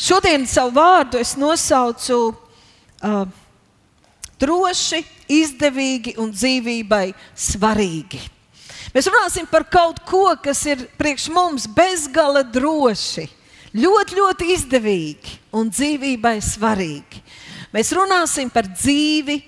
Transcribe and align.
šodien 0.00 0.46
savu 0.48 0.74
vārdu 0.78 1.20
es 1.20 1.36
nosaucu 1.36 2.18
uh, 2.32 3.24
droši, 4.40 5.02
izdevīgi 5.30 6.16
un 6.20 6.32
dzīvībai 6.34 7.10
svarīgi. 7.36 8.20
Mēs 8.94 9.06
runāsim 9.06 9.46
par 9.46 9.68
kaut 9.70 10.00
ko, 10.08 10.24
kas 10.42 10.64
ir 10.66 10.88
priekš 10.98 11.28
mums 11.30 11.68
bezgala 11.70 12.42
droši, 12.42 13.28
ļoti, 13.76 14.16
ļoti 14.18 14.48
izdevīgi 14.56 15.36
un 15.54 15.70
dzīvībai 15.70 16.38
svarīgi. 16.42 17.22
Mēs 17.70 17.92
runāsim 17.94 18.50
par 18.50 18.66
dzīvi, 18.66 19.38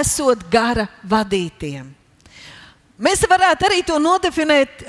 esot 0.00 0.44
gara 0.52 0.84
vadītiem. 1.08 1.99
Mēs 3.00 3.22
varētu 3.24 3.64
arī 3.64 3.80
to 3.88 3.96
nodefinēt 4.02 4.82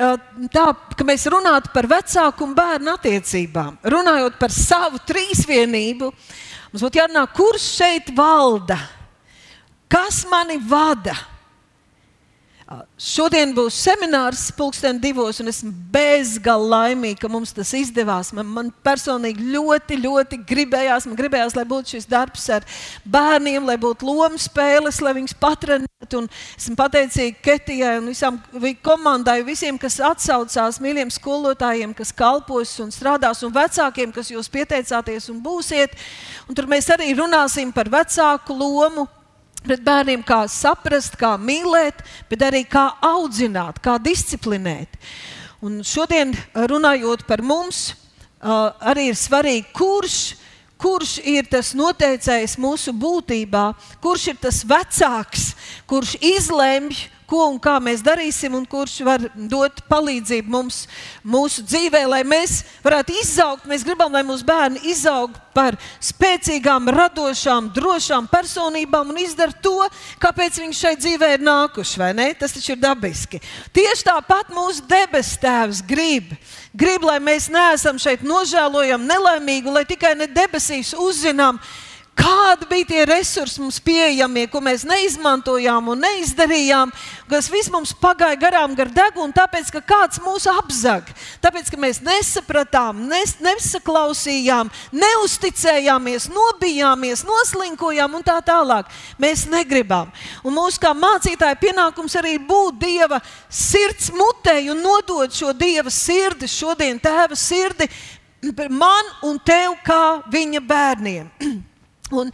tā, 0.52 0.66
ka 1.00 1.06
mēs 1.08 1.24
runātu 1.32 1.72
par 1.72 1.88
vecāku 1.88 2.44
un 2.44 2.56
bērnu 2.58 2.92
attiecībām. 2.98 3.78
Runājot 3.88 4.36
par 4.40 4.52
savu 4.52 5.00
trīsvienību, 5.08 6.10
mums 6.74 6.84
būtu 6.84 7.00
jārunā, 7.00 7.24
kurš 7.32 7.70
šeit 7.78 8.12
valda, 8.18 8.76
kas 9.92 10.26
mani 10.28 10.60
vada 10.60 11.16
Šodien 13.02 13.52
būs 13.56 13.76
seminārs 13.84 14.46
pulksten 14.56 15.00
divos, 15.02 15.42
un 15.42 15.52
esmu 15.52 15.72
bezgalīgi 15.92 16.70
laimīga, 16.72 17.20
ka 17.24 17.30
mums 17.32 17.52
tas 17.56 17.72
izdevās. 17.76 18.32
Man, 18.38 18.48
man 18.54 18.70
personīgi 18.86 19.48
ļoti, 19.52 19.98
ļoti 20.04 20.40
gribējās, 20.48 21.08
man 21.10 21.18
gribējās, 21.20 21.56
lai 21.58 21.66
būtu 21.68 21.96
šis 21.96 22.08
darbs 22.12 22.48
ar 22.54 22.66
bērniem, 23.04 23.66
lai 23.68 23.78
būtu 23.82 24.08
lomu 24.08 24.40
spēles, 24.40 25.02
lai 25.04 25.16
viņus 25.18 25.36
patrenētu. 25.42 26.24
Esmu 26.58 26.76
pateicīga 26.80 27.44
Ketijai 27.46 27.98
un 28.00 28.10
visām 28.12 28.40
komandai, 28.86 29.42
visiem, 29.48 29.78
kas 29.82 30.00
atsaucās, 30.06 30.80
mīļiem 30.82 31.12
skolotājiem, 31.14 31.96
kas 31.98 32.14
kalpos 32.16 32.74
un 32.84 32.94
strādās, 32.94 33.44
un 33.46 33.54
vecākiem, 33.56 34.14
kas 34.16 34.32
jūs 34.34 34.50
pieteicāties 34.52 35.30
un 35.34 35.42
būsiet. 35.44 35.98
Un 36.48 36.58
tur 36.58 36.70
mēs 36.72 36.90
arī 36.94 37.12
runāsim 37.18 37.74
par 37.76 37.92
vecāku 37.92 38.56
lomu 38.58 39.10
pret 39.66 39.84
bērniem, 39.86 40.24
kā 40.26 40.44
saprast, 40.50 41.18
kā 41.20 41.36
mīlēt, 41.38 42.02
bet 42.30 42.46
arī 42.48 42.64
kā 42.68 42.88
audzināt, 43.06 43.80
kā 43.84 43.98
disciplinēt. 44.02 44.98
Un 45.62 45.82
šodien, 45.86 46.34
runājot 46.56 47.28
par 47.30 47.44
mums, 47.46 47.92
arī 48.42 49.12
ir 49.12 49.18
svarīgi, 49.20 49.68
kurš, 49.78 50.18
kurš 50.82 51.20
ir 51.30 51.46
tas 51.50 51.76
noteicējs 51.78 52.58
mūsu 52.62 52.94
būtībā, 52.98 53.68
kurš 54.02 54.32
ir 54.34 54.40
tas 54.42 54.64
vecāks, 54.66 55.52
kurš 55.90 56.16
izlemj, 56.18 57.06
ko 57.32 57.46
un 57.48 57.60
kā 57.64 57.78
mēs 57.84 58.04
darīsim, 58.04 58.56
un 58.58 58.66
kurš 58.68 58.98
var 59.08 59.24
dot 59.36 59.80
palīdzību 59.92 60.52
mums 60.52 60.84
mūsu 61.24 61.64
dzīvē, 61.64 62.04
lai 62.12 62.22
mēs 62.28 62.62
varētu 62.84 63.16
izaugt. 63.22 63.68
Mēs 63.70 63.86
gribam, 63.88 64.12
lai 64.12 64.24
mūsu 64.28 64.44
bērni 64.48 64.84
izaug 64.92 65.38
par 65.56 65.76
spēcīgām, 66.04 66.90
radošām, 66.92 67.70
drošām 67.76 68.28
personībām 68.32 69.12
un 69.12 69.20
izdara 69.24 69.56
to, 69.64 69.88
kāpēc 70.24 70.60
viņi 70.64 70.78
šai 70.78 70.96
dzīvē 71.00 71.34
ir 71.36 71.46
nākuši. 71.46 72.10
Tas 72.40 72.56
taču 72.56 72.74
ir 72.74 72.82
dabiski. 72.82 73.42
Tieši 73.76 74.08
tāpat 74.08 74.52
mūsu 74.56 74.84
debes 74.90 75.36
Tēvs 75.42 75.84
grib. 75.88 76.34
Grib, 76.72 77.04
lai 77.04 77.20
mēs 77.24 77.50
neesam 77.52 78.00
šeit 78.00 78.24
nožēlojami, 78.24 79.08
nelaimīgi, 79.08 79.72
lai 79.72 79.84
tikai 79.88 80.14
ne 80.20 80.28
debesīs 80.32 80.94
uzzinām, 80.96 81.60
Kādi 82.22 82.68
bija 82.70 82.86
tie 82.86 83.04
resursi 83.10 83.62
mums 83.64 83.80
pieejamie, 83.82 84.44
ko 84.52 84.60
mēs 84.62 84.84
neizmantojām 84.86 85.88
un 85.90 86.04
neizdarījām, 86.04 86.92
kas 87.32 87.48
viss 87.50 87.72
mums 87.74 87.96
pagāja 87.98 88.38
garām 88.38 88.76
gar 88.78 88.92
degunu, 88.94 89.34
tāpēc, 89.34 89.72
ka 89.74 89.82
kāds 89.90 90.22
mūs 90.22 90.46
apzag, 90.52 91.08
tāpēc, 91.42 91.72
ka 91.74 91.80
mēs 91.82 92.02
nesapratām, 92.06 93.00
nes, 93.10 93.34
nesaklausījām, 93.42 94.70
neusticējāmies, 94.94 96.30
nobijāmies, 96.36 97.26
noslinkojām 97.26 98.20
un 98.20 98.28
tā 98.28 98.38
tālāk. 98.46 98.92
Mēs 99.22 99.48
negribam. 99.50 100.14
Un 100.46 100.58
mūsu 100.60 100.84
kā 100.84 100.94
mācītāja 100.94 101.58
pienākums 101.64 102.20
arī 102.22 102.36
būt 102.38 102.78
Dieva 102.86 103.18
sirds 103.50 104.12
mutei 104.14 104.70
un 104.70 104.86
nodot 104.86 105.34
šo 105.34 105.56
Dieva 105.58 105.90
sirdi, 105.90 106.50
šodien 106.50 107.02
tēva 107.02 107.38
sirdi 107.40 107.90
man 108.70 109.12
un 109.26 109.42
tev 109.42 109.76
kā 109.86 110.22
viņa 110.30 110.66
bērniem. 110.70 111.36
Un 112.12 112.32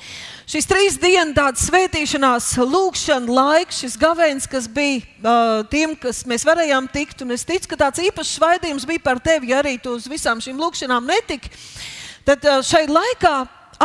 šis 0.50 0.68
trīs 0.70 0.98
dienu 1.02 1.36
tāds 1.38 1.68
svētīšanās, 1.68 2.50
lūkšanas 2.58 3.34
laiks, 3.38 3.82
šis 3.84 3.98
gavēns, 4.02 4.48
kas 4.50 4.70
bija 4.72 5.04
uh, 5.04 5.62
tiem, 5.72 5.94
kas 6.00 6.24
mēs 6.30 6.46
varējām 6.48 6.90
tikt, 6.94 7.22
un 7.26 7.36
es 7.36 7.46
ticu, 7.48 7.70
ka 7.72 7.80
tāds 7.86 8.02
īpašs 8.02 8.38
svaidījums 8.40 8.88
bija 8.90 9.04
par 9.04 9.22
tevi, 9.24 9.52
ja 9.54 9.62
arī 9.62 9.78
tu 9.82 9.94
uz 9.98 10.08
visām 10.10 10.42
šīm 10.44 10.58
lūkšanām 10.62 11.08
netiki. 11.10 11.54
Tad 12.28 12.44
uh, 12.48 12.64
šai 12.66 12.88
laikā 12.90 13.36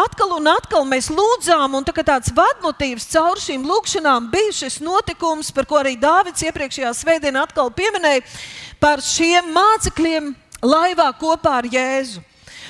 atkal 0.02 0.36
un 0.38 0.48
atkal 0.54 0.88
mēs 0.88 1.10
lūdzām, 1.12 1.76
un 1.76 1.84
tā 1.84 1.94
tāds 2.00 2.32
vadmotīvs 2.32 3.10
caur 3.12 3.40
šīm 3.40 3.68
lūkšanām 3.68 4.32
bija 4.32 4.56
šis 4.62 4.80
notikums, 4.84 5.52
par 5.52 5.68
ko 5.68 5.82
arī 5.82 5.98
Dāvids 6.00 6.44
iepriekšējā 6.48 6.96
svētdienā 6.96 7.44
atkal 7.44 7.72
pieminēja, 7.76 8.24
par 8.80 9.04
šiem 9.04 9.52
mācekļiem 9.52 10.34
laivā 10.64 11.12
kopā 11.20 11.60
ar 11.60 11.68
Jēzu 11.68 12.22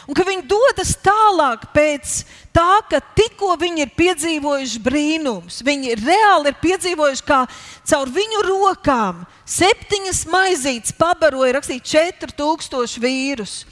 un 0.09 0.17
ka 0.17 0.27
viņi 0.27 0.47
dodas 0.51 0.95
tālāk 1.03 1.69
pēc 1.75 2.23
tā, 2.55 2.81
ka 2.89 3.01
tikko 3.17 3.57
viņi 3.61 3.87
ir 3.87 3.93
piedzīvojuši 3.97 4.83
brīnums. 4.85 5.61
Viņi 5.65 5.97
reāli 6.01 6.53
ir 6.53 6.59
piedzīvojuši, 6.63 7.25
kā 7.27 7.43
caur 7.89 8.13
viņu 8.13 8.45
rokām 8.47 9.25
septiņas 9.49 10.25
maizītes 10.33 10.95
pabaroja 10.97 11.59
rakstīt 11.59 11.89
4000 11.89 13.03
vīrus. 13.03 13.63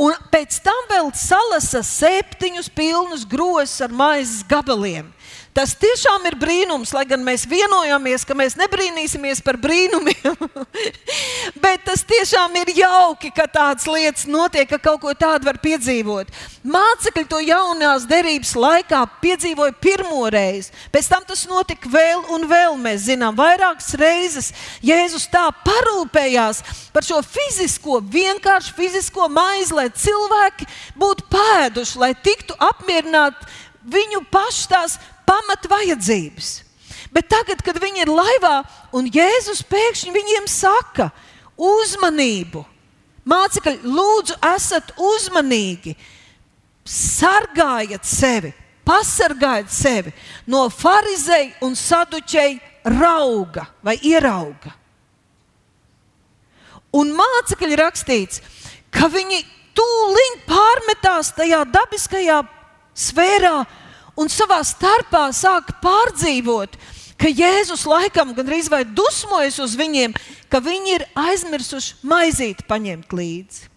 Un 0.00 0.14
pēc 0.32 0.62
tam 0.64 0.86
vēl 0.88 1.10
salasa 1.12 1.82
septiņus 1.84 2.70
pilnus 2.72 3.26
grozus 3.28 3.82
ar 3.84 3.92
maizes 3.92 4.46
gabaliem. 4.48 5.10
Tas 5.50 5.72
tiešām 5.74 6.28
ir 6.30 6.36
brīnums, 6.38 6.92
lai 6.94 7.02
gan 7.10 7.24
mēs 7.26 7.42
vienojāmies, 7.50 8.22
ka 8.22 8.36
mēs 8.38 8.54
nebrīnīsimies 8.54 9.40
par 9.42 9.56
brīnumiem. 9.58 10.36
Bet 11.64 11.82
tas 11.88 12.04
tiešām 12.06 12.54
ir 12.60 12.70
jauki, 12.78 13.32
ka 13.34 13.48
tādas 13.50 13.88
lietas 13.90 14.28
notiek, 14.30 14.68
ka 14.70 14.78
kaut 14.78 15.00
ko 15.02 15.14
tādu 15.18 15.48
var 15.48 15.58
piedzīvot. 15.58 16.30
Mācekļi 16.62 17.26
to 17.32 17.40
jaunās 17.42 18.06
derības 18.06 18.54
laikā 18.54 19.02
piedzīvoja 19.24 19.74
pirmo 19.82 20.22
reizi. 20.30 20.70
Pēc 20.94 21.10
tam 21.10 21.26
tas 21.26 21.42
notika 21.50 21.90
vēl 21.90 22.22
un 22.30 22.46
vēl. 22.46 22.78
Mēs 22.80 23.08
zinām, 23.08 23.34
vairākas 23.34 23.96
reizes 23.98 24.52
Jēzus 24.86 25.26
tā 25.32 25.48
parūpējās 25.66 26.62
par 26.94 27.06
šo 27.06 27.18
fizisko, 27.26 27.98
vienkārši 28.06 28.76
fizisko 28.78 29.26
maizi, 29.32 29.74
lai 29.74 29.88
cilvēki 29.90 30.70
būtu 31.00 31.26
pēduši, 31.34 31.98
lai 31.98 32.14
tiktu 32.14 32.54
apmierināti 32.70 33.50
viņu 33.90 34.22
pašu 34.30 34.68
tās 34.70 35.00
pamat 35.30 35.70
vajadzības. 35.70 36.50
Bet 37.14 37.30
tagad, 37.30 37.62
kad 37.66 37.78
viņi 37.82 38.04
ir 38.04 38.10
laivā 38.12 38.60
un 38.94 39.08
Jēzus 39.10 39.62
pēkšņi 39.66 40.14
viņiem 40.14 40.46
saka, 40.50 41.10
uzmanību, 41.60 42.62
mācekļi, 43.28 43.78
lūdzu, 43.84 44.36
esat 44.54 44.92
uzmanīgi, 44.98 45.94
sargājiet 46.86 48.06
sevi, 48.06 48.52
pasargājiet 48.86 49.70
sevi 49.74 50.12
no 50.50 50.64
farizēja 50.72 51.60
un 51.66 51.76
saduķēja 51.78 52.94
rauga 53.00 53.66
vai 53.84 53.98
ierauga. 54.06 54.74
Un 56.96 57.12
mācekļi 57.14 57.76
rakstīts, 57.78 58.40
ka 58.90 59.06
viņi 59.12 59.44
tūlīt 59.78 60.40
pārmetās 60.48 61.30
tajā 61.36 61.62
dabiskajā 61.70 62.40
sfērā, 62.98 63.60
un 64.20 64.28
savā 64.28 64.60
starpā 64.66 65.28
sāk 65.36 65.72
pārdzīvot, 65.80 66.76
ka 67.20 67.28
Jēzus 67.28 67.86
laikam 67.88 68.34
gandrīz 68.36 68.68
vai 68.72 68.84
dusmojas 68.84 69.58
uz 69.64 69.76
viņiem, 69.80 70.14
ka 70.52 70.60
viņi 70.64 70.96
ir 70.98 71.08
aizmirsuši 71.18 72.00
maizīt 72.08 72.64
paņemt 72.68 73.12
līdzi. 73.16 73.68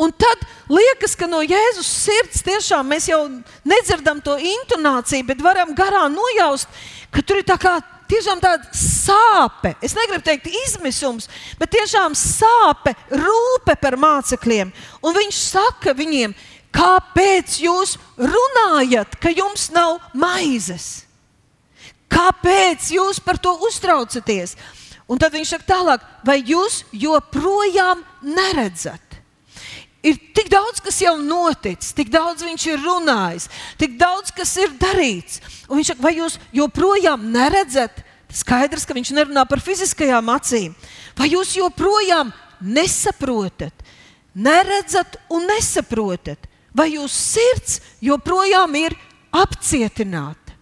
Un 0.00 0.14
tad 0.16 0.40
liekas, 0.72 1.12
ka 1.18 1.26
no 1.28 1.42
Jēzus 1.44 1.88
sirds 2.06 2.40
tiešām 2.46 2.86
mēs 2.88 3.10
jau 3.10 3.20
nedzirdam 3.68 4.22
to 4.24 4.38
intonāciju, 4.40 5.26
bet 5.28 5.42
varam 5.44 5.74
garā 5.76 6.06
nojaust, 6.08 6.70
ka 7.12 7.20
tur 7.20 7.42
ir 7.42 7.48
tā 7.50 7.58
kā 7.60 7.74
tiešām 8.10 8.40
tāda 8.42 8.70
sāpe. 8.74 9.74
Es 9.84 9.92
negribu 9.98 10.24
teikt 10.24 10.48
izmisums, 10.48 11.28
bet 11.60 11.74
tiešām 11.76 12.16
sāpe, 12.16 12.94
rūpe 13.12 13.76
par 13.82 13.98
mācekļiem. 14.00 14.72
Un 15.04 15.16
viņš 15.20 15.42
saka 15.50 15.94
viņiem, 15.96 16.34
Kāpēc 16.74 17.58
jūs 17.64 17.96
runājat, 18.16 19.16
ka 19.20 19.32
jums 19.34 19.68
nav 19.74 19.98
maizes? 20.14 21.04
Kāpēc 22.10 22.90
jūs 22.94 23.20
par 23.22 23.38
to 23.42 23.54
uztraucaties? 23.66 24.56
Un 25.10 25.18
tad 25.18 25.34
viņš 25.34 25.54
saka 25.56 25.66
tālāk, 25.72 26.02
vai 26.26 26.38
jūs 26.46 26.84
joprojām 26.94 28.04
neredzat? 28.22 29.02
Ir 30.06 30.16
tik 30.32 30.48
daudz, 30.48 30.80
kas 30.80 30.96
jau 31.02 31.16
noticis, 31.20 31.92
tik 31.92 32.08
daudz 32.12 32.44
viņš 32.46 32.66
ir 32.70 32.78
runājis, 32.80 33.48
tik 33.76 33.98
daudz, 34.00 34.30
kas 34.32 34.54
ir 34.62 34.72
darīts. 34.80 35.42
Un 35.68 35.80
viņš 35.80 35.90
saka, 35.92 36.04
vai 36.06 36.14
jūs 36.16 36.38
joprojām 36.56 37.26
neredzat? 37.34 38.00
Skaidrs, 38.30 38.86
ka 38.86 38.94
viņš 38.94 39.10
nerunā 39.16 39.42
par 39.50 39.60
fiziskajām 39.60 40.30
acīm. 40.32 40.76
Vai 41.18 41.32
jūs 41.32 41.56
joprojām 41.58 42.30
nesaprotat, 42.62 43.74
neredzat 44.32 45.18
un 45.34 45.50
nesaprotat? 45.50 46.46
Vai 46.76 46.92
jūsu 46.94 47.16
sirds 47.16 47.80
joprojām 48.04 48.74
ir 48.78 48.96
apcietināta. 49.30 50.54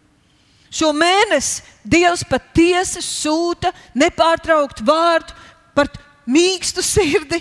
Šo 0.69 0.93
mēnesi 0.93 1.65
Dievs 1.89 2.27
patiesi 2.29 3.01
sūta 3.01 3.73
nepārtrauktu 3.97 4.85
vārdu 4.85 5.33
par 5.77 5.89
mīkstu 6.29 6.85
sirdi, 6.85 7.41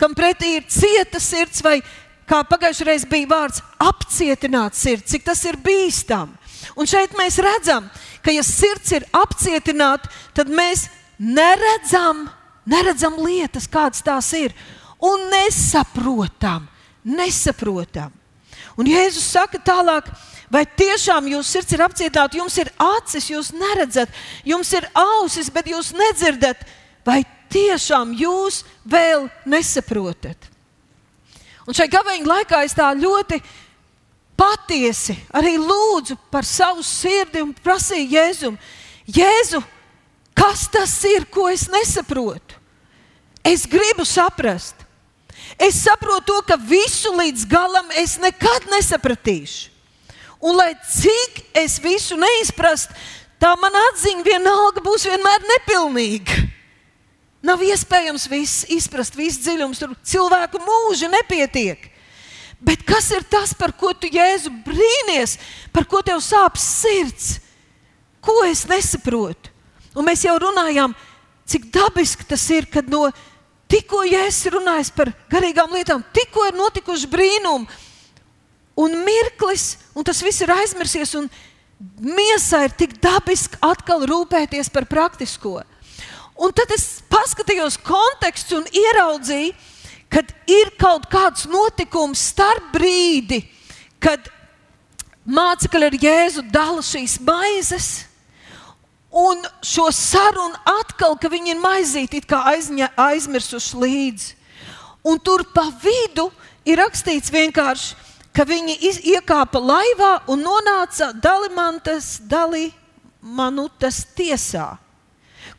kam 0.00 0.14
pretī 0.16 0.56
ir 0.56 0.64
cieta 0.72 1.20
sirds, 1.20 1.60
vai 1.64 1.82
kā 2.24 2.40
pagājušajā 2.48 2.88
reizē 2.88 3.10
bija 3.10 3.28
vārds 3.34 3.60
apcietināt 3.82 4.78
sirdi, 4.78 5.10
cik 5.12 5.26
tas 5.28 5.44
ir 5.44 5.60
bīstami. 5.60 6.32
Un 6.80 6.88
šeit 6.88 7.12
mēs 7.18 7.36
redzam, 7.44 7.90
ka, 8.24 8.32
ja 8.32 8.42
sirds 8.46 8.94
ir 8.96 9.04
apcietināta, 9.12 10.08
tad 10.32 10.48
mēs 10.48 10.86
neredzam, 11.20 12.24
neredzam 12.64 13.18
lietas, 13.20 13.68
kādas 13.68 14.00
tās 14.04 14.32
ir, 14.38 14.54
un 15.04 15.28
nesaprotam, 15.28 16.64
nesaprotam. 17.04 18.12
Un 18.80 18.88
Jēzus 18.90 19.26
saka 19.36 19.60
tālāk, 19.62 20.08
vai 20.50 20.64
tiešām 20.66 21.28
jūsu 21.30 21.56
sirds 21.56 21.74
ir 21.76 21.84
apcietināta, 21.84 22.38
jums 22.38 22.56
ir 22.58 22.70
acis, 22.80 23.28
jūs 23.30 23.52
neredzat, 23.54 24.10
jums 24.46 24.72
ir 24.74 24.88
ausis, 24.98 25.50
bet 25.52 25.68
jūs 25.70 25.92
nedzirdat, 25.94 26.64
vai 27.06 27.22
tiešām 27.54 28.14
jūs 28.18 28.62
vēl 28.82 29.28
nesaprotat? 29.46 30.50
Un 31.64 31.76
šai 31.76 31.86
gaveņa 31.92 32.28
laikā 32.28 32.64
es 32.66 32.74
tā 32.76 32.90
ļoti 32.98 33.38
patiesi 34.36 35.14
arī 35.32 35.54
lūdzu 35.60 36.18
par 36.32 36.44
savu 36.44 36.82
sirdi 36.84 37.44
un 37.44 37.54
prasīju 37.54 38.10
Jēzum, 38.10 38.58
Jēzu, 39.06 39.62
kas 40.34 40.66
tas 40.72 40.96
ir, 41.08 41.28
ko 41.30 41.46
es 41.52 41.68
nesaprotu? 41.70 42.58
Es 43.44 43.66
gribu 43.68 44.06
saprast. 44.08 44.83
Es 45.58 45.78
saprotu 45.84 46.32
to, 46.32 46.40
ka 46.48 46.56
visu 46.58 47.12
līdz 47.14 47.46
galam 47.50 47.90
es 48.00 48.16
nekad 48.18 48.66
nesapratīšu. 48.72 49.70
Un 50.44 50.58
lai 50.58 50.74
cik 50.76 51.40
es 51.56 51.78
visu 51.80 52.18
neizprastu, 52.20 52.92
tā 53.40 53.54
man 53.56 53.72
atziņa 53.90 54.26
vienalga 54.26 54.82
būs 54.84 55.06
vienmēr 55.08 55.46
nepilnīga. 55.48 56.42
Nav 57.44 57.62
iespējams 57.64 58.26
viss 58.28 58.64
izprast, 58.72 59.16
viss 59.16 59.40
dziļums, 59.44 59.80
tur 59.80 59.94
cilvēku 60.04 60.60
mūži 60.64 61.08
nepietiek. 61.12 61.90
Bet 62.64 62.84
kas 62.88 63.10
ir 63.12 63.24
tas, 63.28 63.52
par 63.56 63.74
ko 63.76 63.92
tu 63.92 64.08
jēzu 64.08 64.52
brīnies, 64.64 65.36
par 65.72 65.84
ko 65.88 66.00
tev 66.04 66.22
sāp 66.24 66.56
sirds? 66.60 67.38
Ko 68.24 68.38
es 68.48 68.64
nesaprotu? 68.68 69.52
Un 69.94 70.08
mēs 70.08 70.24
jau 70.24 70.34
runājām, 70.40 70.94
cik 71.44 71.68
dabiski 71.72 72.24
tas 72.28 72.44
ir, 72.52 72.64
kad 72.72 72.88
no 72.88 73.06
tikko 73.74 74.04
jēzus 74.06 74.52
runājas 74.54 74.92
par 74.94 75.10
garīgām 75.32 75.74
lietām, 75.74 76.04
tikko 76.14 76.46
ir 76.48 76.58
notikuši 76.58 77.10
brīnumi, 77.10 77.66
un 78.78 78.96
mirklis, 79.06 79.74
un 79.94 80.06
tas 80.06 80.22
viss 80.22 80.42
ir 80.44 80.52
aizmirsies, 80.54 81.14
miesā 81.98 82.64
ir 82.68 82.74
tik 82.78 82.96
dabiski 83.02 83.58
atkal 83.64 84.06
rūpēties 84.06 84.70
par 84.74 84.86
praktisko. 84.90 85.60
Un 86.34 86.54
tad 86.54 86.70
es 86.74 87.02
paskatījos 87.10 87.78
kontekstu 87.86 88.58
un 88.58 88.66
ieraudzīju, 88.70 89.54
kad 90.10 90.30
ir 90.50 90.70
kaut 90.78 91.06
kāds 91.10 91.46
notikums 91.50 92.22
starp 92.30 92.72
brīdi, 92.74 93.40
kad 94.02 94.26
mācekļi 95.26 95.88
ar 95.88 95.96
Jēzu 95.98 96.44
dala 96.52 96.82
šīs 96.84 97.16
maizes. 97.26 97.88
Un 99.14 99.42
šo 99.62 99.88
sarunu 99.94 100.58
atkal, 100.66 101.14
ka 101.20 101.30
viņi 101.30 101.54
ir 101.54 101.60
maizīti, 101.62 102.22
kā 102.26 102.40
aizņa, 102.54 102.90
aizmirsuši 102.98 103.82
līdzi. 103.84 104.32
Un 105.06 105.20
tur 105.22 105.44
pa 105.54 105.68
vidu 105.82 106.30
ir 106.66 106.80
rakstīts 106.80 107.30
vienkārši, 107.30 107.94
ka 108.34 108.46
viņi 108.48 108.78
iz, 108.88 108.98
iekāpa 109.06 109.60
laivā 109.62 110.14
un 110.32 110.42
nonāca 110.42 111.12
Dalimantas, 111.14 112.16
Dalimanutas 112.26 114.02
tiesā 114.16 114.72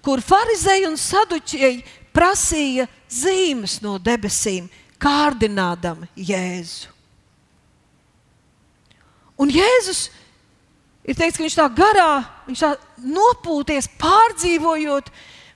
kur 0.05 0.21
farizēji 0.21 0.85
un 0.85 0.97
saduķēji 1.01 1.81
prasīja 2.15 2.85
zīmes 3.11 3.79
no 3.83 3.97
debesīm, 4.01 4.67
kārdinādami 5.01 6.07
Jēzu. 6.15 6.91
Un 9.41 9.51
Jēzus 9.51 10.05
ir 10.07 10.13
teiks, 11.13 11.37
ka 11.37 11.43
viņš 11.45 11.55
tā 11.59 11.65
garā, 11.77 12.11
viņš 12.47 12.61
tā 12.63 12.71
nopūties, 13.05 13.91
pārdzīvojot 14.01 15.11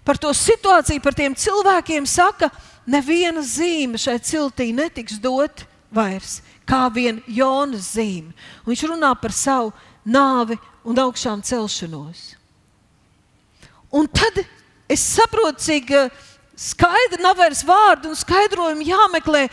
par 0.06 0.20
to 0.22 0.30
situāciju, 0.36 1.02
par 1.02 1.18
tiem 1.18 1.34
cilvēkiem, 1.34 2.06
saka, 2.06 2.52
neviena 2.86 3.42
zīme 3.42 3.98
šai 3.98 4.20
ciltī 4.22 4.70
netiks 4.76 5.18
dot 5.22 5.66
vairs, 5.94 6.40
kā 6.70 6.86
vien 6.94 7.24
Jonas 7.26 7.96
zīme. 7.96 8.34
Un 8.62 8.74
viņš 8.74 8.86
runā 8.92 9.14
par 9.18 9.34
savu 9.34 9.74
nāvi 10.06 10.60
un 10.86 11.02
augšām 11.02 11.42
celšanos. 11.46 12.36
Un 13.90 14.06
tad 14.06 14.44
es 14.90 15.02
saprotu, 15.02 15.66
cik 15.66 15.94
eh, 15.98 16.10
skaidri 16.54 17.22
nav 17.24 17.40
vairs 17.42 17.64
vārdu 17.66 18.12
un 18.12 18.18
skaidrojumu 18.18 18.86
jāmeklē, 18.86 19.48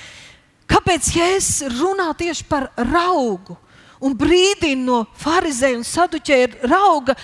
kāpēc 0.68 1.08
Jēzus 1.16 1.78
runā 1.78 2.10
tieši 2.18 2.44
par 2.50 2.68
raugu 2.76 3.56
un 4.06 4.14
brīdina 4.18 4.82
no 4.86 5.02
farizēja 5.20 5.80
un 5.80 5.84
saduķēra 5.86 6.70
rauga. 6.70 7.16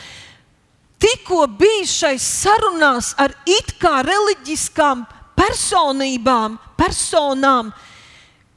Tikko 1.03 1.47
bija 1.59 1.89
šais 1.89 2.27
sarunās 2.43 3.13
ar 3.19 3.35
it 3.47 3.75
kā 3.83 4.03
reliģiskām 4.07 5.07
personībām, 5.39 6.61
personām, 6.79 7.73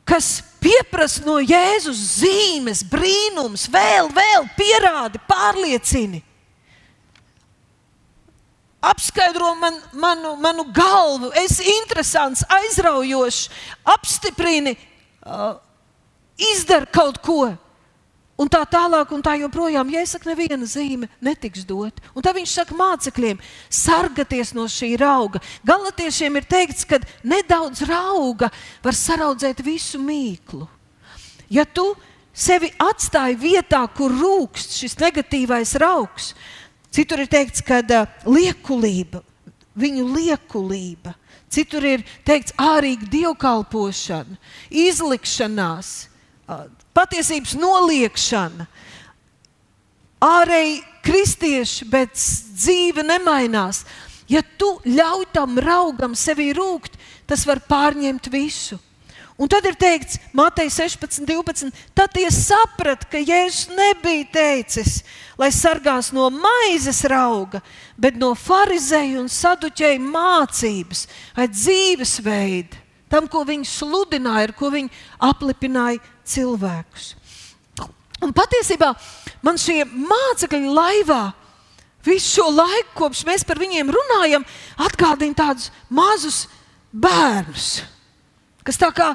kas 0.05 0.43
pieprasa 0.61 1.25
no 1.25 1.39
Jēzus 1.41 2.03
zīmes, 2.19 2.83
brīnums, 2.89 3.65
vēl, 3.73 4.11
vēl 4.13 4.49
pierādi, 4.59 5.21
pārliecini 5.29 6.21
apskaidro 8.85 9.55
man, 9.55 9.81
manu, 9.93 10.35
manu 10.35 10.65
galvu, 10.73 11.31
esi 11.45 11.65
interesants, 11.79 12.43
aizraujošs, 12.49 13.49
apstiprini, 13.95 14.75
uh, 15.25 15.55
izdara 16.53 16.85
kaut 16.85 17.21
ko. 17.25 17.55
Un 18.35 18.49
tā 18.51 18.59
tālāk, 18.67 19.13
un 19.15 19.21
tā 19.23 19.37
joprojām, 19.39 19.87
ja 19.93 20.01
es 20.03 20.11
saku, 20.11 20.27
neviena 20.27 20.67
zīme 20.67 21.07
netiks 21.23 21.63
dot. 21.67 22.01
Un 22.11 22.25
tad 22.25 22.35
viņš 22.35 22.55
saka 22.57 22.75
mācekļiem, 22.75 23.39
sargieties 23.71 24.51
no 24.57 24.65
šī 24.67 24.91
auga. 25.07 25.39
Galatiešiem 25.63 26.35
ir 26.35 26.49
teikts, 26.49 26.83
ka 26.83 26.99
nedaudz 27.23 27.85
auga 27.87 28.51
var 28.83 28.97
saraudzēt 28.97 29.63
visu 29.63 30.01
mīklu. 30.03 30.67
Ja 31.47 31.63
tu 31.63 31.93
sevi 32.35 32.73
atstāji 32.75 33.39
vietā, 33.39 33.85
kur 33.95 34.11
rūkst 34.11 34.75
šis 34.81 34.99
negatīvais 34.99 35.77
augs, 35.79 36.33
Citur 36.95 37.25
ir 37.25 37.27
teikts, 37.27 37.59
ka 37.59 37.81
liekulība, 38.23 39.19
viņu 39.75 40.05
liekulība. 40.15 41.11
Citur 41.51 41.83
ir 41.83 42.05
teikts 42.23 42.55
ārīga 42.55 43.09
dievkalpošana, 43.11 44.37
izlikšanās, 44.71 45.89
patiesības 46.95 47.55
noliekšana. 47.59 48.67
Ārēji 50.25 50.79
kristieši, 51.05 51.85
bet 51.91 52.15
dzīve 52.15 53.05
nemainās. 53.05 53.83
Ja 54.31 54.41
tu 54.57 54.71
ļauj 54.87 55.27
tam 55.35 55.59
raugam 55.61 56.15
sevi 56.17 56.49
rūkt, 56.57 56.95
tas 57.29 57.45
var 57.45 57.61
pārņemt 57.69 58.31
visu. 58.33 58.79
Un 59.35 59.49
tad 59.51 59.65
ir 59.67 59.75
teikts, 59.75 60.15
Matei 60.31 60.69
16, 60.71 61.25
12. 61.27 61.75
Tad 61.91 62.13
tie 62.15 62.29
saprata, 62.31 63.09
ka 63.11 63.19
Jēzus 63.19 63.67
nebija 63.75 64.29
teicis, 64.31 65.01
lai 65.35 65.49
sargās 65.51 66.13
no 66.15 66.29
maizes 66.31 67.01
rauga, 67.11 67.59
bet 67.99 68.15
no 68.15 68.31
farizēju 68.31 69.25
un 69.25 69.27
saduķēju 69.31 70.05
mācības 70.07 71.03
vai 71.35 71.49
dzīvesveida, 71.51 72.79
tam, 73.11 73.27
ko 73.27 73.43
viņi 73.43 73.67
sludināja, 73.67 74.47
ar 74.47 74.55
ko 74.55 74.71
viņi 74.71 75.03
aplipināja 75.27 75.99
cilvēkus. 76.25 77.13
Un 78.23 78.31
patiesībā 78.33 78.93
man 79.45 79.59
šie 79.61 79.83
mācekļi 79.85 80.71
laivā 80.71 81.23
visu 82.05 82.37
šo 82.37 82.51
laiku, 82.53 82.93
kopš 83.01 83.25
mēs 83.27 83.43
par 83.45 83.59
viņiem 83.61 83.91
runājam, 83.91 84.45
atgādina 84.87 85.37
tādus 85.37 85.71
mazus 85.89 86.45
bērnus 86.93 87.83
kas 88.65 88.79
tā 88.81 88.89
kā 88.95 89.11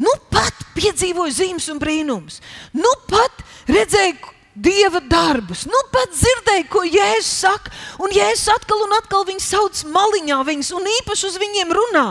nu 0.00 0.12
pat 0.32 0.64
piedzīvoja 0.74 1.36
zīmes 1.36 1.68
un 1.70 1.80
brīnumus, 1.82 2.40
nu 2.74 2.90
pat 3.10 3.44
redzēja 3.68 4.32
dieva 4.54 5.02
darbus, 5.10 5.64
nu 5.66 5.80
pat 5.92 6.12
dzirdēja, 6.14 6.66
ko 6.70 6.84
Jēzus 6.86 7.32
saka, 7.44 7.72
un 8.02 8.14
Jēzus 8.14 8.52
atkal 8.54 8.84
un 8.86 8.96
atkal 9.00 9.26
viņus 9.28 9.50
sauc 9.50 9.82
maliņā, 9.94 10.40
viņus, 10.46 10.72
un 10.78 10.90
īpaši 11.00 11.28
uz 11.30 11.38
viņiem 11.42 11.74
runā. 11.74 12.06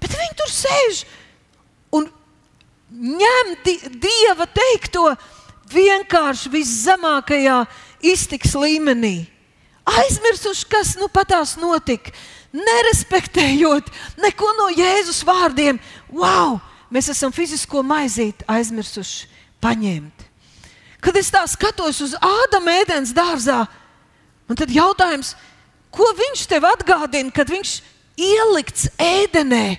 Bet 0.00 0.14
viņi 0.14 0.36
tur 0.38 0.52
sēž 0.54 1.02
un 1.98 2.06
ņem 2.90 3.52
di 3.64 3.76
dieva 4.02 4.46
teikto 4.50 5.12
vienkārši 5.70 6.50
viszemākajā 6.52 7.60
iztiks 8.02 8.56
līmenī. 8.58 9.28
Aizmirsuši, 9.90 10.66
kas 10.70 10.96
nu 11.00 11.08
patās 11.10 11.56
notika 11.58 12.12
nerespektējot 12.54 13.88
neko 14.22 14.50
no 14.58 14.68
Jēzus 14.74 15.22
vārdiem. 15.26 15.78
Wow! 16.10 16.60
mēs 16.90 17.10
esam 17.12 17.32
fizisko 17.34 17.84
maizīti 17.86 18.46
aizmirsuši 18.50 19.28
paņemt. 19.62 20.26
Kad 21.00 21.16
es 21.16 21.30
tā 21.32 21.42
skatos 21.48 22.02
uz 22.04 22.16
Ādama 22.18 22.74
ēdienas 22.82 23.14
dārzā, 23.16 23.62
man 24.48 24.58
tad 24.58 24.72
jautājums, 24.74 25.32
ko 25.94 26.10
viņš 26.18 26.42
tev 26.50 26.66
atgādina, 26.68 27.32
kad 27.32 27.48
viņš 27.50 27.78
ielikts 28.20 28.90
ēdenē? 29.00 29.78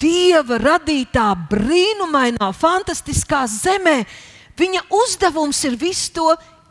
Dieva 0.00 0.56
radītā, 0.60 1.26
brīnumainā, 1.50 2.50
fantastiskā 2.56 3.42
zemē, 3.50 3.98
viņa 4.56 4.86
uzdevums 4.96 5.60
ir 5.68 5.76
visu 5.80 6.14
to 6.16 6.28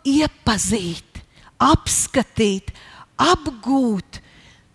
iepazīt, 0.08 1.22
apskatīt, 1.62 2.72
apgūt, 3.20 4.22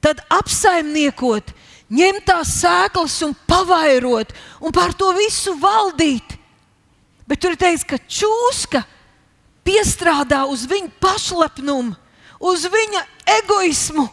tad 0.04 0.22
apsaimniekot, 0.32 1.50
ņemt 1.94 2.26
tās 2.28 2.52
sēklas 2.60 3.16
un 3.26 3.34
pavairot 3.48 4.34
un 4.60 4.74
pār 4.74 4.94
to 4.98 5.10
visu 5.16 5.56
valdīt. 5.60 6.36
Bet 7.26 7.40
tur 7.40 7.54
ir 7.54 7.60
teikts, 7.60 7.86
ka 7.88 7.98
čūska 7.98 8.84
piestrādā 9.64 10.44
uz 10.50 10.66
viņa 10.68 10.92
pašlepnumu, 11.00 11.96
uz 12.44 12.66
viņa 12.68 13.02
egoismu 13.40 14.04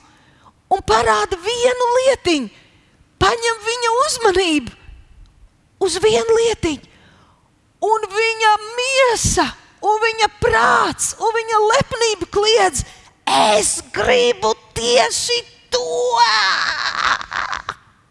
un 0.72 0.84
parāda 0.88 1.38
vienu 1.44 1.90
lietiņu, 1.98 2.61
paņem 3.22 3.60
viņa 3.68 3.92
uzmanību 4.06 4.78
uz 5.86 5.98
vienu 6.04 6.38
lietiņu, 6.40 6.90
un 7.88 8.08
viņa 8.16 8.54
miesa, 8.78 9.48
un 9.82 10.02
viņa 10.06 10.32
prāts, 10.42 11.14
un 11.18 11.38
viņa 11.38 11.62
lepnība 11.68 12.30
kliedz: 12.34 12.84
Es 13.32 13.78
gribu 13.94 14.54
tieši 14.78 15.40
to! 15.74 15.86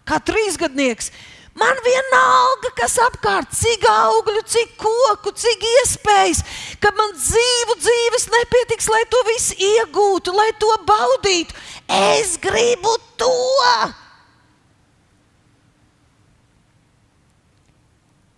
Kā 0.08 0.18
trīsgadnieks 0.26 1.12
Man 1.60 1.76
vienalga, 1.84 2.70
kas 2.78 2.94
apkārt, 3.04 3.50
cik 3.52 3.82
augļu, 3.90 4.40
cik 4.48 4.76
koku, 4.80 5.32
cik 5.36 5.64
iespējas, 5.66 6.44
ka 6.80 6.92
man 6.96 7.10
dzīvu 7.18 7.76
dzīves 7.82 8.28
nepietiks, 8.32 8.86
lai 8.88 9.02
to 9.10 9.20
visu 9.28 9.58
iegūtu, 9.58 10.32
lai 10.36 10.48
to 10.62 10.70
baudītu. 10.88 11.58
Es 11.98 12.38
gribu 12.40 12.94
to! 13.20 13.34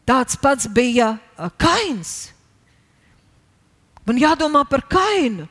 Tāds 0.09 0.37
pats 0.37 0.67
bija 0.67 1.15
Kains. 1.61 2.33
Man 4.07 4.19
jādomā 4.19 4.65
par 4.69 4.83
Kainu. 4.91 5.47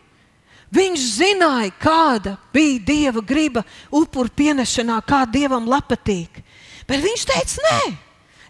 Viņš 0.72 1.04
zināja, 1.18 1.72
kāda 1.84 2.38
bija 2.56 2.80
dieva 2.88 3.22
griba 3.24 3.64
upuru 3.92 4.32
pienešanā, 4.32 5.02
kā 5.04 5.26
dievam 5.28 5.68
patīk. 5.68 6.44
Bet 6.88 7.04
viņš 7.04 7.26
teica, 7.28 7.64
nē, 7.68 7.98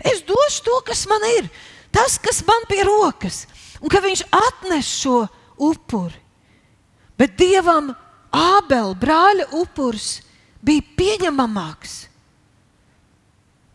es 0.06 0.22
došu 0.22 0.64
to, 0.64 0.82
kas 0.86 1.08
man 1.10 1.22
ir, 1.38 1.50
tas, 1.92 2.20
kas 2.22 2.44
man 2.46 2.66
pie 2.70 2.84
rokas. 2.86 3.48
Un 3.82 3.90
ka 3.90 4.02
viņš 4.02 4.22
atnes 4.30 4.86
šo 4.86 5.28
upuri. 5.58 6.14
Bet 7.18 7.38
dievam 7.38 7.96
Ābela 8.32 8.96
brāļa 8.96 9.50
upuris 9.60 10.22
bija 10.64 10.86
pieņemamāks. 10.96 12.08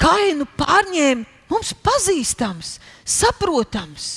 Kainu 0.00 0.46
pārņēma 0.56 1.35
mums 1.50 1.72
pazīstams, 1.84 2.76
saprotams, 3.06 4.08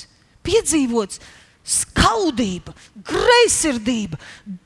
piedzīvots 0.46 1.22
skaudība, 1.70 2.74
greizsirdība, 3.06 4.18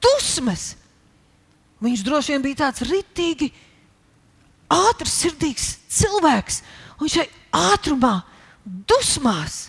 dusmas. 0.03 0.73
Viņš 1.83 2.03
droši 2.07 2.33
vien 2.33 2.45
bija 2.45 2.61
tāds 2.63 2.85
ritīgi 2.87 3.49
ātrs, 4.71 5.17
sirdīgs 5.25 5.67
cilvēks. 5.91 6.61
Un 7.03 7.11
šai 7.11 7.27
ātrumā, 7.73 8.21
dusmās, 8.63 9.67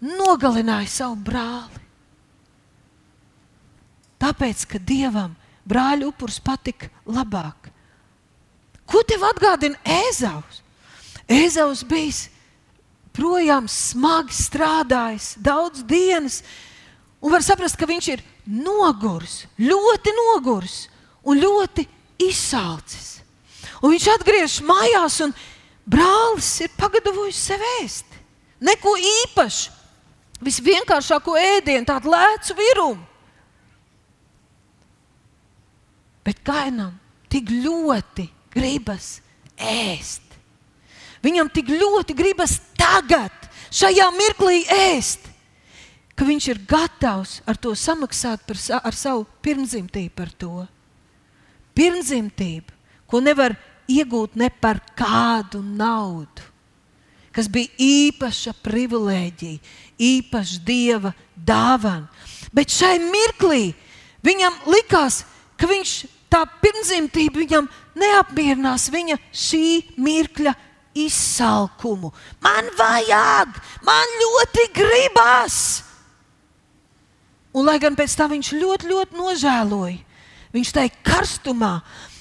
nogalināja 0.00 0.88
savu 0.92 1.18
brāli. 1.26 1.80
Tāpēc, 4.20 4.66
ka 4.68 4.78
dievam 4.78 5.32
brāļa 5.68 6.10
upuris 6.10 6.38
patika 6.44 6.90
labāk. 7.08 7.70
Ko 8.90 9.00
tev 9.06 9.24
atgādina 9.30 9.78
Ēzaus? 9.86 10.60
Ēzaus 11.30 11.84
bija 11.86 12.26
projām 13.14 13.68
smagi 13.70 14.34
strādājis, 14.34 15.34
daudz 15.38 15.84
dienas, 15.86 16.40
un 17.22 17.34
var 17.34 17.44
saprast, 17.46 17.78
ka 17.78 17.86
viņš 17.86 18.08
ir 18.14 18.22
noguris, 18.50 19.44
ļoti 19.58 20.14
noguris 20.16 20.76
un 21.22 21.38
ļoti 21.38 21.86
izsalcis. 22.26 23.20
Un 23.80 23.94
viņš 23.94 24.08
atgriežas 24.14 24.60
mājās, 24.66 25.20
un 25.24 25.34
brālis 25.88 26.50
ir 26.64 26.72
pagatavojis 26.78 27.44
sev 27.50 27.62
ēst. 27.80 28.18
Neko 28.60 28.92
īpašu, 28.98 29.70
visvienkāršāko 30.44 31.36
ēdienu, 31.40 31.86
tādu 31.88 32.12
lēcu 32.12 32.56
virumu. 32.58 33.06
Bet 36.24 36.42
kainam 36.44 36.92
tik 37.32 37.48
ļoti 37.48 38.26
gribas 38.52 39.18
ēst. 39.56 40.29
Viņam 41.24 41.50
tik 41.52 41.68
ļoti 41.72 42.16
gribas 42.16 42.58
tagad, 42.78 43.32
šajā 43.72 44.06
mirklī 44.16 44.62
ēst, 44.72 45.26
ka 46.16 46.26
viņš 46.28 46.46
ir 46.52 46.60
gatavs 46.68 47.38
ar 47.48 47.56
to 47.56 47.72
samaksāt 47.76 48.44
par, 48.48 48.58
ar 48.84 48.96
savu 48.96 49.26
pirmzimtību. 49.44 50.12
Par 50.16 50.32
to. 50.36 50.66
Pirmzimtība, 51.76 52.72
ko 53.08 53.20
nevar 53.24 53.54
iegūt 53.90 54.36
ne 54.36 54.50
par 54.50 54.80
kādu 54.98 55.62
naudu, 55.64 56.44
kas 57.32 57.48
bija 57.48 57.70
īpaša 57.80 58.54
privilēģija, 58.64 59.60
īpaša 59.96 60.60
dieva 60.66 61.12
dāvana. 61.36 62.08
Bet 62.52 62.72
šai 62.74 62.98
mirklī 63.04 63.70
viņam 64.26 64.56
likās, 64.68 65.22
ka 65.56 65.68
viņš 65.70 65.94
tā 66.32 66.42
pirmzimtība 66.62 67.42
viņam 67.42 67.68
neapmierinās 67.98 68.88
viņa 68.92 69.18
šī 69.32 69.96
mirkļa 69.98 70.54
izsalkumu. 70.94 72.12
Man 72.42 72.70
vajag, 72.78 73.56
man 73.86 74.18
ļoti 74.24 74.66
gribas. 74.74 75.56
Un, 77.50 77.66
lai 77.66 77.80
gan 77.82 77.96
pēc 77.98 78.14
tam 78.18 78.30
viņš 78.30 78.52
ļoti, 78.54 78.90
ļoti 78.90 79.18
nožēloja, 79.18 79.98
viņš 80.54 80.72
tajā 80.76 80.92
karstumā 81.06 81.74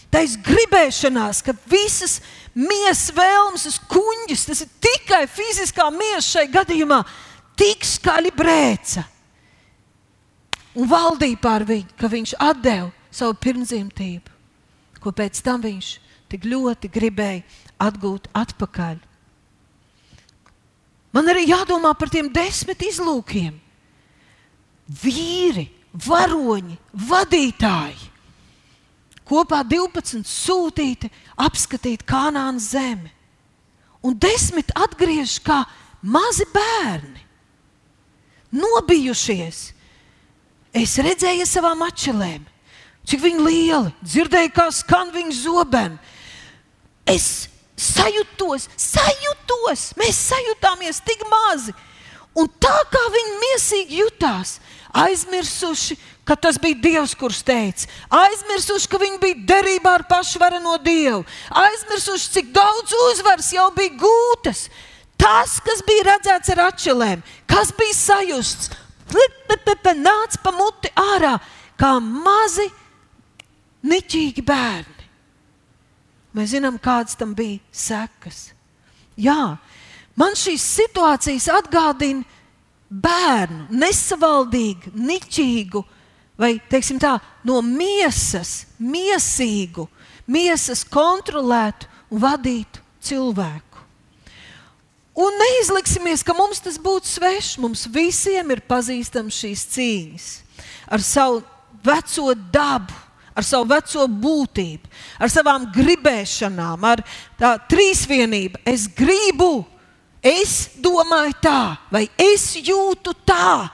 tais 0.09 0.33
gribēšanās, 0.41 1.43
ka 1.45 1.53
visas 1.69 2.17
miesas 2.57 3.13
vēlmes, 3.13 3.67
uz 3.69 3.77
kuģis, 3.91 4.47
tas 4.49 4.63
ir 4.65 4.71
tikai 4.81 5.23
fiziskā 5.29 5.85
miesa 5.93 6.25
šai 6.25 6.47
gadījumā, 6.49 7.03
tik 7.59 7.85
skaļi 7.85 8.33
brēca. 8.33 9.05
Un 10.79 10.89
valdīja 10.89 11.37
pār 11.41 11.65
viņu, 11.67 11.95
ka 11.99 12.09
viņš 12.09 12.35
deva 12.61 12.89
savu 13.11 13.35
pirmzimtību, 13.41 14.37
ko 15.01 15.13
pēc 15.13 15.41
tam 15.45 15.61
viņš 15.61 15.93
tik 16.29 16.45
ļoti 16.45 16.89
gribēja 16.93 17.43
atgūt 17.81 18.27
atpakaļ. 18.35 18.99
Man 21.15 21.31
arī 21.31 21.47
jādomā 21.49 21.95
par 21.97 22.11
tiem 22.13 22.29
desmit 22.33 22.83
izlūkiem. 22.85 23.55
Vīri, 25.01 25.67
varoņi, 26.05 26.77
vadītāji 27.09 28.09
kopā 29.29 29.61
12 29.67 30.25
sūtīti 30.25 31.09
apskatīt 31.39 32.05
kanānas 32.07 32.71
zemi. 32.73 33.11
Un 34.01 34.15
desmit 34.15 34.71
atgriežas 34.79 35.41
kā 35.43 35.59
mazi 36.01 36.47
bērni, 36.53 37.19
nobijušies. 38.55 39.59
Es 40.73 40.95
redzēju 41.01 41.45
savām 41.49 41.81
ačelēm, 41.83 42.45
cik 43.09 43.23
viņi 43.25 43.43
lieli, 43.43 43.93
dzirdēju, 44.05 44.53
kā 44.55 44.69
skan 44.73 45.11
viņu 45.13 45.35
zobeni. 45.35 45.97
Es 47.09 47.49
sajūtos, 47.79 48.67
sajūtos, 48.79 49.85
mēs 49.99 50.19
sajūtāmies 50.29 51.01
tik 51.05 51.23
mazi. 51.31 51.75
Un 52.37 52.47
tā 52.61 52.75
kā 52.91 53.01
viņi 53.13 53.37
mīsīgi 53.41 54.01
jutās, 54.03 54.59
aizmirsuši, 54.95 55.97
ka 56.27 56.37
tas 56.37 56.59
bija 56.61 56.77
Dievs, 56.83 57.15
kurš 57.17 57.41
teica, 57.45 57.87
aizmirsuši, 58.13 58.89
ka 58.89 58.99
viņi 59.01 59.17
bija 59.23 59.45
derībā 59.53 59.95
ar 59.97 60.05
pašvareno 60.09 60.77
Dievu, 60.83 61.23
aizmirsuši, 61.63 62.29
cik 62.37 62.53
daudz 62.55 62.93
uzvaras 63.09 63.49
jau 63.55 63.69
bija 63.75 63.97
gūtas. 64.03 64.67
Tas, 65.19 65.57
kas 65.59 65.81
bija 65.83 66.05
redzēts 66.13 66.53
ar 66.53 66.61
atšķirībām, 66.69 67.25
kas 67.49 67.73
bija 67.75 67.95
sajusts, 67.97 68.69
nāca 69.99 70.39
pa 70.43 70.53
muti 70.55 70.91
ārā 70.95 71.33
kā 71.79 71.97
mazi, 71.99 72.69
niķīgi 73.83 74.45
bērni. 74.45 74.98
Mēs 76.35 76.53
zinām, 76.53 76.77
kādas 76.81 77.17
tam 77.17 77.33
bija 77.37 77.59
sekas. 77.73 78.51
Jā, 79.19 79.57
man 80.19 80.37
šīs 80.37 80.65
situācijas 80.77 81.49
atgādina 81.59 82.23
bērnu, 82.89 83.67
nesavaldīgu, 83.73 84.93
niķīgu 84.95 85.83
vai 86.39 86.53
tā, 86.71 87.17
no 87.43 87.61
miesas, 87.65 88.65
miesīgu, 88.79 89.89
miesas 90.27 90.85
kontrolētu 90.87 91.89
un 92.09 92.21
vadītu 92.23 92.85
cilvēku. 93.03 93.69
Un 95.19 95.35
neizliksimies, 95.35 96.23
ka 96.23 96.31
mums 96.37 96.61
tas 96.63 96.77
būtu 96.79 97.09
svešs. 97.09 97.57
Mums 97.59 97.83
visiem 97.91 98.53
ir 98.53 98.61
pazīstams 98.63 99.35
šīs 99.35 99.65
cīņas 99.73 100.27
ar 100.89 101.03
savu 101.03 101.41
veco 101.83 102.33
dabu, 102.53 102.95
ar 103.39 103.47
savu 103.47 103.69
veco 103.71 104.05
būtību, 104.21 104.89
ar 105.23 105.31
savām 105.31 105.69
gribēšanām, 105.75 106.83
ar 106.83 107.03
tā 107.39 107.53
trīsvienību. 107.71 108.61
Es 108.67 108.87
gribu, 108.91 109.63
es 110.21 110.75
domāju 110.83 111.37
tā, 111.43 111.61
vai 111.91 112.07
es 112.19 112.51
jūtu 112.59 113.15
tā. 113.27 113.69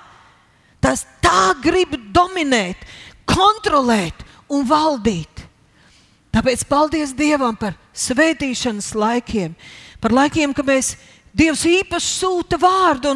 Tas 0.84 1.02
tā 1.24 1.56
grib 1.64 1.98
dominēt, 2.14 2.78
kontrolēt 3.26 4.22
un 4.54 4.68
valdīt. 4.70 5.42
Tāpēc 6.36 6.66
paldies 6.70 7.16
Dievam 7.16 7.56
par 7.58 7.74
svētīšanas 7.96 8.92
laikiem, 8.94 9.56
par 10.04 10.14
laikiem, 10.14 10.54
kad 10.54 10.68
mēs 10.68 10.94
Dievs 11.36 11.66
īpaši 11.68 12.12
sūta 12.22 12.60
vārdu. 12.60 13.16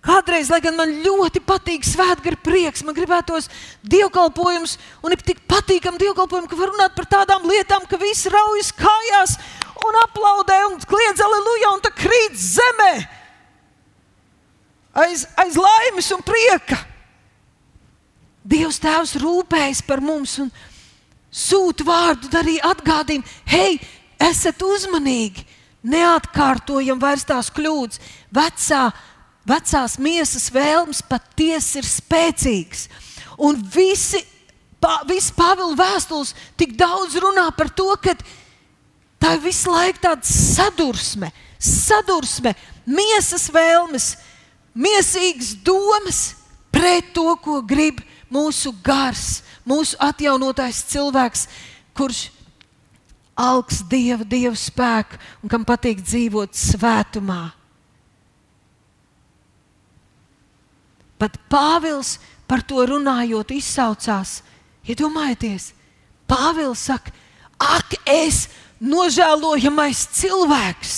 Kādreiz, 0.00 0.48
lai 0.48 0.62
gan 0.64 0.78
man 0.78 0.92
ļoti 1.04 1.42
patīk 1.44 1.84
svētgara 1.84 2.38
prieks, 2.40 2.80
man 2.86 2.96
gribētos 2.96 3.50
dievkalpojumus, 3.84 4.78
un 5.04 5.12
ir 5.12 5.20
tik 5.20 5.42
patīkami 5.50 6.00
dievkalpojumi, 6.00 6.48
ka 6.48 6.56
var 6.56 6.72
runāt 6.72 6.94
par 6.96 7.08
tādām 7.10 7.44
lietām, 7.44 7.84
ka 7.84 8.00
visi 8.00 8.32
raujas 8.32 8.72
kājās 8.78 9.36
un 9.84 9.98
aplaudē 10.06 10.56
un 10.70 10.80
kliedz 10.88 11.20
aleluja, 11.20 11.74
un 11.74 11.84
tā 11.84 11.92
krīt 11.92 12.40
zemē 12.40 12.94
aiz, 15.04 15.26
aiz 15.36 15.60
laimes 15.60 16.10
un 16.16 16.24
prieka. 16.24 16.80
Dievs 18.40 18.80
Tēvs 18.80 19.18
rūpējas 19.20 19.84
par 19.84 20.00
mums 20.00 20.38
un 20.40 20.48
sūta 21.28 21.84
vārdu, 21.84 22.32
arī 22.40 22.56
atgādina, 22.64 23.36
hei, 23.52 23.76
esiet 24.16 24.64
uzmanīgi! 24.64 25.44
neatkārtojam 25.80 27.00
vairs 27.00 27.24
tās 27.24 27.50
kļūdas. 27.54 28.00
Vecā, 28.34 28.90
vecās 29.48 29.96
miesas 29.98 30.48
vēlmes 30.52 31.02
patiesi 31.06 31.80
ir 31.80 31.88
spēcīgas. 31.88 32.88
Un 33.40 33.60
visi, 33.72 34.20
pa, 34.80 35.00
visi 35.08 35.32
Pāvila 35.36 35.76
vēstules 35.78 36.34
tik 36.60 36.76
daudz 36.78 37.16
runā 37.20 37.48
par 37.56 37.70
to, 37.72 37.88
ka 38.02 38.14
tā 39.20 39.36
ir 39.36 39.44
visu 39.44 39.72
laiku 39.72 40.02
tāda 40.04 40.26
sadursme, 40.28 41.30
sadursme, 41.60 42.54
miesas 42.88 43.48
vēlmes, 43.52 44.12
miesīgas 44.74 45.54
domas 45.64 46.20
pret 46.72 47.12
to, 47.14 47.32
ko 47.42 47.60
grib 47.62 48.02
mūsu 48.30 48.72
gars, 48.84 49.40
mūsu 49.66 49.98
atjaunotais 50.00 50.84
cilvēks, 50.92 51.46
kurš 51.96 52.28
augsts 53.40 53.86
Dieva, 53.88 54.24
Dieva 54.24 54.56
spēku 54.56 55.18
un 55.42 55.52
kam 55.52 55.64
patīk 55.66 56.02
dzīvot 56.04 56.54
svētumā. 56.56 57.59
Pat 61.20 61.36
Pāvils 61.52 62.16
par 62.48 62.64
to 62.66 62.82
runājot, 62.88 63.52
izsaucās. 63.52 64.40
Iedomājieties, 64.88 65.70
Pāvils 66.30 66.86
saka, 66.88 67.12
ak, 67.60 67.98
es 68.08 68.46
nožēlojamais 68.80 70.06
cilvēks. 70.16 70.94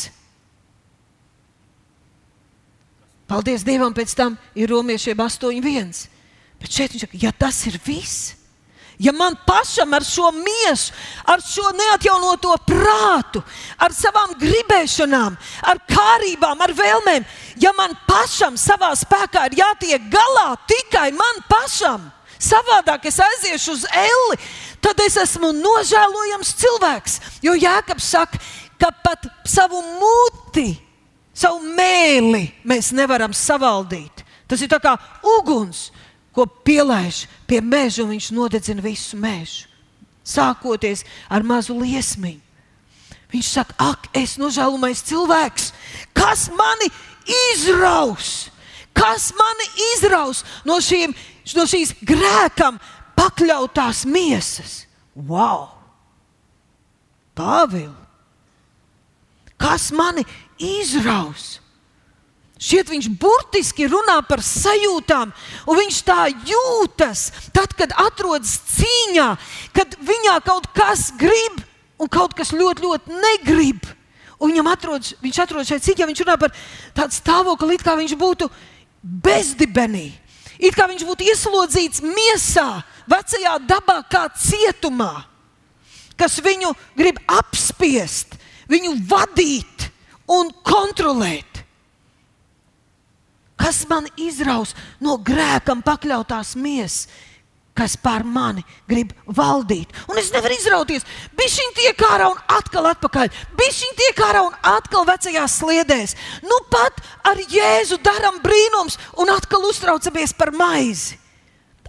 Paldies 3.33 3.65
Dievam, 3.65 3.95
pēc 3.97 4.13
tam 4.15 4.37
ir 4.55 4.71
romiešiem 4.71 5.19
8,1. 5.25 5.93
Bet 6.61 6.71
šeit 6.71 6.95
viņš 6.95 7.07
saka, 7.07 7.19
ja 7.19 7.33
tas 7.35 7.59
ir 7.67 7.79
viss, 7.83 8.37
Ja 9.03 9.13
man 9.13 9.35
pašam 9.47 9.95
ar 9.95 10.05
šo 10.07 10.31
miesu, 10.31 10.93
ar 11.27 11.41
šo 11.43 11.73
neatjaunoto 11.75 12.55
prātu, 12.69 13.43
ar 13.83 13.91
savām 13.91 14.37
gribēšanām, 14.39 15.35
ar 15.67 15.81
kārībām, 15.91 16.63
ar 16.63 16.75
vēlmēm, 16.79 17.27
ja 17.59 17.73
man 17.75 17.97
pašam 18.07 18.55
savā 18.61 18.93
spēkā 19.01 19.49
ir 19.51 19.59
jātiek 19.59 20.07
galā 20.13 20.53
tikai 20.71 21.09
man 21.19 21.43
pašam, 21.51 22.05
savādāk 22.39 23.09
es 23.11 23.19
aiziešu 23.27 23.75
uz 23.75 23.85
elli, 23.91 24.39
tad 24.83 25.03
es 25.03 25.19
esmu 25.25 25.51
nožēlojams 25.57 26.55
cilvēks. 26.63 27.19
Jo 27.43 27.57
Jēkabs 27.59 28.07
saka, 28.15 28.39
ka 28.79 28.93
pat 29.03 29.27
savu 29.47 29.83
muti, 29.99 30.77
savu 31.35 31.59
mēli 31.75 32.45
mēs 32.63 32.93
nevaram 32.95 33.35
savaldīt. 33.35 34.23
Tas 34.47 34.63
ir 34.63 34.71
kā 34.83 34.95
uguns 35.39 35.89
ko 36.33 36.47
pielaiž 36.47 37.27
pie 37.47 37.61
meža, 37.61 38.03
un 38.05 38.15
viņš 38.15 38.31
nodedzina 38.35 38.83
visu 38.85 39.19
mežu. 39.21 39.69
Sākoties 40.23 41.03
ar 41.29 41.43
mazu 41.43 41.75
liesmiņu. 41.77 42.41
Viņš 43.33 43.49
saka, 43.49 43.75
ak, 43.81 44.11
es 44.13 44.37
nožēlumais 44.37 45.01
cilvēks, 45.09 45.71
kas 46.13 46.51
mani 46.53 46.91
izraus, 47.49 48.51
kas 48.93 49.31
mani 49.33 49.69
izraus 49.95 50.43
no, 50.69 50.77
šiem, 50.85 51.15
no 51.57 51.65
šīs 51.65 51.95
grēkam 52.05 52.77
pakļautās 53.17 54.05
miesas. 54.05 54.83
Wow! 55.17 55.71
Pāvils! 57.33 57.97
Kas 59.57 59.93
mani 59.95 60.25
izraus? 60.59 61.62
Šķiet, 62.63 62.93
viņš 62.93 63.09
burtiski 63.19 63.89
runā 63.91 64.21
par 64.29 64.39
sajūtām, 64.47 65.33
un 65.67 65.79
viņš 65.81 65.97
tā 66.07 66.29
jūtas, 66.47 67.25
tad, 67.51 67.73
kad 67.75 67.91
atrodas 67.99 68.55
cīņā, 68.77 69.27
kad 69.75 69.97
viņā 69.99 70.37
kaut 70.47 70.69
kas 70.77 71.09
grib 71.19 71.59
un 71.99 72.11
kaut 72.13 72.37
kas 72.39 72.55
ļoti, 72.55 72.87
ļoti 72.87 73.19
negrib. 73.19 73.91
Un 74.39 74.53
viņam 74.53 74.71
atrodas, 74.71 75.17
viņš 75.23 75.43
atrodas 75.43 75.73
šeit 75.73 75.89
cīņā, 75.89 76.07
viņš 76.07 76.23
runā 76.23 76.39
par 76.39 76.55
tādu 76.95 77.19
stāvokli, 77.19 77.75
it 77.75 77.83
kā 77.87 77.97
viņš 77.99 78.15
būtu 78.21 78.51
bezdibenī. 79.03 80.13
It 80.63 80.79
kā 80.79 80.87
viņš 80.87 81.03
būtu 81.09 81.27
ieslodzīts 81.33 82.03
miesā, 82.07 82.85
vecajā 83.11 83.57
dabā, 83.67 84.05
kā 84.07 84.29
cietumā, 84.39 85.25
kas 86.15 86.39
viņu 86.39 86.71
grib 86.95 87.19
apspiest, 87.27 88.39
viņu 88.71 89.01
vadīt 89.11 89.89
un 90.31 90.55
kontrolēt 90.63 91.52
kas 93.61 93.85
man 93.91 94.09
izraus 94.17 94.75
no 95.01 95.19
grēkam 95.19 95.83
pakļautās 95.85 96.55
miesas, 96.57 97.09
kas 97.73 97.95
pār 97.97 98.25
mani 98.25 98.65
grib 98.89 99.15
valdīt. 99.25 99.93
Un 100.13 100.19
es 100.21 100.29
nevaru 100.35 100.57
izrauties. 100.59 101.07
Bišķiņ 101.39 101.73
tiek 101.79 102.05
ārā 102.05 102.29
un 102.33 102.41
atkal 102.53 102.91
atpakaļ. 102.91 103.33
Bišķiņ 103.57 103.97
tiek 104.01 104.21
ārā 104.27 104.43
un 104.45 104.59
atkal 104.75 105.07
vecajās 105.09 105.57
sliedēs. 105.63 106.15
Nu 106.45 106.61
pat 106.73 107.01
ar 107.29 107.41
Jēzu 107.41 107.97
darām 108.05 108.43
brīnums 108.45 109.01
un 109.17 109.33
atkal 109.33 109.65
uztraucamies 109.71 110.37
par 110.37 110.53
maizi 110.57 111.23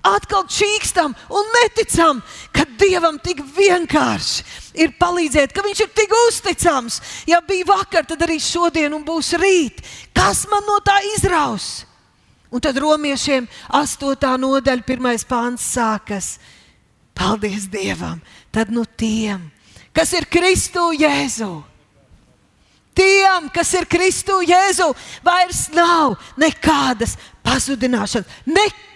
atkal 0.03 0.43
čīkstam 0.51 1.13
un 1.31 1.53
neticam, 1.55 2.19
ka 2.51 2.67
Dievam 2.79 3.15
tik 3.23 3.39
vienkārši 3.55 4.43
ir 4.73 4.93
palīdzēt, 4.99 5.53
ka 5.53 5.63
Viņš 5.65 5.81
ir 5.85 5.91
tik 5.95 6.13
uzticams. 6.27 6.99
Ja 7.29 7.41
bija 7.45 7.67
vakar, 7.73 8.05
tad 8.05 8.21
arī 8.25 8.39
šodien 8.41 8.93
un 8.93 9.05
būs 9.05 9.33
rīt. 9.39 9.81
Kas 10.13 10.45
man 10.51 10.65
no 10.67 10.79
tā 10.85 10.99
izraus? 11.15 11.85
Un 12.53 12.61
tad 12.61 12.77
romiešiem 12.77 13.47
8. 13.73 14.37
nodaļa, 14.37 14.85
1. 14.85 15.25
pāns 15.29 15.65
sākas. 15.73 16.37
Paldies 17.17 17.65
Dievam! 17.69 18.21
Tad 18.53 18.69
nu 18.69 18.85
tiem, 18.85 19.49
kas 19.93 20.13
ir 20.13 20.27
Kristu 20.29 20.91
Jēzu. 20.93 21.63
Tiem, 22.93 23.49
kas 23.49 23.71
ir 23.73 23.87
Kristu 23.89 24.37
Jēzu, 24.45 24.91
vairs 25.25 25.65
nav 25.73 26.13
nekādas 26.37 27.15
pazudināšanas. 27.41 28.29
Nekādas 28.45 28.92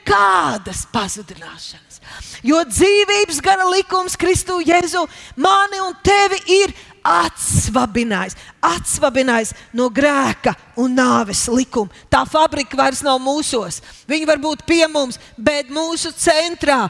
pazudināšanas. 0.94 2.02
Jo 2.48 2.62
dzīvības 2.70 3.42
gara 3.44 3.66
likums 3.70 4.16
Kristu 4.20 4.60
Jēzu 4.64 5.04
mani 5.44 5.82
un 5.84 5.96
tevi 6.06 6.40
ir 6.62 6.74
atsvabinājis, 7.08 8.36
atsvabinājis 8.68 9.54
no 9.78 9.88
grēka 9.94 10.54
un 10.80 10.96
nāves 10.98 11.46
likuma. 11.52 11.94
Tā 12.12 12.24
fabrika 12.28 12.78
vairs 12.78 13.00
nav 13.06 13.22
mūsos. 13.24 13.80
Viņi 14.10 14.28
var 14.28 14.42
būt 14.44 14.66
pie 14.68 14.84
mums, 14.92 15.20
bet 15.38 15.72
mūsu 15.74 16.12
centrā 16.16 16.86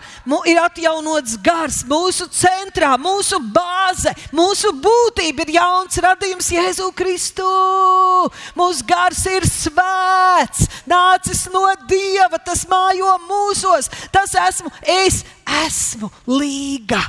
ir 0.50 0.62
atjaunots 0.62 1.38
gars, 1.44 1.84
mūsu 1.88 2.28
centrā, 2.34 2.96
mūsu 3.02 3.40
bāze, 3.54 4.14
mūsu 4.36 4.74
būtība 4.82 5.46
ir 5.46 5.54
jauns 5.60 6.02
radījums 6.04 6.50
Jēzu 6.56 6.90
Kristu. 6.98 7.48
Mūsu 8.58 8.88
gars 8.90 9.24
ir 9.30 9.46
svēts, 9.48 10.66
nācis 10.90 11.46
no 11.54 11.68
Dieva, 11.88 12.42
tas 12.42 12.66
mājo 12.70 13.14
mūsos. 13.30 13.92
Tas 14.12 14.34
esmu 14.48 14.74
es, 14.98 15.24
esmu 15.66 16.12
līga 16.26 17.04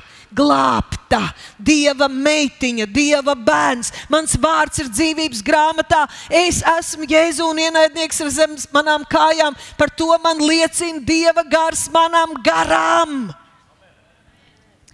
glābta, 1.08 1.34
Dieva 1.58 2.08
meitiņa, 2.08 2.86
Dieva 2.86 3.34
bērns. 3.34 3.92
Mans 4.08 4.36
vārds 4.36 4.78
ir 4.78 4.88
dzīvības 4.88 5.42
grāmatā. 5.42 6.06
Es 6.30 6.62
esmu 6.62 7.06
Jēzu 7.08 7.50
un 7.50 7.58
ienaidnieks 7.58 8.20
ar 8.20 8.30
zemes 8.30 8.68
manām 8.72 9.04
kājām. 9.04 9.56
Par 9.76 9.90
to 9.90 10.16
man 10.22 10.38
liecina 10.38 11.00
Dieva 11.00 11.44
gars 11.44 11.88
manām 11.90 12.34
garām. 12.42 13.32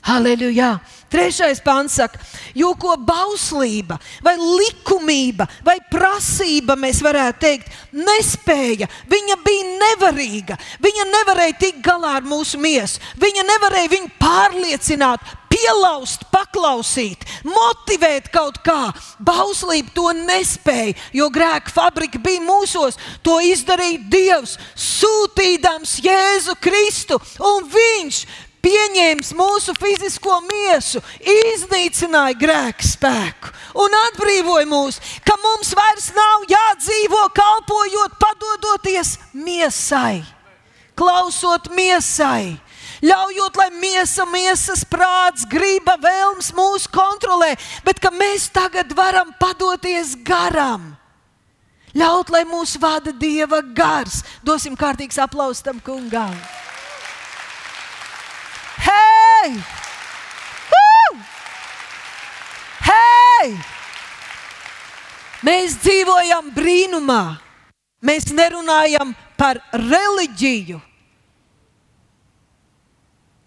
Halleluja! 0.05 0.81
Trešais 1.09 1.61
pāns 1.63 1.95
saka, 1.95 2.19
jo 2.59 2.73
ko 2.75 2.97
bauslība, 2.99 4.01
vai 4.25 4.35
likumība, 4.35 5.47
vai 5.63 5.77
prasība, 5.87 6.75
mēs 6.75 6.99
varētu 7.05 7.39
teikt, 7.41 7.71
nespēja. 7.95 8.89
Viņa 9.07 9.37
bija 9.47 9.69
nevarīga. 9.79 10.59
Viņa 10.83 11.07
nevarēja 11.13 11.57
tikt 11.61 11.85
galā 11.87 12.17
ar 12.19 12.27
mūsu 12.27 12.59
miesu. 12.59 12.99
Viņa 13.23 13.47
nevarēja 13.47 13.93
viņu 13.95 14.11
pārliecināt, 14.19 15.23
pielaust, 15.65 16.27
paklausīt, 16.33 17.25
motivēt 17.49 18.29
kaut 18.33 18.61
kā. 18.65 18.93
Bauslība 19.25 19.93
to 19.97 20.11
nespēja, 20.17 20.97
jo 21.17 21.31
grēka 21.33 21.73
fabrika 21.73 22.21
bija 22.21 22.43
mūsos. 22.45 22.99
To 23.25 23.39
izdarīja 23.41 24.03
Dievs, 24.13 24.59
sūtīdams 24.77 25.99
Jēzu 26.05 26.57
Kristu, 26.61 27.21
un 27.41 27.71
Viņš 27.75 28.19
pieņēma 28.65 29.37
mūsu 29.37 29.75
fizisko 29.77 30.39
miesu, 30.47 31.01
iznīcināja 31.21 32.37
grēka 32.39 32.87
spēku 32.87 33.53
un 33.85 33.97
atbrīvoja 34.05 34.69
mūs, 34.69 35.01
ka 35.27 35.37
mums 35.43 35.73
vairs 35.77 36.11
nav 36.17 36.47
jādzīvo 36.49 37.25
kalpojot, 37.37 38.15
padodoties 38.21 39.17
miesai, 39.33 40.23
klausot 40.97 41.73
miesai. 41.75 42.55
Ļaujot, 43.03 43.57
lai 43.59 43.71
miesa, 43.81 44.27
miesas 44.31 44.85
prāts, 44.87 45.47
griba, 45.51 45.97
vēlms 45.99 46.53
mūs 46.55 46.87
kontrolē, 46.93 47.55
bet 47.85 47.99
ka 47.99 48.13
mēs 48.15 48.51
tagad 48.55 48.93
varam 48.95 49.33
padoties 49.41 50.15
garam. 50.23 50.93
Ļaut, 51.95 52.31
lai 52.35 52.43
mūs 52.47 52.75
vada 52.83 53.13
Dieva 53.15 53.61
gars. 53.63 54.23
Dosim 54.43 54.75
kārtīgs 54.77 55.19
aplausus 55.23 55.63
tam 55.63 55.79
kungam. 55.83 56.35
Hei! 58.83 59.55
Hei! 62.85 63.55
Mēs 65.45 65.79
dzīvojam 65.83 66.51
brīnumā. 66.57 67.23
Mēs 68.05 68.29
nerunājam 68.37 69.15
par 69.41 69.61
reliģiju, 69.73 70.81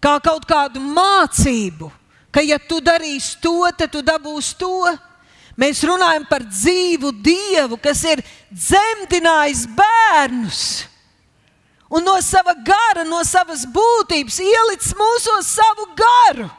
kā 0.03 0.17
kaut 0.23 0.45
kādu 0.47 0.81
mācību, 0.81 1.91
ka 2.31 2.43
ja 2.45 2.59
tu 2.59 2.81
darīsi 2.83 3.37
to, 3.41 3.59
tad 3.77 3.91
tu 3.93 4.03
dabūsi 4.05 4.57
to. 4.59 4.97
Mēs 5.57 5.81
runājam 5.89 6.27
par 6.29 6.43
dzīvu 6.45 7.11
Dievu, 7.25 7.79
kas 7.81 8.03
ir 8.05 8.21
dzemdinājis 8.53 9.65
bērnus 9.73 10.67
un 11.89 12.03
no 12.03 12.21
sava 12.21 12.53
gara, 12.53 13.05
no 13.07 13.21
savas 13.23 13.65
būtības 13.65 14.39
ielicis 14.43 14.95
mūsos 14.97 15.51
savu 15.55 15.87
garu. 15.97 16.49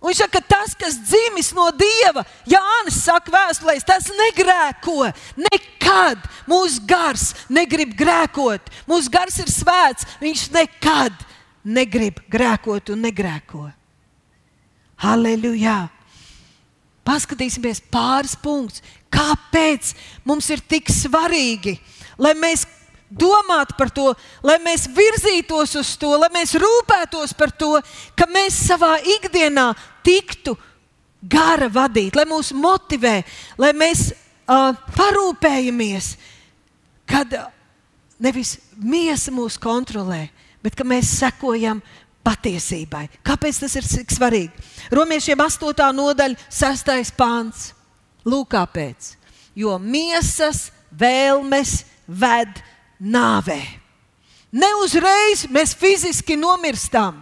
Un 0.00 0.08
viņš 0.08 0.20
saka, 0.22 0.40
ka 0.40 0.54
tas, 0.54 0.72
kas 0.80 0.96
dzimis 1.04 1.50
no 1.52 1.66
dieva, 1.76 2.24
Jānis 2.48 3.02
saka, 3.04 3.32
vēstulēs, 3.34 3.84
tas 3.84 4.08
negrēko. 4.16 5.10
Nekad 5.44 6.24
mūsu 6.48 6.86
gars 6.88 7.34
negrib 7.52 7.92
grēkot. 7.98 8.72
Mūsu 8.88 9.12
gars 9.12 9.36
ir 9.44 9.52
svēts. 9.52 10.08
Viņš 10.22 10.46
nekad 10.56 11.26
negrib 11.64 12.22
grēkot 12.32 12.94
un 12.94 13.04
negrēko. 13.04 13.68
Halleluja! 15.04 15.90
Paskatīsimies 17.04 17.82
pāris 17.92 18.36
punktus. 18.40 18.80
Kāpēc 19.12 19.94
mums 20.24 20.48
ir 20.52 20.62
tik 20.64 20.88
svarīgi, 20.92 21.76
lai 22.20 22.32
mēs 22.38 22.64
domāt 23.10 23.74
par 23.78 23.90
to, 23.90 24.12
lai 24.46 24.56
mēs 24.62 24.86
virzītos 24.94 25.74
uz 25.80 25.92
to, 26.00 26.14
lai 26.18 26.30
mēs 26.32 26.54
rūpētos 26.58 27.34
par 27.36 27.50
to, 27.50 27.76
ka 28.16 28.28
mēs 28.30 28.58
savā 28.70 28.96
ikdienā 29.18 29.72
tiktu 30.06 30.56
gara 31.20 31.68
vadīt, 31.68 32.16
lai 32.16 32.24
mūs 32.28 32.52
motivē, 32.56 33.20
lai 33.60 33.72
mēs 33.76 34.10
uh, 34.14 34.70
parūpējamies, 34.96 36.14
kad 37.10 37.34
nevis 38.22 38.58
miesa 38.76 39.34
mūs 39.34 39.58
kontrolē, 39.60 40.28
bet 40.62 40.76
ka 40.78 40.86
mēs 40.86 41.10
sekojam 41.20 41.82
patiesībai. 42.24 43.06
Kāpēc 43.26 43.62
tas 43.64 43.76
ir 43.76 43.86
tik 43.88 44.12
svarīgi? 44.12 44.66
Romiešiem 44.92 45.40
8. 45.40 45.84
nodaļa, 45.96 46.48
6. 46.52 47.14
pāns. 47.16 47.70
Lūk, 48.28 48.50
kāpēc. 48.52 49.14
Jo 49.56 49.78
miesas 49.80 50.68
vēlmes 50.92 51.80
ved 52.06 52.60
nāvē. 53.00 53.60
Ne 54.52 54.68
uzreiz 54.82 55.46
mēs 55.50 55.74
fiziski 55.78 56.36
nomirstam, 56.36 57.20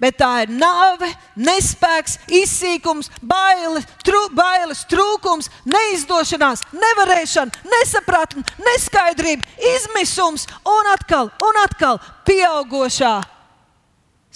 bet 0.00 0.18
tā 0.20 0.44
ir 0.44 0.52
nāve, 0.52 1.08
nespēks, 1.40 2.18
izsīkums, 2.42 3.08
bailes, 3.24 3.86
trū, 4.04 4.20
bailes 4.36 4.84
trūkums, 4.90 5.48
neizdošanās, 5.64 6.66
nevarēšana, 6.76 7.64
nesapratne, 7.72 8.44
neskaidrība, 8.60 9.46
izmisums 9.74 10.46
un 10.68 10.92
atkal, 10.92 11.32
un 11.48 11.60
atkal 11.64 12.00
pieaugušā 12.28 13.16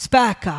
spēkā. 0.00 0.58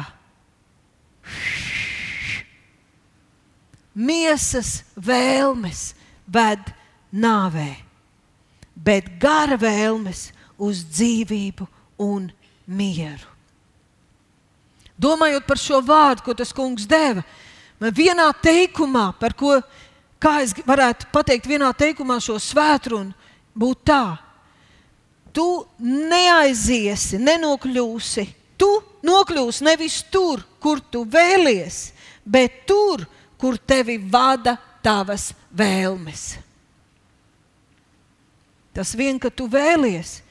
Miesas 3.97 4.81
vēlmes 4.95 5.91
ved 6.31 6.69
nāvē 7.11 7.90
bet 8.83 9.09
gara 9.21 9.57
vēlmes 9.59 10.29
uz 10.61 10.83
dzīvību 10.85 11.67
un 12.01 12.29
mieru. 12.65 13.29
Domājot 15.01 15.47
par 15.47 15.57
šo 15.57 15.79
vārdu, 15.81 16.25
ko 16.25 16.35
tas 16.37 16.51
kungs 16.53 16.85
deva, 16.89 17.23
man 17.81 17.93
vienā 17.97 18.27
teikumā, 18.43 19.07
par 19.17 19.33
ko, 19.37 19.55
es 20.37 20.53
varētu 20.67 21.09
pateikt, 21.13 21.49
vienā 21.49 21.71
teikumā 21.73 22.19
šo 22.21 22.37
svētrunu, 22.41 23.15
būtu 23.57 23.87
tā. 23.89 24.03
Tu 25.33 25.47
neaiziesi, 25.79 27.17
nenokļūsi. 27.23 28.27
Tu 28.61 28.69
nokļūsi 29.07 29.65
nevis 29.65 30.01
tur, 30.13 30.43
kur 30.61 30.83
tu 30.93 31.01
vēlies, 31.09 31.79
bet 32.21 32.61
tur, 32.69 33.07
kur 33.41 33.57
tevi 33.57 33.97
vada 33.97 34.53
tavas 34.85 35.31
vēlmes. 35.49 36.50
Tas 38.75 38.93
vien, 38.95 39.19
ka 39.19 39.29
tu 39.29 39.47
vēlies. 39.51 40.21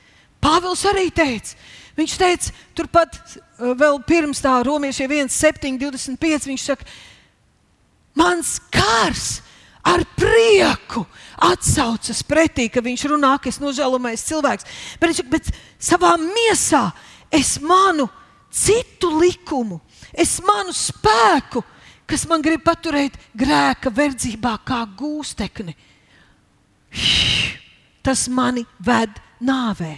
Pāvils 0.40 0.82
arī 0.88 1.10
teica, 1.12 1.56
viņš 1.98 2.16
teica, 2.16 2.52
turpat 2.76 3.18
eh, 3.20 3.72
vēl 3.76 4.00
pirms 4.08 4.40
tā 4.40 4.54
romiešiem 4.64 5.12
1, 5.26 5.32
7, 5.34 5.76
25. 5.82 6.48
Viņš 6.48 6.64
saka, 6.70 6.88
mans 8.16 8.54
kārs 8.72 9.42
ar 9.84 10.04
prieku 10.16 11.04
atsaucas 11.40 12.22
pretī, 12.24 12.70
ka 12.72 12.80
viņš 12.84 13.04
runā, 13.12 13.34
ka 13.40 13.52
es 13.52 13.60
nožēlojamais 13.60 14.24
cilvēks. 14.30 14.70
Bet 14.96 15.12
viņš 15.12 15.20
saka, 15.20 15.34
bet 15.36 15.52
savā 15.90 16.14
miesā 16.20 16.86
es 17.28 17.58
manu 17.60 18.08
citu 18.48 19.12
likumu, 19.20 19.82
es 20.16 20.38
manu 20.44 20.72
spēku, 20.72 21.60
kas 22.08 22.24
man 22.26 22.40
grib 22.42 22.64
paturēt 22.64 23.20
grēka 23.36 23.92
verdzībā 23.92 24.56
kā 24.66 24.82
gūstekni 24.98 25.76
tas 28.02 28.28
mani 28.28 28.64
ved 28.78 29.20
nāvē. 29.40 29.96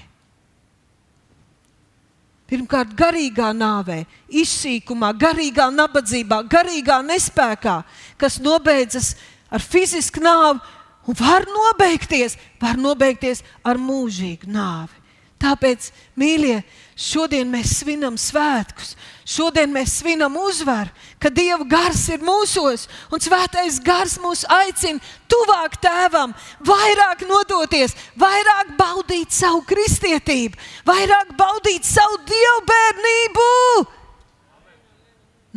Pirmkārt, 2.52 2.92
garīgā 2.92 3.48
nāvē, 3.56 4.02
izsīkumā, 4.28 5.14
garīgā 5.16 5.70
nabadzībā, 5.72 6.42
garīgā 6.52 6.98
nespējā, 7.06 7.78
kas 8.20 8.36
nobeidzas 8.44 9.14
ar 9.48 9.64
fizisku 9.64 10.20
nāvi 10.20 10.60
un 11.08 11.16
var 11.16 11.46
nobeigties, 11.48 12.36
var 12.60 12.76
nobeigties 12.76 13.40
ar 13.64 13.80
mūžīgu 13.80 14.50
nāvi. 14.52 15.00
Tāpēc, 15.42 15.88
mīļie, 16.20 16.60
šodien 16.94 17.48
mēs 17.50 17.78
svinam 17.80 18.20
svētkus, 18.20 18.92
šodien 19.28 19.70
mēs 19.72 19.98
svinam 20.00 20.36
uzvaru, 20.40 20.90
ka 21.22 21.30
Dieva 21.30 21.64
gars 21.68 22.04
ir 22.12 22.22
mūsos, 22.24 22.88
un 23.12 23.22
Svētais 23.22 23.78
gars 23.84 24.18
mūs 24.22 24.44
aicina 24.50 25.00
tuvāk 25.30 25.78
tēvam, 25.82 26.34
vairāk 26.66 27.24
nodoties, 27.28 27.94
vairāk 28.18 28.74
baudīt 28.78 29.34
savu 29.34 29.62
kristietību, 29.68 30.58
vairāk 30.88 31.34
baudīt 31.38 31.86
savu 31.88 32.20
dievbijību. 32.28 33.48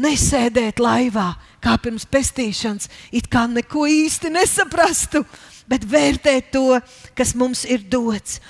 Nesēdēt 0.05 0.81
laivā, 0.83 1.29
kā 1.63 1.77
pirms 1.79 2.03
pestīšanas, 2.11 2.89
it 3.15 3.29
kā 3.31 3.45
neko 3.47 3.85
īsti 3.87 4.33
nesaprastu, 4.33 5.23
bet 5.71 5.87
vērtēt 5.87 6.51
to, 6.51 6.79
kas 7.15 7.31
mums 7.35 7.63
ir 7.63 7.85
dots. 7.89 8.41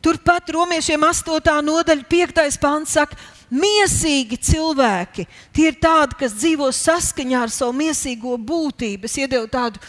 Turpat 0.00 0.48
romiešiem 0.50 1.02
8. 1.04 1.60
nodaļa, 1.62 2.06
5. 2.08 2.58
pāns 2.60 2.96
saka, 2.96 3.16
Miesīgi 3.50 4.38
cilvēki, 4.46 5.26
tie 5.54 5.70
ir 5.72 5.80
tādi, 5.82 6.16
kas 6.20 6.36
dzīvo 6.38 6.68
saskaņā 6.74 7.42
ar 7.46 7.50
savu 7.50 7.74
miesīgo 7.80 8.36
būtību. 8.38 9.10
Es 9.10 9.18
iedevu 9.18 9.50
tādu 9.50 9.82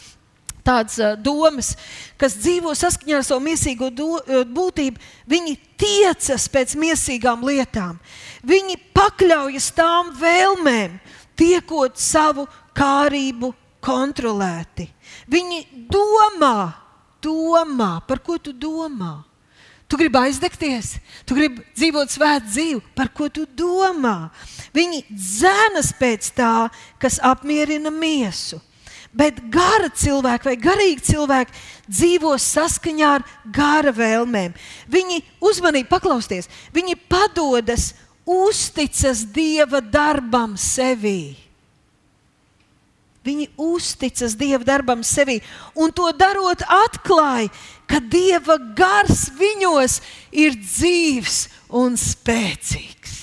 tādas 0.65 0.97
uh, 1.01 1.15
domas, 1.17 1.73
kas 2.21 2.37
dzīvo 2.37 2.73
saskaņā 2.77 3.19
ar 3.19 3.25
savu 3.25 3.43
mīlestīgo 3.45 3.89
uh, 3.91 4.43
būtību, 4.45 5.01
viņi 5.29 5.55
tiecas 5.81 6.47
pēc 6.53 6.75
mīlestīgām 6.79 7.45
lietām. 7.47 7.97
Viņi 8.45 8.77
pakļaujas 8.95 9.71
tām 9.77 10.13
vēlmēm, 10.21 10.99
tiekot 11.37 11.97
savu 12.01 12.47
kārību 12.77 13.51
kontrolēti. 13.81 14.87
Viņi 15.31 15.87
domā, 15.89 16.71
domā, 17.23 17.93
par 18.07 18.21
ko 18.25 18.37
tu 18.37 18.53
domā. 18.53 19.19
Tu 19.91 19.97
gribi 19.99 20.21
aizdegties, 20.21 20.93
tu 21.27 21.35
gribi 21.35 21.65
dzīvot 21.75 22.13
svētu 22.13 22.47
dzīvi, 22.47 22.81
par 22.95 23.09
ko 23.11 23.25
tu 23.27 23.43
domā. 23.43 24.31
Viņi 24.71 25.01
dzēnas 25.11 25.89
pēc 25.99 26.29
tā, 26.37 26.69
kas 26.95 27.19
apmierina 27.19 27.91
miesu. 27.91 28.61
Bet 29.11 29.41
gara 29.51 29.89
cilvēki 29.91 30.47
vai 30.47 30.55
garīgi 30.55 31.03
cilvēki 31.09 31.57
dzīvo 31.91 32.31
saskaņā 32.39 33.09
ar 33.17 33.25
gara 33.51 33.91
vēlmēm. 33.91 34.55
Viņi 34.87 35.19
uzmanīgi 35.43 35.91
paklausties, 35.91 36.47
viņi 36.71 36.95
padodas, 37.11 37.91
uzticas 38.23 39.25
Dieva 39.27 39.83
darbam 39.83 40.55
sevī. 40.55 41.35
Viņi 43.27 43.51
uzticas 43.59 44.39
Dieva 44.39 44.63
darbam 44.65 45.03
sevī, 45.05 45.41
un 45.75 45.91
to 45.93 46.07
darot, 46.15 46.63
atklāja, 46.63 47.51
ka 47.91 47.99
Dieva 47.99 48.55
gars 48.77 49.27
viņos 49.35 49.99
ir 50.31 50.55
dzīves 50.55 51.43
un 51.75 51.97
spēcīgs. 51.99 53.17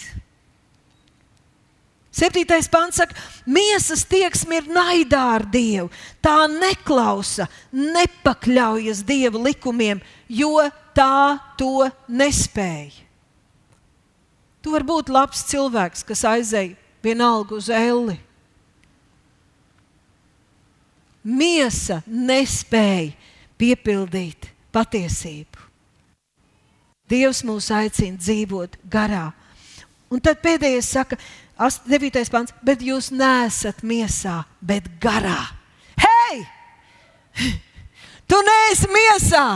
Septītais 2.19 2.67
pants 2.67 2.99
saka, 2.99 3.15
miesas 3.47 4.03
tieksme 4.11 4.59
ir 4.59 4.71
naidā 4.75 5.23
ar 5.37 5.45
Dievu. 5.47 5.87
Tā 6.21 6.49
neklausa, 6.51 7.47
nepakļaujas 7.73 9.05
Dieva 9.07 9.39
likumiem, 9.49 10.03
jo 10.27 10.59
tā 10.99 11.39
to 11.57 11.87
nespēja. 12.11 13.07
Tu 14.59 14.73
vari 14.75 14.89
būt 14.89 15.13
labs 15.15 15.45
cilvēks, 15.47 16.03
kas 16.05 16.27
aizēja 16.27 16.75
vienalga 17.07 17.55
uz 17.55 17.71
elli 17.71 18.19
miesa 21.29 22.01
nespēja 22.07 23.13
piepildīt 23.61 24.49
patiesību. 24.79 25.67
Dievs 27.09 27.43
mūs 27.47 27.71
aicina 27.73 28.21
dzīvot 28.21 28.77
garā. 28.93 29.31
Un 30.13 30.21
tad 30.25 30.41
pēdējais 30.45 30.89
saka, 30.93 31.19
9. 31.59 32.21
pants, 32.31 32.55
bet 32.65 32.85
jūs 32.85 33.11
neesat 33.11 33.81
miesā, 33.83 34.43
bet 34.61 34.87
garā. 35.03 35.41
Hei! 35.99 36.45
Tu 38.29 38.39
neesi 38.45 38.91
miesā, 38.93 39.47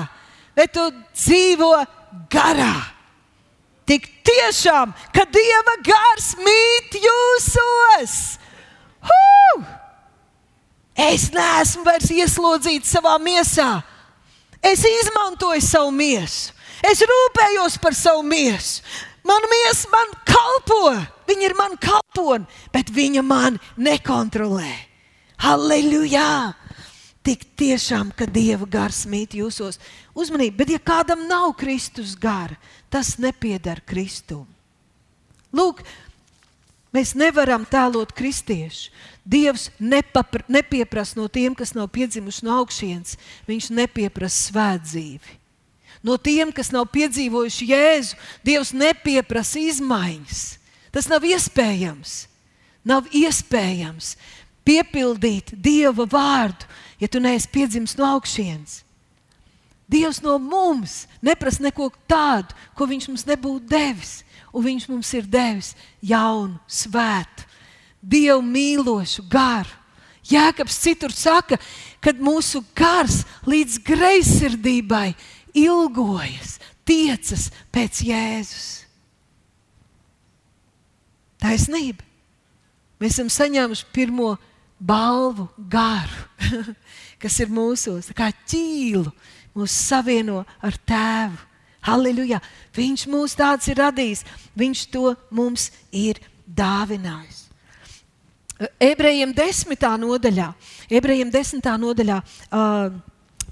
bet 0.56 0.72
tu 0.74 0.86
dzīvo 1.12 1.70
garā. 2.32 2.74
Tik 3.86 4.08
tiešām, 4.24 4.94
ka 5.12 5.26
Dieva 5.28 5.76
gars 5.84 6.32
mīt 6.40 6.96
jūsos. 7.04 8.16
Huh! 9.04 9.64
Es 10.96 11.28
neesmu 11.34 11.84
vairs 11.84 12.10
ieslodzīts 12.14 12.92
savā 12.96 13.18
miesā. 13.20 13.82
Es 14.62 14.84
izmantoju 14.86 15.60
savu 15.60 15.90
miesu. 15.90 16.52
Es 16.82 17.02
rūpējos 17.06 17.78
par 17.82 17.94
savu 17.94 18.22
miesu. 18.26 18.82
Mana 19.26 19.46
miesa 19.46 19.90
man 19.90 20.14
kalpo, 20.26 20.94
viņa 21.28 21.44
ir 21.46 21.54
man 21.54 21.76
kalpone, 21.78 22.48
bet 22.74 22.90
viņa 22.90 23.22
man 23.22 23.58
nekontrolē. 23.78 24.72
Halleluja! 25.42 26.54
Tik 27.22 27.44
tiešām, 27.54 28.10
ka 28.18 28.26
Dieva 28.26 28.66
gars 28.66 29.04
mīt 29.06 29.36
jūsos. 29.38 29.78
Uzmanību, 30.18 30.56
bet 30.58 30.72
ja 30.74 30.80
kādam 30.82 31.28
nav 31.30 31.52
Kristus 31.58 32.16
gara, 32.18 32.58
tas 32.90 33.14
nepiedara 33.22 33.82
Kristum. 33.86 34.42
Lūk, 35.54 35.84
mēs 36.90 37.14
nevaram 37.14 37.62
tēlot 37.62 38.10
kristiešu. 38.18 38.90
Dievs 39.22 39.70
nepapra, 39.78 40.42
nepieprasa 40.50 41.14
no 41.14 41.28
tiem, 41.30 41.54
kas 41.54 41.70
nav 41.78 41.86
piedzimuši 41.94 42.42
no 42.42 42.56
augšas, 42.58 43.14
viņš 43.46 43.70
nepieprasa 43.70 44.50
svētdzīvi. 44.50 45.38
No 46.02 46.16
tiem, 46.18 46.50
kas 46.50 46.72
nav 46.74 46.88
piedzīvojuši 46.90 47.68
Jēzu, 47.70 48.18
Dievs 48.42 48.72
nepieprasa 48.74 49.62
izmaiņas. 49.62 50.40
Tas 50.90 51.06
nav 51.06 51.22
iespējams. 51.22 52.26
Nav 52.82 53.06
iespējams 53.14 54.16
piepildīt 54.66 55.54
Dieva 55.54 56.02
vārdu, 56.10 56.66
ja 56.98 57.06
tu 57.06 57.22
neesi 57.22 57.46
piedzimis 57.46 57.94
no 57.94 58.08
augšas. 58.16 58.80
Dievs 59.86 60.18
no 60.24 60.34
mums 60.42 61.04
neprasa 61.22 61.62
neko 61.62 61.92
tādu, 62.10 62.50
ko 62.74 62.90
Viņš 62.90 63.06
mums 63.12 63.26
nebūtu 63.28 63.70
devis, 63.70 64.24
un 64.50 64.66
Viņš 64.66 64.90
mums 64.90 65.14
ir 65.14 65.30
devis 65.30 65.76
jaunu, 66.02 66.58
svētu 66.66 67.51
Dievu 68.02 68.42
mīlošu 68.42 69.24
garu. 69.30 69.78
Jēkabs 70.22 70.76
citur 70.78 71.10
saka, 71.14 71.58
ka 72.02 72.12
mūsu 72.14 72.62
gars 72.78 73.22
līdz 73.46 73.80
greizsirdībai 73.82 75.14
ilgojas, 75.58 76.60
tiecas 76.86 77.48
pēc 77.74 78.04
Jēzus. 78.06 78.68
Taisnība. 81.42 82.06
Mēs 83.02 83.16
esam 83.16 83.30
saņēmuši 83.34 83.88
pirmo 83.90 84.36
balvu 84.78 85.48
garu, 85.70 86.20
kas 87.22 87.38
ir 87.42 87.50
mūsos, 87.50 88.12
kā 88.14 88.30
ķīlu, 88.46 89.10
mūs 89.58 89.74
savieno 89.88 90.44
ar 90.62 90.78
tēvu. 90.86 91.48
Halleluja! 91.82 92.38
Viņš 92.76 93.08
mūs 93.10 93.34
tāds 93.34 93.66
ir 93.72 93.80
radījis, 93.82 94.22
viņš 94.54 94.84
to 94.94 95.16
mums 95.34 95.72
ir 95.90 96.20
dāvinājis. 96.46 97.48
Ebrejiem 98.82 99.32
desmitā 99.36 99.94
nodaļā, 100.00 100.52
ebrejiem 100.92 101.30
desmitā 101.32 101.76
nodaļā 101.80 102.18
uh, 102.22 102.92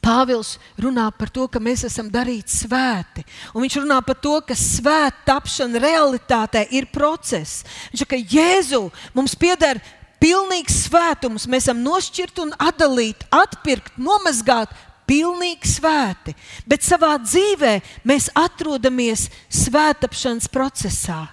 Pāvils 0.00 0.54
runā 0.80 1.10
par 1.12 1.28
to, 1.28 1.44
ka 1.52 1.60
mēs 1.60 1.84
esam 1.84 2.08
darīti 2.12 2.54
svēti. 2.62 3.24
Un 3.52 3.64
viņš 3.64 3.80
runā 3.82 4.00
par 4.04 4.16
to, 4.16 4.38
ka 4.40 4.56
svēta 4.56 5.26
tapšana 5.28 5.80
realitātē 5.82 6.64
ir 6.72 6.88
process. 6.92 7.66
Viņš 7.92 8.04
saka, 8.04 8.16
ka 8.16 8.36
Jēzu 8.36 8.86
mums 9.16 9.36
pieder 9.36 9.80
pilnīgs 10.20 10.86
svētums. 10.86 11.44
Mēs 11.44 11.68
esam 11.68 11.82
nošķirti 11.84 12.46
un 12.46 12.54
atdalīti, 12.56 13.28
atpirkti, 13.34 14.00
nomazgāti. 14.00 14.86
Pilnīgi 15.10 15.66
svēti, 15.66 16.36
bet 16.70 16.84
savā 16.86 17.16
dzīvē 17.18 17.72
mēs 18.06 18.28
atrodamies 18.38 19.24
svētāpšanas 19.50 20.46
procesā. 20.54 21.24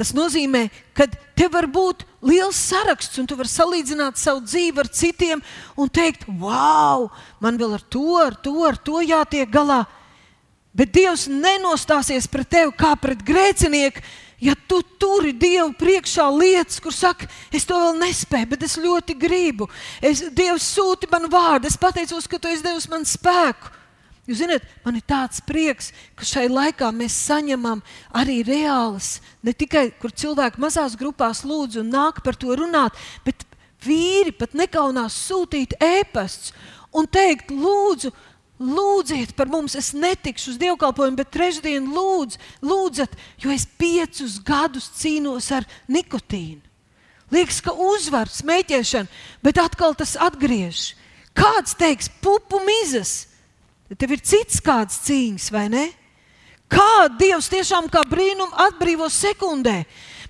Tas 0.00 0.14
nozīmē, 0.16 0.70
ka 0.96 1.04
tev 1.36 1.50
var 1.52 1.66
būt 1.68 2.06
liels 2.24 2.56
saraksts, 2.56 3.18
un 3.20 3.26
tu 3.28 3.36
vari 3.36 3.50
salīdzināt 3.52 4.16
savu 4.16 4.40
dzīvi 4.46 4.80
ar 4.80 4.88
citiem 4.96 5.42
un 5.76 5.90
teikt, 5.92 6.22
wow, 6.40 7.10
man 7.44 7.58
vēl 7.60 7.74
ar 7.76 7.84
to, 7.84 8.06
ar 8.16 8.38
to, 8.40 8.54
ar 8.64 8.78
to 8.80 9.02
jātiek 9.04 9.50
galā. 9.52 9.82
Bet 10.72 10.94
Dievs 10.94 11.26
nenostāsies 11.28 12.30
pret 12.32 12.48
tevi 12.48 12.72
kā 12.80 12.94
pret 12.96 13.20
grēcinieku, 13.28 14.00
ja 14.40 14.54
tu 14.56 14.80
turi 14.96 15.34
Dievu 15.36 15.74
priekšā 15.76 16.30
lietas, 16.32 16.80
kur 16.80 16.96
saka, 16.96 17.28
es 17.52 17.68
to 17.68 17.76
vēl 17.76 18.00
nespēju, 18.00 18.48
bet 18.54 18.64
es 18.64 18.78
ļoti 18.80 19.18
gribu. 19.20 19.68
Es, 20.00 20.24
Dievs 20.32 20.70
sūti 20.78 21.12
man 21.12 21.28
vārdu, 21.28 21.68
es 21.68 21.76
pateicos, 21.76 22.24
ka 22.24 22.40
tu 22.40 22.48
esi 22.48 22.64
devis 22.64 22.88
man 22.88 23.04
spēku. 23.04 23.76
Jūs 24.30 24.44
zināt, 24.44 24.66
man 24.84 24.94
ir 24.94 25.02
tāds 25.10 25.40
prieks, 25.42 25.88
ka 26.14 26.22
šai 26.28 26.44
laikā 26.46 26.92
mēs 26.94 27.16
saņemam 27.26 27.80
arī 28.14 28.44
reālas, 28.46 29.16
ne 29.42 29.50
tikai 29.50 29.88
kur 29.98 30.12
cilvēki 30.14 30.62
mazās 30.62 30.94
grupās 30.98 31.40
lūdz 31.42 31.80
un 31.82 31.88
nāk 31.90 32.20
par 32.22 32.38
to 32.38 32.54
runāt, 32.54 32.94
bet 33.26 33.42
vīri 33.82 34.30
pat 34.38 34.54
nekaunās 34.54 35.16
sūtīt 35.26 35.74
ēpastus 35.82 36.52
un 36.94 37.08
teikt, 37.10 37.50
lūdzu, 37.50 38.12
lūdziet 38.60 39.32
par 39.34 39.50
mums, 39.50 39.74
es 39.74 39.90
netikšu 39.96 40.52
uz 40.52 40.60
dievkalpojumu, 40.60 41.18
bet 41.18 41.32
trešdien 41.34 41.88
lūdz, 41.90 42.38
lūdzat, 42.62 43.16
jo 43.42 43.50
es 43.50 43.64
piecus 43.80 44.36
gadus 44.46 44.92
cīnos 45.00 45.48
ar 45.56 45.66
nikotīnu. 45.90 46.62
Liekas, 47.34 47.58
ka 47.66 47.74
uzvar 47.74 48.30
smēķēšana, 48.30 49.10
bet 49.42 49.58
atkal 49.62 49.98
tas 49.98 50.14
atgriežas. 50.18 50.92
Kāds 51.34 51.74
teiks, 51.78 52.10
pupu 52.22 52.62
mizas? 52.66 53.29
Tev 53.98 54.12
ir 54.14 54.20
cits 54.22 54.60
kāds 54.62 55.00
cīņas, 55.02 55.48
vai 55.50 55.66
ne? 55.72 55.88
Kā 56.70 57.08
Dievs 57.18 57.48
tiešām 57.50 57.88
kā 57.90 58.04
brīnumu 58.06 58.54
atbrīvo 58.62 59.08
sekundē, 59.10 59.80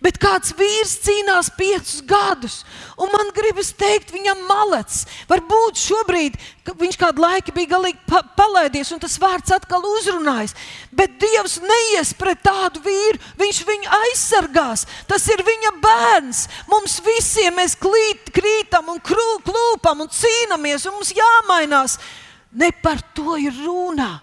bet 0.00 0.16
kāds 0.16 0.54
vīrs 0.56 0.94
cīnās 1.04 1.50
piecus 1.58 1.98
gadus, 2.08 2.54
un 2.96 3.10
man 3.12 3.28
gribas 3.36 3.74
teikt, 3.76 4.14
viņam 4.14 4.46
malets. 4.48 5.02
Varbūt 5.28 5.76
šobrīd 5.76 6.38
viņš 6.80 6.96
kādu 7.02 7.20
laiku 7.20 7.52
bija 7.58 7.74
galīgi 7.74 8.00
pa 8.08 8.22
palaidies, 8.38 8.94
un 8.96 9.02
tas 9.02 9.18
vārds 9.20 9.52
atkal 9.52 9.84
uzrunājas. 9.90 10.56
Bet 10.96 11.20
Dievs 11.20 11.58
neies 11.60 12.14
pret 12.16 12.40
tādu 12.46 12.80
vīru, 12.86 13.20
viņš 13.42 13.60
viņu 13.68 13.92
aizsargās. 13.98 14.86
Tas 15.10 15.28
ir 15.28 15.44
viņa 15.44 15.74
bērns. 15.84 16.46
Mums 16.72 16.96
visiem 17.04 17.60
mēs 17.60 17.76
klīt, 17.76 18.32
krītam 18.32 18.88
un 18.94 19.04
klūpam 19.04 20.06
un 20.06 20.08
cīnāmies, 20.08 20.88
un 20.88 20.96
mums 20.96 21.12
jāmainās. 21.20 22.00
Ne 22.52 22.70
par 22.82 23.02
to 23.14 23.36
ir 23.38 23.54
runa. 23.64 24.18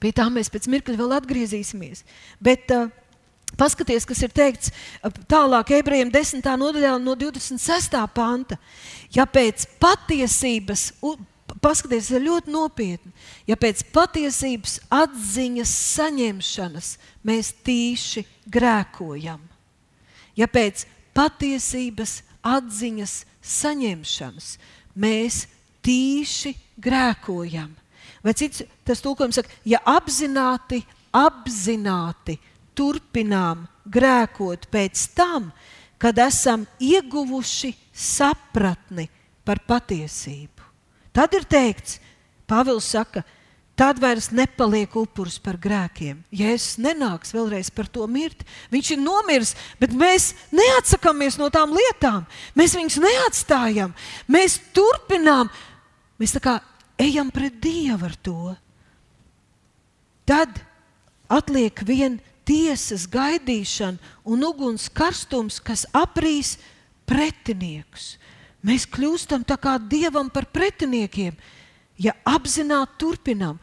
Pie 0.00 0.12
tā 0.12 0.28
mēs 0.32 0.50
pēc 0.52 0.68
mirkļa 0.68 1.00
vēl 1.00 1.16
atgriezīsimies. 1.16 2.04
Bet, 2.44 2.68
uh, 2.72 2.90
Paskaties, 3.54 4.06
kas 4.06 4.22
ir 4.24 4.32
teikts 4.34 4.72
tālāk, 5.30 5.74
ebrejiem 5.78 6.10
10. 6.12 6.42
nodaļā, 6.58 6.96
no 7.02 7.14
26. 7.18 7.94
panta. 8.14 8.58
Ja 9.14 9.26
pēc 9.30 9.66
patiesības, 9.82 10.88
paskaties, 11.62 12.10
ir 12.10 12.24
ļoti 12.26 12.54
nopietni, 12.54 13.12
ja 13.46 13.58
pēc 13.60 13.84
patiesības 13.94 14.80
atziņas 14.92 15.74
saņemšanas 15.94 16.90
mēs 17.26 17.52
tīši 17.66 18.24
grēkojam, 18.50 19.38
ja 20.34 20.50
pēc 20.50 20.86
patiesības 21.14 22.18
atziņas 22.42 23.20
saņemšanas 23.44 24.48
mēs 25.00 25.44
tīši 25.84 26.54
grēkojam, 26.80 27.70
vai 28.24 28.34
cits 28.38 28.64
tas 28.86 29.02
tulkojums 29.04 29.38
saka, 29.40 29.52
ja 29.68 29.80
apzināti, 29.84 30.80
apzināti 31.14 32.38
turpinām 32.74 33.66
grēkot 33.84 34.66
pēc 34.72 35.06
tam, 35.14 35.50
kad 36.00 36.18
esam 36.18 36.64
ieguvuši 36.82 37.72
sapratni 37.92 39.06
par 39.44 39.60
patiesību. 39.68 40.72
Tad 41.14 41.36
ir 41.36 41.46
teikts, 41.46 42.00
Pāvils 42.44 42.90
saka, 42.92 43.22
tad 43.78 43.98
vairs 44.02 44.30
nepaliek 44.30 44.92
upuris 44.96 45.36
par 45.42 45.58
grēkiem. 45.60 46.22
Jēzus 46.34 46.78
nenāks 46.82 47.34
vēlreiz 47.34 47.70
par 47.74 47.88
to 47.90 48.06
mirt. 48.10 48.44
Viņš 48.70 48.90
ir 48.94 49.00
nomiris, 49.02 49.54
bet 49.80 49.94
mēs 49.94 50.32
neatsakāmies 50.54 51.38
no 51.40 51.50
tām 51.54 51.74
lietām. 51.74 52.22
Mēs 52.54 52.76
viņus 52.78 53.00
neatstājam. 53.02 53.94
Mēs 54.30 54.60
turpinām, 54.74 55.50
mēs 56.22 56.36
kā 56.42 56.60
ejam 57.02 57.32
pret 57.34 57.58
Dievu 57.62 58.06
ar 58.06 58.14
to. 58.22 58.54
Tad 60.24 60.62
atliek 61.28 61.82
vien 61.84 62.20
tiesas 62.46 63.08
gaidīšana 63.10 63.98
un 64.28 64.44
uguns 64.46 64.86
karstums, 64.92 65.58
kas 65.60 65.84
aprīs 65.92 66.56
pretiniekus. 67.08 68.14
Mēs 68.64 68.86
kļūstam 68.88 69.44
kā 69.44 69.76
dievam 69.76 70.30
par 70.32 70.46
pretiniekiem, 70.48 71.34
ja 72.00 72.14
apzināti 72.26 72.98
turpinām. 73.02 73.58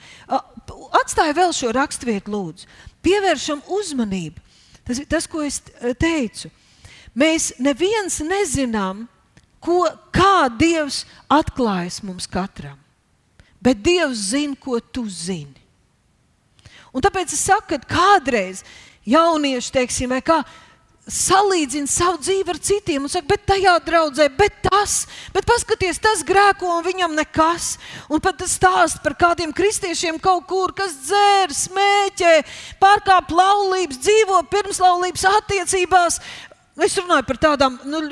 Atstāju 1.02 1.36
vēl 1.38 1.54
šo 1.56 1.72
raksturvietu, 1.76 2.32
lūdzu. 2.34 2.70
Pievēršam 3.04 3.64
uzmanību. 3.72 4.40
Tas 4.88 5.00
ir 5.02 5.08
tas, 5.10 5.28
ko 5.30 5.44
es 5.46 5.62
teicu. 6.00 6.52
Mēs 7.18 7.52
neviens 7.60 8.22
nezinām, 8.24 9.06
ko, 9.62 9.84
kā 10.14 10.50
Dievs 10.58 11.04
atklājas 11.32 12.02
mums 12.06 12.28
katram. 12.30 12.80
Bet 13.62 13.84
Dievs 13.84 14.32
zina, 14.32 14.58
ko 14.58 14.80
tu 14.80 15.06
zini. 15.10 15.60
Un 16.92 17.04
tāpēc 17.04 17.32
es 17.36 17.44
saku, 17.46 17.78
ka 17.78 17.96
kādreiz 17.96 18.66
jaunieši, 19.08 19.74
teiksim, 19.76 20.12
vai 20.12 20.22
kā, 20.26 20.42
salīdzina 21.10 21.90
savu 21.90 22.20
dzīvi 22.22 22.54
ar 22.54 22.60
citiem 22.62 23.06
un 23.06 23.12
saka, 23.12 23.26
bet 23.32 23.46
tajā 23.50 23.74
draudzē, 23.86 24.28
bet 24.38 24.60
tas, 24.68 25.06
bet 25.34 25.48
paskaties, 25.50 26.00
tas 26.02 26.22
grēko 26.28 26.70
un 26.78 26.86
viņam 26.86 27.16
nekas. 27.18 27.74
Un 28.12 28.22
pat 28.24 28.44
stāst 28.50 29.02
par 29.04 29.16
kādiem 29.18 29.54
kristiešiem 29.56 30.20
kaut 30.22 30.46
kur, 30.50 30.76
kas 30.78 30.94
dzēr, 31.08 31.56
smēķē, 31.58 32.36
pārkāp 32.82 33.34
laulības, 33.34 34.02
dzīvo 34.04 34.44
pirmslaulības 34.52 35.26
attiecībās. 35.32 36.22
Es 36.82 37.00
runāju 37.02 37.28
par 37.28 37.42
tādām 37.50 37.82
nu, 37.86 38.06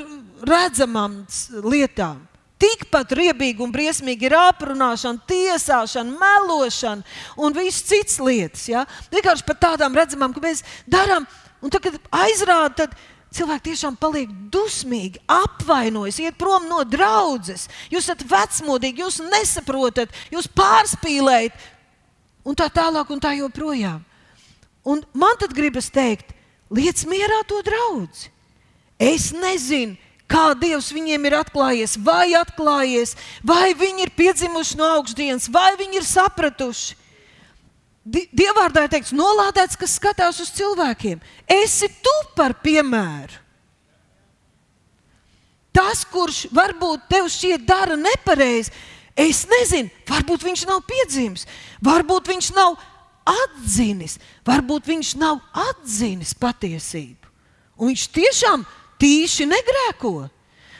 redzamām 0.46 1.22
lietām. 1.64 2.26
Tikpat 2.60 3.14
riebīgi 3.16 3.62
un 3.64 3.70
briesmīgi 3.72 4.26
ir 4.28 4.34
aprunāšana, 4.36 5.22
tiesāšana, 5.30 6.12
melošana 6.20 7.40
un 7.40 7.54
viss 7.56 7.86
cits 7.88 8.18
lietas. 8.20 8.66
Ja? 8.68 8.82
Vienkārši 9.14 9.46
par 9.46 9.56
tādām 9.62 9.96
redzamām, 9.96 10.34
ka 10.36 10.42
mēs 10.44 10.60
darām, 10.84 11.24
un 11.60 11.72
tad, 11.72 11.84
kad 11.84 11.96
aizrāda, 12.22 12.84
tad 12.84 12.96
cilvēki 13.34 13.70
tiešām 13.70 13.96
paliek 14.00 14.30
dusmīgi, 14.52 15.22
apvainojas, 15.30 16.18
iet 16.22 16.38
prom 16.40 16.66
no 16.70 16.82
draudzes. 16.84 17.68
Jūs 17.92 18.08
esat 18.08 18.24
vecmodīgi, 18.26 19.04
jūs 19.04 19.20
nesaprotat, 19.30 20.12
jūs 20.34 20.50
pārspīlējat, 20.56 21.54
un 22.44 22.58
tā 22.58 22.70
tālāk, 22.74 23.10
un 23.12 23.22
tā 23.22 23.34
joprojām. 23.38 24.02
Un 24.84 25.02
man 25.12 25.36
tad 25.38 25.54
gribas 25.54 25.90
teikt, 25.92 26.32
liec 26.72 27.04
mierā 27.06 27.42
to 27.48 27.60
draugu. 27.66 28.08
Es 29.00 29.30
nezinu, 29.32 29.96
kā 30.30 30.52
Dievs 30.58 30.90
viņiem 30.94 31.26
ir 31.28 31.38
atklājies, 31.40 31.96
vai 32.04 32.32
atklājies, 32.38 33.16
vai 33.44 33.72
viņi 33.76 34.06
ir 34.06 34.14
piedzimuši 34.16 34.78
no 34.78 34.88
augšdienas, 34.98 35.48
vai 35.52 35.72
viņi 35.80 36.00
ir 36.00 36.06
sapratuši. 36.06 36.99
Dievvvārdā 38.04 38.86
ir 38.86 38.92
teikts, 38.94 39.12
nolādēts, 39.12 39.76
kas 39.76 39.98
skatās 39.98 40.40
uz 40.40 40.50
cilvēkiem. 40.56 41.20
Esi 41.44 41.90
tu 42.00 42.14
par 42.36 42.56
piemēru. 42.64 43.36
Tas, 45.70 46.02
kurš 46.08 46.48
varbūt 46.50 47.04
tev 47.10 47.28
šķiet 47.30 47.62
dara 47.68 47.94
nepareizi, 47.94 48.72
es 49.14 49.44
nezinu, 49.46 49.90
varbūt 50.08 50.42
viņš 50.48 50.64
nav 50.66 50.80
piedzimis, 50.88 51.46
varbūt 51.84 52.32
viņš 52.32 52.48
nav 52.56 52.74
atzinis, 53.30 54.16
varbūt 54.48 54.88
viņš 54.90 55.12
nav 55.20 55.38
atzinis 55.54 56.34
patiesību. 56.34 57.30
Un 57.80 57.92
viņš 57.92 58.06
tiešām 58.16 58.64
tīši 59.00 59.46
negrēko. 59.48 60.14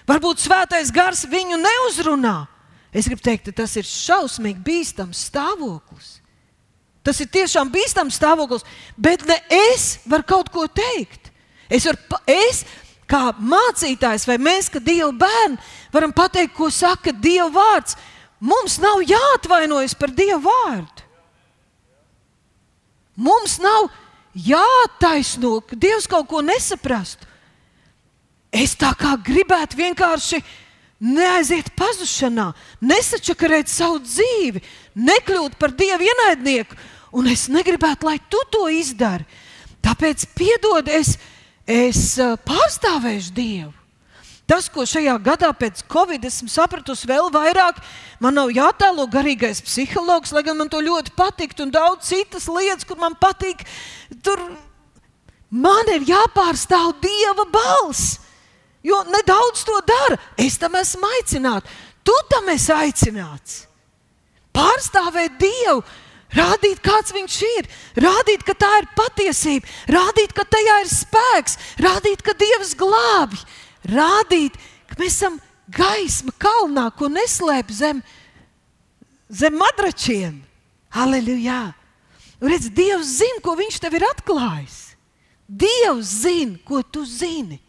Varbūt 0.08 0.42
svētais 0.42 0.90
gars 0.92 1.22
viņu 1.30 1.60
neuzrunā. 1.60 2.48
Es 2.90 3.06
gribu 3.06 3.22
teikt, 3.22 3.52
tas 3.54 3.76
ir 3.78 3.86
šausmīgi 3.86 4.64
bīstams 4.66 5.28
stāvoklis. 5.30 6.19
Tas 7.06 7.20
ir 7.22 7.30
tiešām 7.32 7.70
bīstams 7.72 8.18
stāvoklis, 8.20 8.66
bet 8.96 9.24
ne 9.28 9.38
es 9.72 9.98
varu 10.08 10.26
kaut 10.28 10.50
ko 10.52 10.66
teikt. 10.68 11.30
Es, 11.70 11.86
varu, 11.88 12.20
es 12.28 12.64
kā 13.10 13.30
mācītājs 13.38 14.26
vai 14.28 14.36
mēs, 14.42 14.68
kā 14.72 14.82
Dieva 14.82 15.10
bērni, 15.16 15.58
varam 15.94 16.12
pateikt, 16.12 16.54
ko 16.56 16.70
saka 16.70 17.12
Dieva 17.12 17.48
vārds. 17.54 17.96
Mums 18.40 18.78
nav 18.80 19.02
jāatvainojas 19.04 19.96
par 19.98 20.12
Dieva 20.16 20.40
vārdu. 20.44 21.08
Mums 23.20 23.58
nav 23.60 23.90
jātaisno, 24.32 25.58
ka 25.66 25.76
Dievs 25.76 26.08
kaut 26.08 26.28
ko 26.30 26.40
nesaprastu. 26.44 27.28
Es 28.50 28.74
tā 28.78 28.90
kā 28.98 29.12
gribētu 29.22 29.78
vienkārši 29.78 30.40
neaiziet 31.00 31.70
pazušanā, 31.78 32.50
nesačakarēt 32.84 33.70
savu 33.70 34.00
dzīvi, 34.04 34.62
nekļūt 34.98 35.56
par 35.60 35.72
dievu 35.76 36.08
ienaidnieku. 36.08 36.76
Un 37.16 37.26
es 37.30 37.48
negribētu, 37.50 38.06
lai 38.06 38.18
tu 38.30 38.40
to 38.52 38.68
izdari. 38.70 39.26
Tāpēc 39.82 40.28
piedod, 40.36 40.88
es, 40.92 41.16
es 41.66 42.14
pārstāvēšu 42.46 43.34
Dievu. 43.34 43.74
Tas, 44.50 44.66
ko 44.66 44.82
šajā 44.82 45.12
gadā 45.22 45.52
pēc 45.54 45.84
Covid 45.90 46.24
esmu 46.26 46.48
sapratusi 46.50 47.06
vēl 47.06 47.28
vairāk, 47.30 47.76
man 48.18 48.34
nav 48.34 48.50
jātēlo 48.50 49.04
garīgais 49.06 49.60
psihologs, 49.62 50.32
lai 50.34 50.42
gan 50.42 50.58
man 50.58 50.70
to 50.72 50.80
ļoti 50.82 51.14
patīk, 51.14 51.54
un 51.62 51.70
daudz 51.70 52.08
citas 52.10 52.48
lietas, 52.50 52.82
kur 52.88 52.98
man 52.98 53.14
patīk. 53.14 53.62
Tur 54.26 54.42
man 55.54 55.92
ir 55.94 56.08
jāpārstāv 56.08 56.96
Dieva 56.98 57.46
balss. 57.52 58.18
Jo 58.82 59.04
nedaudz 59.06 59.62
to 59.68 59.78
dara. 59.86 60.18
Es 60.34 60.58
tam 60.58 60.74
esmu 60.80 61.06
aicināts. 61.20 61.70
Tu 62.02 62.16
tam 62.32 62.48
esi 62.50 62.72
aicināts. 62.74 63.58
Pārstāvēt 64.56 65.36
Dievu, 65.38 65.84
rādīt, 66.36 66.80
kāds 66.84 67.14
Viņš 67.14 67.36
ir, 67.48 67.68
rādīt, 68.00 68.44
ka 68.46 68.54
tā 68.54 68.70
ir 68.80 68.88
patiesība, 68.96 69.68
rādīt, 69.90 70.34
ka 70.36 70.46
tajā 70.46 70.76
ir 70.84 70.90
spēks, 70.92 71.58
rādīt, 71.82 72.24
ka 72.26 72.34
Dievs 72.38 72.74
glābj, 72.78 73.42
rādīt, 73.90 74.58
ka 74.90 75.00
mēs 75.00 75.18
esam 75.18 75.40
gaisma 75.70 76.34
kalnā, 76.38 76.88
ko 76.96 77.10
neslēp 77.12 77.70
zem, 77.74 78.04
zem 79.30 79.58
madračiem. 79.58 80.40
Halleluja! 80.90 81.70
Redz, 82.40 82.70
Dievs 82.72 83.18
zina, 83.20 83.42
ko 83.44 83.54
Viņš 83.58 83.80
tev 83.82 83.98
ir 83.98 84.06
atklājis. 84.08 84.78
Dievs 85.46 86.14
zina, 86.22 86.56
ko 86.64 86.80
tu 86.82 87.04
zini. 87.04 87.60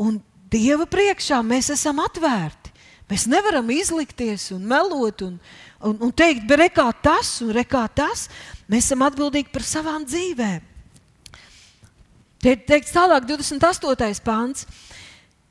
Un 0.00 0.18
Dieva 0.48 0.86
priekšā 0.88 1.38
mēs 1.44 1.68
esam 1.74 2.00
atvērti. 2.00 2.72
Mēs 3.08 3.24
nevaram 3.28 3.68
izlikties 3.72 4.50
un 4.52 4.66
melot 4.68 5.22
un, 5.24 5.38
un, 5.80 5.96
un 6.08 6.12
teikt, 6.14 6.46
bet 6.48 6.62
rekā 6.66 6.88
tas 7.02 7.38
un 7.44 7.52
rekā 7.56 7.84
tas. 7.94 8.26
Mēs 8.68 8.88
esam 8.88 9.04
atbildīgi 9.06 9.52
par 9.52 9.64
savām 9.64 10.04
dzīvēm. 10.06 10.64
Te 12.38 12.54
ir 12.54 12.60
teikts 12.68 12.94
tālāk, 12.94 13.26
28. 13.26 14.22
pāns. 14.22 14.66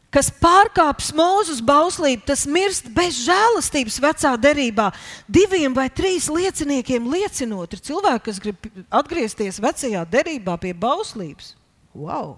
Kas 0.07 0.29
pārkāpj 0.39 1.09
mūžus 1.17 1.59
bauslību, 1.67 2.23
tas 2.29 2.45
mirst 2.47 2.87
bez 2.95 3.17
žēlastības 3.25 3.97
vecā 4.01 4.31
derībā. 4.39 4.87
Diviem 5.27 5.75
vai 5.75 5.89
trīs 5.91 6.29
lieciniekiem 6.31 7.09
liecinot, 7.11 7.75
ir 7.75 7.83
cilvēki, 7.83 8.23
kas 8.29 8.39
grib 8.41 8.69
atgriezties 8.87 9.59
vecajā 9.61 10.05
derībā 10.07 10.55
pie 10.63 10.71
bauslības. 10.71 11.51
Wow! 11.91 12.37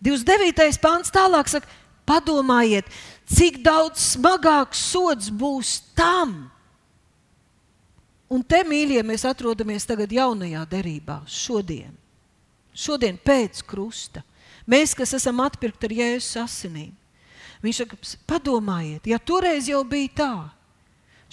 29. 0.00 0.80
pāns 0.80 1.12
tālāk 1.12 1.52
saka, 1.52 1.68
padomājiet, 2.08 2.88
cik 3.28 3.60
daudz 3.66 4.14
smagāks 4.14 4.80
sods 4.80 5.28
būs 5.28 5.78
tam, 5.98 6.48
Un 8.28 8.42
te, 8.44 8.60
mīļie, 8.66 9.00
mēs 9.08 9.24
atrodamies 9.24 9.86
tagad 9.88 10.12
jaunajā 10.12 10.66
derībā, 10.68 11.22
šodien. 11.24 11.94
Šodien 12.76 13.16
pēc 13.16 13.62
krusta. 13.66 14.22
Mēs, 14.68 14.92
kas 14.94 15.14
esam 15.16 15.40
atpirkti 15.40 15.88
ar 15.88 15.94
Jēzus 15.96 16.36
asinīm. 16.44 16.92
Viņš 17.64 17.80
saka, 17.80 17.96
padomājiet, 18.28 19.08
ja 19.08 19.18
toreiz 19.18 19.66
jau 19.66 19.80
bija 19.82 20.12
tā, 20.20 20.34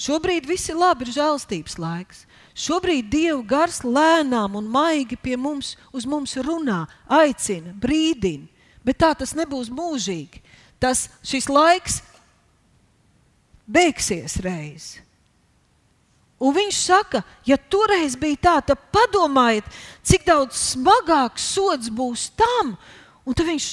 šobrīd 0.01 0.47
viss 0.49 0.71
ir 0.71 0.79
labi, 0.79 1.05
ir 1.05 1.13
žēlstības 1.19 1.77
laiks. 1.77 2.23
Šobrīd 2.55 3.11
Dieva 3.11 3.43
gars 3.43 3.81
lēnām 3.83 4.55
un 4.57 4.71
maigi 4.71 5.19
pie 5.19 5.35
mums, 5.37 5.75
uz 5.93 6.07
mums 6.07 6.33
runā, 6.39 6.85
aicina, 7.11 7.75
brīdina, 7.75 8.47
bet 8.87 9.03
tā 9.03 9.11
tas 9.19 9.35
nebūs 9.35 9.69
mūžīgi. 9.69 10.41
Tas 10.79 11.09
šis 11.27 11.51
laiks 11.51 11.99
beigsies 13.67 14.39
reiz. 14.41 14.93
Un 16.39 16.51
viņš 16.55 16.79
saka, 16.89 17.21
ja 17.47 17.55
toreiz 17.57 18.17
bija 18.19 18.41
tā, 18.47 18.55
tad 18.71 18.81
padomājiet, 18.91 19.67
cik 20.03 20.25
daudz 20.27 20.57
smagāks 20.73 21.45
sods 21.55 21.88
būs 21.88 22.27
tam. 22.36 22.75
Un 23.23 23.38
tad 23.38 23.47
viņš 23.47 23.69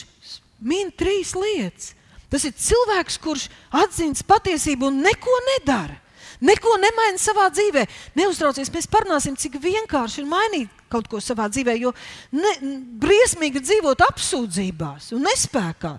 min 0.63 0.93
trīs 0.95 1.35
lietas. 1.35 1.93
Tas 2.33 2.47
ir 2.49 2.55
cilvēks, 2.57 3.19
kurš 3.21 3.49
atzīst 3.77 4.25
patiesību 4.29 4.89
un 4.89 5.03
neko 5.05 5.35
nedara. 5.51 5.99
Neko 6.43 6.75
nemaina 6.81 7.21
savā 7.23 7.45
dzīvē. 7.55 7.85
Neuztraucies, 8.19 8.71
mēs 8.75 8.89
parunāsim, 8.91 9.37
cik 9.39 9.61
vienkārši 9.63 10.23
ir 10.23 10.31
mainīt 10.31 10.81
kaut 10.91 11.07
ko 11.11 11.21
savā 11.23 11.47
dzīvē. 11.53 11.77
Jo 11.79 11.93
ne, 12.35 12.55
briesmīgi 13.03 13.63
dzīvot 13.63 14.03
apsūdzībās 14.09 15.13
un 15.15 15.23
nespējā. 15.29 15.93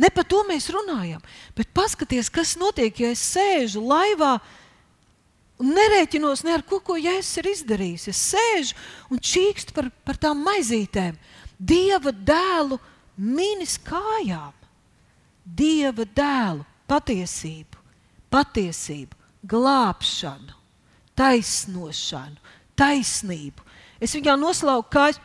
Ne 0.00 0.12
par 0.14 0.24
to 0.30 0.40
mēs 0.48 0.70
runājam. 0.72 1.20
Bet 1.58 1.74
paskatieties, 1.76 2.32
kas 2.32 2.54
notiek, 2.60 2.96
ja 3.02 3.12
es 3.12 3.26
sēžu 3.34 3.82
laivā 3.84 4.38
un 5.60 5.74
nerēķinos 5.76 6.42
ne 6.46 6.54
ar 6.56 6.64
ko, 6.66 6.80
ko 6.80 6.96
Jēzus 6.96 7.40
ir 7.42 7.50
izdarījis. 7.52 8.08
Es 8.10 8.22
sēžu 8.32 8.78
un 9.12 9.20
čīkstu 9.20 9.76
par, 9.76 9.90
par 10.06 10.18
tām 10.20 10.40
maizītēm. 10.46 11.18
Dieva 11.60 12.12
dēlu 12.12 12.80
minis 13.20 13.76
kājām. 13.84 14.56
Dieva 15.44 16.06
dēlu 16.06 16.64
patiesību, 16.90 17.80
patiesību, 18.32 19.16
glābšanu, 19.50 20.54
taisnošanu, 21.18 22.38
taisnību. 22.78 23.66
Es 24.00 24.14
viņā 24.16 24.36
noslauku 24.40 24.88
kājas. 24.94 25.20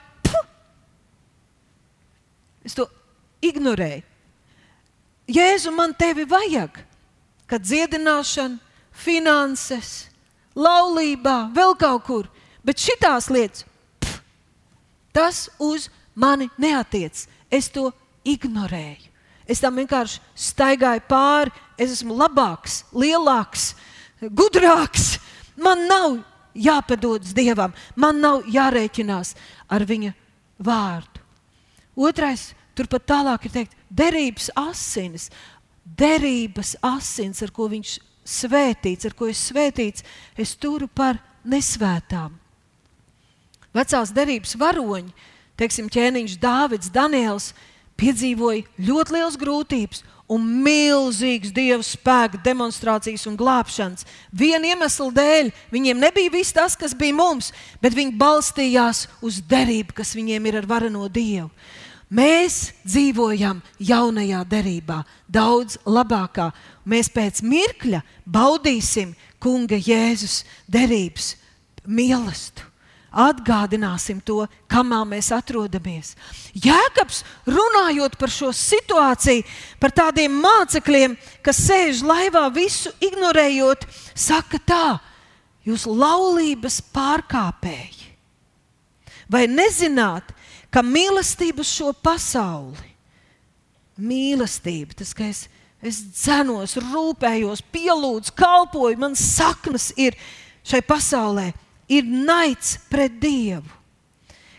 Es 2.65 2.73
to 2.73 2.88
ignorēju. 3.45 4.03
Jēzu, 5.29 5.71
man 5.73 5.93
tevi 5.97 6.25
vajag, 6.29 6.79
kad 7.49 7.63
dziedināšana, 7.65 8.57
finanses, 8.95 10.07
laulībā, 10.55 11.51
vēl 11.55 11.75
kaut 11.79 12.05
kur. 12.07 12.29
Bet 12.65 12.81
šitās 12.81 13.29
lietas, 13.29 13.65
pf, 14.01 14.21
tas 15.13 15.45
uz 15.61 15.89
mani 16.15 16.49
neatiec. 16.57 17.27
Es 17.51 17.69
to 17.69 17.91
ignorēju. 18.25 19.11
Es 19.45 19.61
tam 19.61 19.77
vienkārši 19.77 20.21
staigāju 20.33 21.03
pāri. 21.09 21.53
Es 21.77 21.91
esmu 21.93 22.15
labāks, 22.17 22.81
lielāks, 22.95 23.73
gudrāks. 24.23 25.19
Man 25.59 25.85
nav 25.89 26.17
jāpadodas 26.55 27.35
Dievam, 27.35 27.75
man 27.95 28.21
nav 28.23 28.47
jārēķinās 28.49 29.35
ar 29.69 29.85
Viņa 29.85 30.13
vārdu. 30.63 31.21
Otrais, 31.95 32.49
turpat 32.75 33.05
tālāk 33.07 33.47
ir 33.47 33.53
teikt, 33.53 33.75
derības 33.91 34.49
asinis, 34.59 35.29
derības 35.85 36.75
asins, 36.83 37.43
ar 37.43 37.53
ko 37.55 37.69
Viņš 37.71 37.99
svētīts, 38.26 39.05
ar 39.05 39.13
ko 39.17 39.30
es 39.30 39.43
svētīts, 39.51 40.03
es 40.38 40.55
turu 40.57 40.89
par 40.89 41.21
nesvētām. 41.45 42.34
Vecās 43.76 44.11
derības 44.15 44.55
varoņi, 44.57 45.13
teiksim, 45.59 45.88
ķēniņš 45.91 46.38
Dāvids, 46.41 46.91
Daniels, 46.91 47.51
piedzīvoja 47.99 48.65
ļoti 48.88 49.15
liels 49.15 49.39
grūtības 49.39 50.03
un 50.32 50.45
milzīgas 50.65 51.53
dievu 51.53 51.86
spēka 51.86 52.39
demonstrācijas 52.45 53.28
un 53.30 53.36
glābšanas. 53.38 54.07
Viena 54.34 54.71
iemesla 54.71 55.11
dēļ 55.13 55.51
viņiem 55.73 56.01
nebija 56.01 56.34
viss 56.34 56.55
tas, 56.55 56.78
kas 56.80 56.95
bija 56.97 57.13
mums, 57.13 57.51
bet 57.82 57.93
viņi 57.97 58.17
balstījās 58.17 59.05
uz 59.26 59.41
derību, 59.45 59.93
kas 60.01 60.15
viņiem 60.17 60.49
ir 60.49 60.61
ar 60.63 60.69
vareno 60.69 61.05
dievu. 61.11 61.51
Mēs 62.13 62.69
dzīvojam 62.85 63.63
jaunajā 63.81 64.43
derībā, 64.45 65.01
daudz 65.25 65.79
labākā. 65.85 66.51
Mēs 66.85 67.09
pēc 67.09 67.41
mirkļa 67.41 68.03
baudīsim 68.29 69.15
Kunga 69.41 69.79
Jēzus 69.81 70.43
derības 70.69 71.33
mīlestību. 71.85 72.71
Atgādināsim 73.15 74.17
to, 74.27 74.41
kamā 74.67 74.99
mēs 75.07 75.29
atrodamies. 75.31 76.17
Jēkabs 76.51 77.21
runājot 77.47 78.17
par 78.19 78.31
šo 78.33 78.49
situāciju, 78.51 79.45
par 79.79 79.93
tādiem 79.95 80.35
mācekļiem, 80.43 81.15
kas 81.39 81.61
sēž 81.63 82.01
laivā, 82.03 82.43
visu 82.51 82.91
ignorējot, 82.99 83.87
saka 84.11 84.59
tā: 84.59 84.87
Jūs 85.63 85.87
laulības 85.87 86.81
pārkāpēji. 86.91 88.11
Vai 89.31 89.45
nezināt, 89.47 90.35
ka 90.76 90.84
mīlestība 90.84 91.63
uz 91.63 91.69
šo 91.71 91.93
pasauli, 92.03 92.89
mīlestība, 93.95 94.97
tas, 94.99 95.13
ka 95.15 95.30
es, 95.32 95.45
es 95.80 96.01
dzenos, 96.17 96.76
rūpējos, 96.84 97.61
pielūdzu, 97.71 98.34
kalpoju, 98.36 98.99
man 98.99 99.15
saknes 99.15 99.93
ir 99.95 100.17
šai 100.67 100.82
pasaulē, 100.84 101.53
ir 101.88 102.03
naids 102.03 102.76
pret 102.91 103.15
Dievu. 103.21 103.71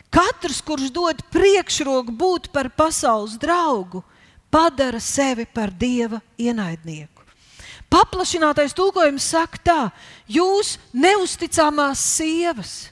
Katrs, 0.09 0.63
kurš 0.65 0.89
dod 0.95 1.21
priekšroku 1.35 2.15
būt 2.17 2.49
par 2.55 2.71
pasaules 2.73 3.37
draugu, 3.37 4.01
padara 4.49 5.03
sevi 5.03 5.45
par 5.45 5.69
Dieva 5.69 6.23
ienaidnieku. 6.41 7.27
Paplašinātais 7.93 8.73
tulkojums 8.75 9.27
saka 9.35 9.61
tā: 9.61 9.81
jūs 10.33 10.79
neusticamās 10.97 12.01
sievas 12.17 12.87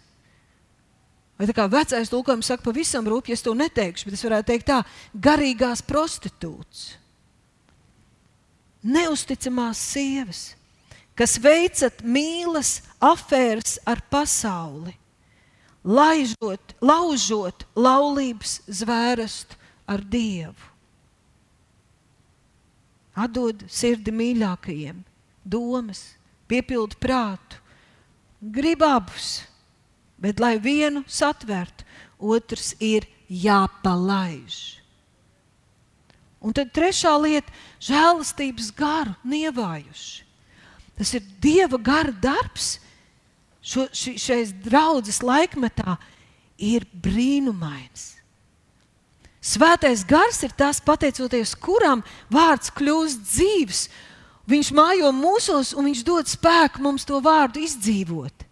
Vai 1.34 1.48
tā 1.50 1.54
kā 1.56 1.64
vecais 1.66 2.10
tulkojums 2.10 2.46
saka, 2.46 2.62
pavisam 2.62 3.06
rūpīgi, 3.10 3.34
es 3.34 3.42
to 3.42 3.54
neteikšu, 3.58 4.06
bet 4.06 4.16
es 4.16 4.22
varētu 4.22 4.50
teikt 4.52 4.68
tā, 4.70 4.82
garīgās 5.18 5.82
prostitūts. 5.82 6.84
Neusticamās 8.84 9.80
sievas, 9.80 10.42
kas 11.18 11.38
veicat 11.42 12.04
mīlas 12.06 12.76
afēras 13.02 13.80
ar 13.88 14.02
pasauli, 14.12 14.94
laižot, 15.82 16.76
laužot 16.84 17.64
laulības 17.74 18.60
zvērestu 18.68 19.58
ar 19.90 20.04
Dievu. 20.04 20.70
Atdod 23.14 23.64
sirdi 23.70 24.14
mīļākajiem, 24.14 25.02
domas, 25.42 26.04
piepildu 26.50 26.98
prātu, 27.02 27.58
grib 28.54 28.82
abus 28.86 29.40
Bet, 30.20 30.40
lai 30.40 30.58
vienu 30.62 31.02
satvertu, 31.10 31.84
otrs 32.18 32.74
ir 32.80 33.06
jāpalaiž. 33.28 34.78
Un 36.44 36.52
tad 36.52 36.72
trešā 36.76 37.14
lieta- 37.20 37.52
žēlastības 37.88 38.68
garu 38.76 39.14
nievājuši. 39.24 40.22
Tas 40.96 41.14
ir 41.14 41.22
Dieva 41.40 41.78
gara 41.78 42.12
darbs. 42.12 42.78
Šo, 43.64 43.88
ši, 43.88 44.18
šais 44.20 44.52
draudzes 44.52 45.22
laikmetā 45.24 45.96
ir 46.58 46.84
brīnumains. 46.92 48.12
Svētais 49.40 50.04
gars 50.06 50.42
ir 50.42 50.52
tas, 50.52 50.80
pateicoties 50.80 51.54
kuram 51.54 52.04
vārds 52.30 52.70
kļūst 52.70 53.24
dzīves. 53.24 53.88
Viņš 54.46 54.70
mājo 54.76 55.10
mūsos 55.16 55.72
un 55.74 55.88
viņš 55.88 56.04
dod 56.04 56.28
spēku 56.28 56.80
mums 56.84 57.04
to 57.04 57.20
vārdu 57.24 57.64
izdzīvot 57.64 58.44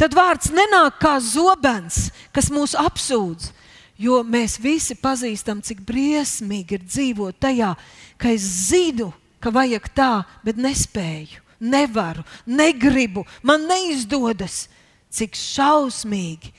tad 0.00 0.14
vārds 0.16 0.52
nenāk 0.54 1.00
kā 1.02 1.16
zobens, 1.22 2.10
kas 2.32 2.50
mūs 2.52 2.76
apsūdz. 2.78 3.52
Jo 3.96 4.20
mēs 4.20 4.58
visi 4.60 4.92
pazīstam, 5.00 5.62
cik 5.64 5.80
briesmīgi 5.88 6.76
ir 6.76 6.82
dzīvot 6.84 7.38
tajā, 7.40 7.72
ka 8.20 8.28
es 8.28 8.44
zinu, 8.68 9.08
ka 9.40 9.48
vajag 9.52 9.88
tā, 9.96 10.10
bet 10.44 10.60
nespēju, 10.60 11.40
nevaru, 11.64 12.24
negribu, 12.44 13.24
man 13.42 13.64
neizdodas. 13.68 14.66
Cik 15.16 15.38
šausmīgi, 15.38 16.50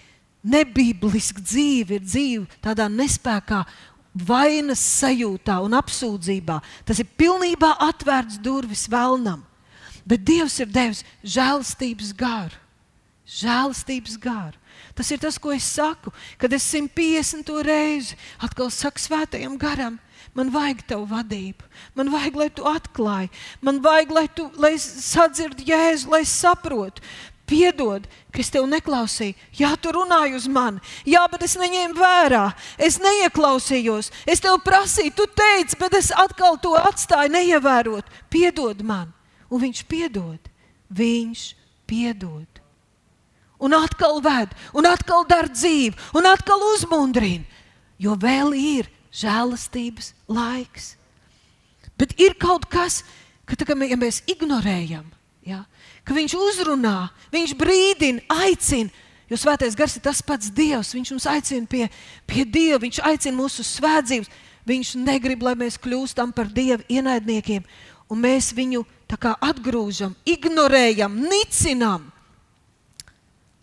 nebībliski 0.49 1.43
dzīve 1.43 1.99
ir 1.99 2.05
dzīve 2.07 2.61
tādā 2.63 2.87
nespējā, 2.89 3.61
vainas 4.17 4.81
sajūtā 4.81 5.59
un 5.61 5.75
apsūdzībā. 5.77 6.57
Tas 6.87 7.03
ir 7.03 7.11
pilnībā 7.19 7.75
atvērts 7.85 8.39
durvis 8.41 8.87
vēlnam. 8.89 9.43
Bet 10.07 10.23
Dievs 10.25 10.55
ir 10.63 10.71
devis 10.73 11.03
žēlstības 11.21 12.15
garu 12.17 12.63
žēlastības 13.27 14.17
garu. 14.23 14.57
Tas 14.95 15.11
ir 15.11 15.19
tas, 15.21 15.37
ko 15.37 15.51
es 15.53 15.65
saku, 15.67 16.13
kad 16.39 16.53
es 16.53 16.65
150 16.71 17.49
reizi 17.65 18.17
atkal 18.39 18.71
saku 18.73 19.01
svētajam 19.03 19.57
garam. 19.59 19.99
Man 20.37 20.51
vajag 20.53 20.83
tavu 20.85 21.07
vadību, 21.09 21.65
man 21.97 22.11
vajag, 22.13 22.35
lai 22.37 22.49
tu 22.53 22.65
atklāji, 22.69 23.31
man 23.61 23.79
vajag, 23.81 24.11
lai 24.13 24.27
tu 24.29 24.45
lai 24.61 24.75
sadzirdi 24.77 25.65
jēzu, 25.71 26.11
lai 26.13 26.21
saprotu. 26.29 27.01
Piedod, 27.47 28.03
ka 28.35 28.41
es 28.43 28.51
tev 28.51 28.65
neklausīju. 28.67 29.37
Jā, 29.55 29.69
tu 29.79 29.93
runāji 29.95 30.35
uz 30.35 30.49
mani. 30.51 30.81
Jā, 31.07 31.21
bet 31.31 31.45
es 31.47 31.55
neņēmu 31.55 31.95
vērā. 31.95 32.43
Es 32.75 32.97
neieklausījos. 32.99 34.11
Es 34.27 34.43
tev 34.43 34.59
prasīju, 34.65 35.13
tu 35.15 35.29
teici, 35.31 35.79
bet 35.79 35.95
es 35.95 36.11
atkal 36.11 36.59
to 36.59 36.75
atstāju, 36.75 37.31
neievērot. 37.37 38.11
Piedod 38.27 38.83
man. 38.83 39.15
Un 39.47 39.63
viņš 39.63 39.85
piedod. 39.87 40.51
Viņš 40.91 41.47
piedod. 41.87 42.56
Un 43.57 43.73
atkal 43.73 44.19
ved, 44.21 44.51
un 44.77 44.85
atkal 44.85 45.25
dara 45.25 45.49
dzīvi, 45.49 45.95
un 46.13 46.27
atkal 46.29 46.61
uzmundrina. 46.75 47.45
Jo 47.97 48.13
vēl 48.13 48.53
ir 48.53 48.89
žēlastības 49.17 50.11
laiks. 50.29 50.93
Bet 51.97 52.13
ir 52.21 52.37
kaut 52.37 52.67
kas, 52.69 53.01
ka 53.49 53.57
tā, 53.57 53.73
ja 53.89 53.97
mēs 53.97 54.21
ignorējam, 54.29 55.07
ja, 55.47 55.63
ka 56.05 56.13
viņš 56.13 56.35
uzrunā, 56.37 57.09
viņš 57.33 57.55
brīdina, 57.57 58.21
aicina. 58.45 58.93
Jo 59.27 59.35
svētais 59.35 59.75
gars 59.75 59.97
ir 59.97 60.03
tas 60.05 60.21
pats 60.23 60.51
Dievs. 60.55 60.93
Viņš 60.95 61.09
mums 61.11 61.25
aicina 61.27 61.67
pie, 61.67 61.89
pie 62.29 62.45
Dieva, 62.47 62.79
viņš 62.79 63.01
aicina 63.09 63.35
mūsu 63.35 63.65
svētdzīves. 63.67 64.29
Viņš 64.67 64.93
negrib, 64.99 65.43
lai 65.43 65.55
mēs 65.59 65.79
kļūstam 65.79 66.31
par 66.35 66.47
Dieva 66.51 66.83
ienaidniekiem, 66.91 67.63
un 68.11 68.21
mēs 68.23 68.53
viņu 68.55 68.83
atgrūžam, 69.07 70.15
ignorējam, 70.27 71.13
nicinām. 71.27 72.09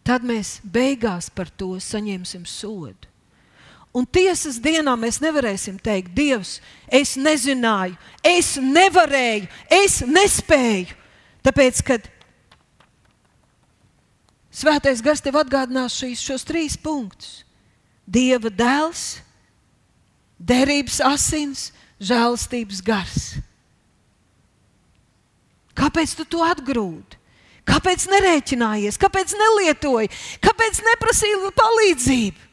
Tad 0.05 0.25
mēs 0.27 0.59
beigās 0.65 1.31
par 1.33 1.49
to 1.49 1.75
saņemsim 1.81 2.45
sodu. 2.45 3.11
Un 3.95 4.05
tiesas 4.11 4.59
dienā 4.59 4.97
mēs 4.99 5.21
nevarēsim 5.23 5.79
teikt, 5.79 6.11
Dievs, 6.17 6.59
es 6.91 7.15
nezināju, 7.15 7.95
es 8.27 8.57
nevarēju, 8.59 9.47
es 9.71 10.01
nespēju. 10.03 10.99
Tāpēc, 11.47 11.81
kad 11.87 12.09
Svētais 14.55 15.01
gars 15.03 15.23
tev 15.23 15.35
atgādinās 15.41 15.97
šīs, 15.99 16.21
šos 16.23 16.45
trīs 16.47 16.77
punktus. 16.79 17.43
Dieva 18.07 18.53
dēls, 18.55 19.17
derības 20.39 21.01
asins, 21.03 21.65
žēlstības 21.99 22.83
gars. 22.87 23.25
Kāpēc 25.75 26.15
tu 26.15 26.27
to 26.31 26.45
atgrūdi? 26.47 27.19
Kāpēc 27.65 28.05
nerēķinājies, 28.13 28.99
kāpēc 29.01 29.33
nelietoji, 29.41 30.11
kāpēc 30.45 30.81
neprasīji 30.85 31.53
palīdzību? 31.57 32.51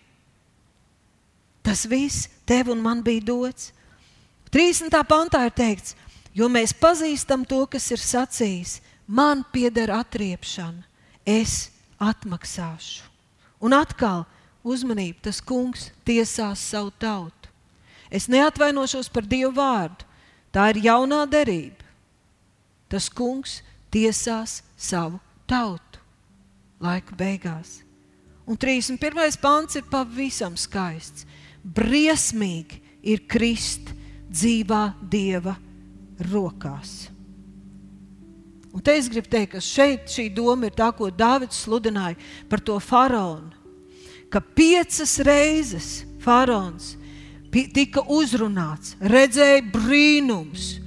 Tas 1.62 1.86
viss 1.86 2.30
tev 2.47 2.72
un 2.74 2.82
man 2.82 3.03
bija 3.05 3.24
dots. 3.28 3.72
30. 4.51 4.91
pantā 5.07 5.45
ir 5.47 5.53
teikts, 5.55 5.95
jo 6.36 6.47
mēs 6.51 6.74
pazīstam 6.76 7.45
to, 7.47 7.64
kas 7.72 7.86
ir 7.93 8.01
sacījis, 8.01 8.80
man 9.07 9.45
pieder 9.53 9.93
atriepšana, 9.95 10.84
es 11.28 11.70
atmaksāšu. 12.01 13.07
Un 13.62 13.76
atkal 13.78 14.26
uzmanību, 14.66 15.22
tas 15.28 15.39
kungs 15.43 15.89
tiesās 16.07 16.64
savu 16.72 16.91
tautu. 16.99 17.51
Es 18.12 18.28
neatvainošos 18.28 19.07
par 19.14 19.24
Dievu 19.24 19.53
vārdu. 19.55 20.03
Tā 20.51 20.72
ir 20.74 20.82
jaunā 20.84 21.24
derība. 21.32 21.86
Tas 22.91 23.07
kungs 23.07 23.62
tiesās 23.93 24.59
savu 24.82 25.22
tautu 25.50 26.02
laika 26.82 27.16
beigās. 27.18 27.82
Un 28.50 28.58
31. 28.58 29.38
pāns 29.42 29.78
ir 29.78 29.86
pavisam 29.92 30.58
skaists. 30.58 31.28
Briesmīgi 31.62 32.82
ir 33.06 33.22
krist 33.30 33.94
dzīvā 34.32 34.84
dieva 35.12 35.54
rokās. 36.32 37.12
Un 38.72 38.82
te 38.82 38.96
es 38.96 39.10
gribu 39.12 39.28
teikt, 39.30 39.52
ka 39.54 39.62
šeit 39.62 40.08
šī 40.10 40.30
doma 40.34 40.70
ir 40.70 40.76
tā, 40.78 40.90
ko 40.96 41.12
Dārvids 41.12 41.60
sludināja 41.66 42.18
par 42.50 42.64
to 42.64 42.78
faraonu. 42.80 43.52
Ka 44.32 44.40
piecas 44.40 45.18
reizes 45.28 46.06
faraons 46.24 46.96
tika 47.52 48.06
uzrunāts, 48.08 48.96
redzēja 49.04 49.66
brīnums, 49.74 50.78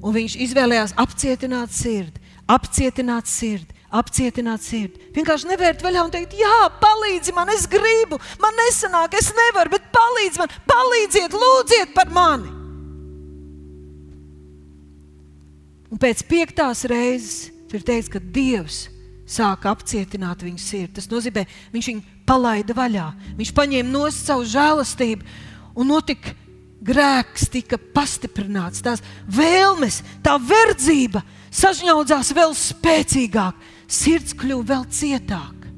un 0.00 0.14
viņš 0.14 0.38
izvēlējās 0.46 0.94
apcietināt 0.96 1.74
sirdi, 1.76 2.22
apcietināt 2.48 3.28
sirdi, 3.28 3.74
apcietināt 3.92 4.64
sirdi. 4.64 5.10
Vienkārši 5.16 5.50
nevērt 5.50 5.82
vaļā 5.84 6.04
un 6.06 6.12
teikt, 6.12 6.36
jā, 6.40 6.58
palīdzi 6.80 7.34
man, 7.36 7.52
es 7.52 7.66
gribu, 7.70 8.18
man 8.42 8.56
nesanāk, 8.64 9.16
es 9.20 9.30
nevaru, 9.36 9.76
bet 9.76 9.90
palīdzi 9.94 10.42
man, 10.42 10.54
palīdziet, 10.68 11.36
lūdziet 11.36 11.94
par 11.96 12.12
mani. 12.14 12.54
Un 15.88 16.00
pēc 16.00 16.24
piektās 16.28 16.84
reizes 16.88 17.48
ir 17.72 17.84
teikts, 17.84 18.10
ka 18.12 18.20
Dievs 18.20 18.86
sāka 19.28 19.72
apcietināt 19.72 20.42
viņu 20.44 20.60
sirdi. 20.60 20.96
Tas 20.98 21.08
nozīmē, 21.10 21.44
viņš 21.72 21.88
viņu 21.92 22.18
palaida 22.28 22.76
vaļā. 22.76 23.06
Viņš 23.38 23.54
paņēma 23.56 23.92
no 23.92 24.04
savu 24.12 24.44
žēlastību 24.48 25.24
un 25.78 25.90
notika 25.92 26.34
grēks, 26.84 27.48
tika 27.52 27.78
pastiprināts. 27.94 28.84
Tās 28.84 29.02
vēlmes, 29.32 30.02
tā 30.24 30.36
verdzība 30.40 31.24
sažņaudzās 31.54 32.32
vēl 32.36 32.54
spēcīgāk, 32.56 33.68
sirds 33.88 34.36
kļuva 34.38 34.74
vēl 34.74 34.88
cietāka. 34.92 35.72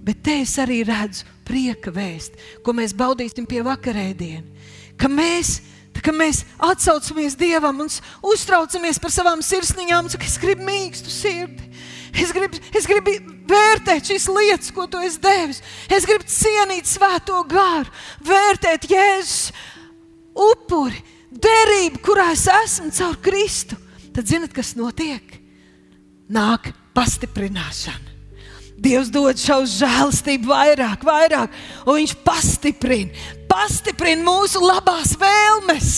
Bet 0.00 0.22
te 0.24 0.40
es 0.42 0.56
arī 0.60 0.80
redzu 0.88 1.26
prieka 1.44 1.92
vēstu, 1.92 2.38
ko 2.64 2.72
mēs 2.76 2.94
baudīsim 2.96 3.46
pie 3.48 3.60
vakarēdienas. 3.66 4.78
Ka 5.00 5.08
mēs 5.08 5.58
kā 6.00 6.12
mēs 6.16 6.44
atsaucamies 6.64 7.36
Dievam 7.36 7.82
un 7.84 7.90
uztraucamies 8.32 9.00
par 9.02 9.12
savām 9.12 9.42
sirsniņām, 9.44 10.08
tad 10.12 10.24
es 10.24 10.38
gribu 10.40 10.64
mīkstu 10.64 11.12
sirdi. 11.12 11.66
Es 12.10 12.32
gribu, 12.34 12.58
es 12.74 12.88
gribu 12.88 13.12
vērtēt 13.50 14.10
šīs 14.10 14.26
lietas, 14.32 14.72
ko 14.74 14.86
tu 14.90 15.00
esi 15.04 15.20
devis. 15.22 15.60
Es 15.92 16.06
gribu 16.08 16.26
cienīt 16.26 16.88
svēto 16.90 17.42
garu, 17.50 17.90
vērtēt 18.26 18.88
Jēzus 18.90 19.52
upuri, 20.34 20.98
derību, 21.30 22.00
kurā 22.02 22.30
es 22.34 22.48
esmu 22.50 22.90
caur 22.96 23.20
Kristu. 23.22 23.78
Tad 24.14 24.26
zinat, 24.26 24.54
kas 24.54 24.74
notiek? 24.78 25.36
Nāk 26.30 26.70
pastiprināšana. 26.96 28.10
Dievs 28.80 29.10
dod 29.12 29.36
šo 29.36 29.58
žēlastību 29.68 30.48
vairāk, 30.48 31.02
vairāk, 31.04 31.52
un 31.84 31.98
Viņš 31.98 32.14
pastiprina, 32.24 33.12
pastiprina 33.50 34.24
mūsu 34.24 34.62
labās 34.64 35.12
vēlmes, 35.20 35.90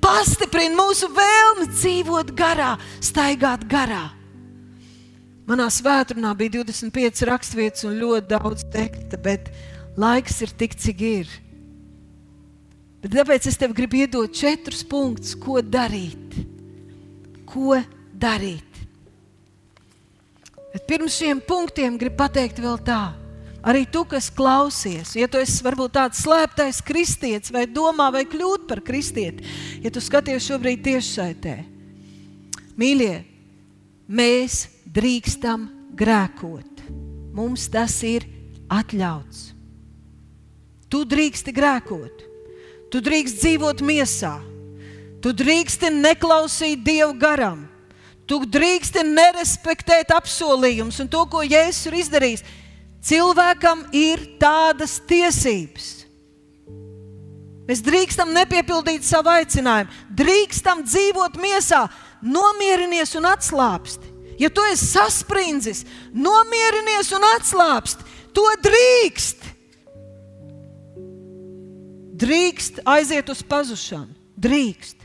pastiprina 0.00 0.78
mūsu 0.78 1.10
vēlmi 1.12 1.68
dzīvot 1.74 2.32
garā, 2.38 2.72
staigāt 3.04 3.66
garā. 3.68 4.06
Manā 5.50 5.66
svētdienā 5.72 6.30
bija 6.38 6.60
25 6.62 7.26
raksturvietas 7.28 7.84
un 7.84 7.98
ļoti 8.00 8.30
daudz 8.30 8.64
teksta, 8.72 9.18
bet 9.20 9.50
laiks 10.00 10.40
ir 10.46 10.54
tik, 10.56 10.78
cik 10.78 11.04
ir. 11.04 11.32
Bet 13.02 13.12
tāpēc 13.12 13.48
es 13.50 13.60
tev 13.60 13.74
gribu 13.76 14.00
iedot 14.00 14.32
četrus 14.32 14.86
punktus, 14.88 15.34
ko 15.36 15.60
darīt. 15.60 16.49
Ko 17.50 17.78
darīt? 18.14 18.70
Bet 20.70 20.86
pirms 20.86 21.16
šiem 21.18 21.40
punktiem 21.42 21.96
gribu 21.98 22.20
pateikt 22.22 22.60
vēl 22.62 22.78
tā. 22.86 23.02
Arī 23.60 23.84
tu, 23.92 24.06
kas 24.08 24.30
klausies, 24.32 25.12
ja 25.18 25.26
tu 25.28 25.36
esi 25.36 25.60
varbūt 25.64 25.92
tāds 25.98 26.22
slēptais 26.24 26.78
kristietis, 26.86 27.52
vai 27.52 27.66
domā, 27.68 28.06
vai 28.14 28.22
kļūt 28.24 28.64
par 28.70 28.80
kristieti, 28.80 29.44
ja 29.84 29.92
tu 29.92 30.00
skaties 30.00 30.46
šobrīd 30.46 30.80
tiešsaitē, 30.86 31.56
mīļie, 32.80 33.16
mēs 34.08 34.62
drīkstam 34.88 35.68
grēkot. 35.92 36.80
Mums 37.36 37.68
tas 37.70 37.98
ir 38.06 38.24
atļauts. 38.72 39.50
Tu 40.90 41.04
drīksti 41.06 41.52
grēkot, 41.54 42.24
tu 42.90 43.04
drīkst 43.04 43.44
dzīvot 43.44 43.84
miesā, 43.86 44.38
tu 45.20 45.34
drīksti 45.36 45.90
neklausīt 45.94 46.82
Dievu 46.84 47.14
garam, 47.20 47.66
Tu 48.30 48.36
drīksti 48.46 49.02
nerespektēt 49.08 50.12
apsolījumus 50.14 51.00
un 51.02 51.08
to, 51.10 51.24
ko 51.26 51.40
Jēzus 51.42 51.88
ir 51.88 51.96
izdarījis. 51.98 52.44
Cilvēkam 53.02 53.88
ir 53.96 54.22
tādas 54.38 55.00
tiesības. 55.10 55.88
Mēs 57.66 57.82
drīkstam 57.82 58.30
nepiepildīt 58.34 59.02
savu 59.06 59.32
aicinājumu, 59.32 59.90
drīkstam 60.14 60.84
dzīvot 60.86 61.40
miesā, 61.42 61.84
nomierinies 62.22 63.16
un 63.18 63.26
atslābsti. 63.32 64.14
Ja 64.38 64.50
tu 64.54 64.62
esi 64.70 64.86
sasprindzis, 64.92 65.82
nomierinies 66.14 67.10
un 67.16 67.26
atslābsti, 67.32 68.06
to 68.36 68.46
drīkst. 68.62 69.50
Drīkst 72.20 72.82
aiziet 72.94 73.30
uz 73.32 73.42
pazušanu, 73.42 74.14
drīkst 74.38 74.99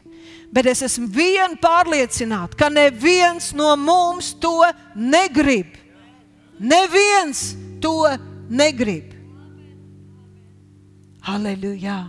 bet 0.55 0.69
es 0.71 0.85
esmu 0.87 1.09
vien 1.11 1.57
pārliecināta, 1.59 2.55
ka 2.55 2.69
neviens 2.71 3.51
no 3.57 3.73
mums 3.75 4.31
to 4.39 4.61
negrib. 4.95 5.73
Neviens 6.55 7.49
to 7.83 8.05
negrib. 8.47 9.11
Halleluja! 11.25 12.05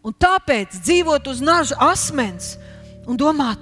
Un 0.00 0.16
tāpēc 0.16 0.80
dzīvot 0.80 1.28
uz 1.30 1.44
naža 1.44 1.76
asmens 1.90 2.54
un 3.06 3.20
domāt, 3.20 3.60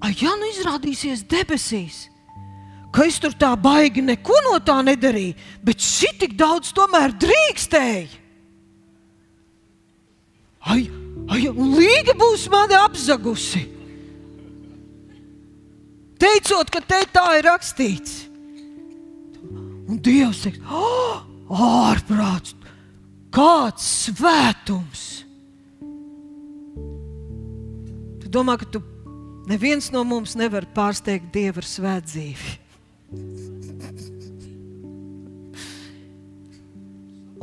ah, 0.00 0.10
ja 0.10 0.32
nu 0.40 0.48
izrādīsies 0.48 1.22
debesīs, 1.28 2.08
ka 2.90 3.04
es 3.06 3.20
tur 3.22 3.36
tā 3.38 3.52
baigi 3.60 4.02
neko 4.02 4.40
no 4.48 4.56
tā 4.64 4.80
nedarīju, 4.88 5.36
bet 5.62 5.84
šī 5.84 6.14
tik 6.24 6.34
daudz 6.40 6.72
tomēr 6.74 7.14
drīkstēja. 7.20 8.23
Ai, 10.64 10.86
ai, 11.28 11.42
un 11.50 11.74
līga 11.76 12.14
būs 12.18 12.46
mani 12.52 12.76
apzagusi. 12.78 13.64
Teicot, 16.20 16.70
ka 16.72 16.80
te 16.80 17.02
tā 17.12 17.26
ir 17.38 17.48
rakstīts. 17.48 18.22
Un 19.84 20.00
Dievs 20.00 20.46
teiks, 20.46 20.62
oh, 20.72 21.20
ārprāts, 21.52 22.54
kāds 23.34 23.84
svētums! 24.06 25.04
Tu 28.22 28.32
domā, 28.32 28.56
ka 28.56 28.70
tu 28.72 28.80
Neviens 29.44 29.90
no 29.92 30.00
mums 30.08 30.32
nevar 30.40 30.64
pārsteigt 30.72 31.28
Dievu 31.34 31.60
ar 31.60 31.66
svētdzīvi. 31.68 32.52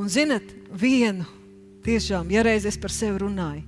Un 0.02 0.10
zinat, 0.10 0.48
vienu 0.74 1.28
tiešām, 1.86 2.30
ja 2.34 2.44
reiz 2.46 2.66
es 2.70 2.78
par 2.80 2.94
sevi 2.94 3.22
runāju, 3.24 3.64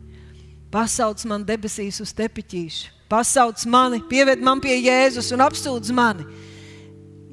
pasauc 0.73 1.21
man 1.29 1.45
debesīs 1.45 1.99
uz 2.03 2.13
tepiķīšu, 2.17 2.91
pasauc 3.11 3.61
mani, 3.69 4.01
pieved 4.09 4.41
man 4.41 4.61
pie 4.63 4.79
Jēzus 4.79 5.31
un 5.35 5.43
apsūdz 5.45 5.93
mani. 5.93 6.25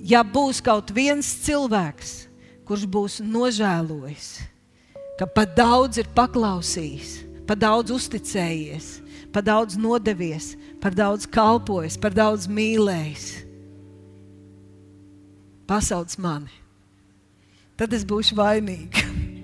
Ja 0.00 0.22
būs 0.24 0.62
kaut 0.64 0.92
viens 0.96 1.28
cilvēks, 1.44 2.12
kurš 2.68 2.86
būs 2.88 3.18
nožēlojis, 3.24 4.28
ka 5.20 5.28
pat 5.28 5.56
daudz 5.56 6.00
ir 6.00 6.08
paklausījis, 6.16 7.18
pat 7.48 7.60
daudz 7.60 7.92
uzticējies, 7.92 8.92
pat 9.34 9.48
daudz 9.48 9.76
nodevies, 9.80 10.54
par 10.80 10.96
daudz 10.96 11.28
kalpojis, 11.28 11.98
par 12.00 12.16
daudz 12.16 12.48
mīlējis. 12.48 13.28
Pasauc 15.68 16.16
mani, 16.18 16.54
tad 17.78 17.92
es 17.94 18.06
būšu 18.08 18.38
vainīga. 18.40 19.04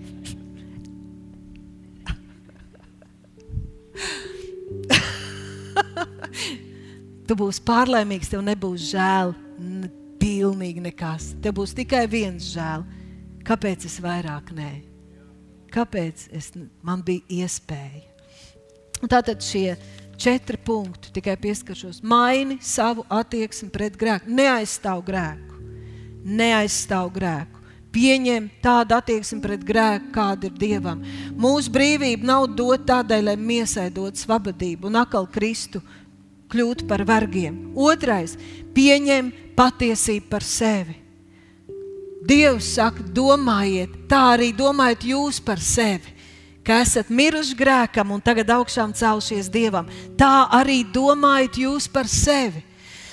tu 7.28 7.36
būsi 7.38 7.62
pārlaimīgs, 7.66 8.30
tev 8.32 8.44
nebūs 8.46 8.90
žēl, 8.92 9.34
ne, 9.58 9.90
pilnīgi 10.20 10.82
nekas. 10.84 11.32
Tev 11.42 11.58
būs 11.60 11.74
tikai 11.76 12.06
viens 12.10 12.52
žēl. 12.54 12.84
Kāpēc 13.46 13.86
es 13.86 13.98
vairāk 14.02 14.50
nē? 14.56 14.70
Kāpēc 15.74 16.28
es, 16.34 16.50
man 16.82 17.02
bija 17.06 17.44
iespēja? 17.44 18.06
Tātad 19.04 19.44
šie 19.44 19.76
četri 20.16 20.56
punkti, 20.56 21.12
tikai 21.12 21.36
pieskaršos. 21.40 22.00
Maini 22.02 22.56
savu 22.64 23.04
attieksmi 23.12 23.68
pret 23.74 23.98
grēku. 24.00 24.32
Neaizstāv 24.32 25.04
grēku. 25.06 25.60
Neaizstāv 26.26 27.12
grēku. 27.14 27.62
Pieņem 27.96 28.48
tādu 28.64 28.96
attieksmi 28.96 29.38
pret 29.44 29.62
grēku, 29.64 30.10
kāda 30.12 30.48
ir 30.48 30.56
Dievam. 30.60 31.04
Mūsu 31.36 31.72
brīvība 31.72 32.28
nav 32.28 32.48
dota 32.56 32.96
tādai, 32.96 33.22
lai 33.24 33.36
miesai 33.40 33.86
dot 33.94 34.18
svabadību 34.20 34.90
un 34.90 34.98
atkal 35.00 35.28
Kristu 35.32 35.80
kļūt 36.52 36.86
par 36.88 37.04
vergiem. 37.04 37.72
Otrais- 37.74 38.36
pieņem 38.76 39.32
patiesību 39.56 40.28
par 40.28 40.42
sevi. 40.42 40.96
Dievs 42.26 42.74
saka, 42.74 43.02
domājiet, 43.02 44.08
tā 44.08 44.36
arī 44.36 44.52
domājiet 44.52 45.02
jūs 45.06 45.40
par 45.44 45.58
sevi 45.58 46.16
ka 46.66 46.80
esat 46.82 47.12
miruši 47.14 47.54
grēkam 47.54 48.10
un 48.10 48.22
tagad 48.22 48.50
augšām 48.50 48.90
celšies 48.96 49.46
Dievam. 49.54 49.86
Tā 50.18 50.48
arī 50.50 50.82
domājat 50.82 51.60
jūs 51.62 51.86
par 51.86 52.10
sevi. 52.10 52.64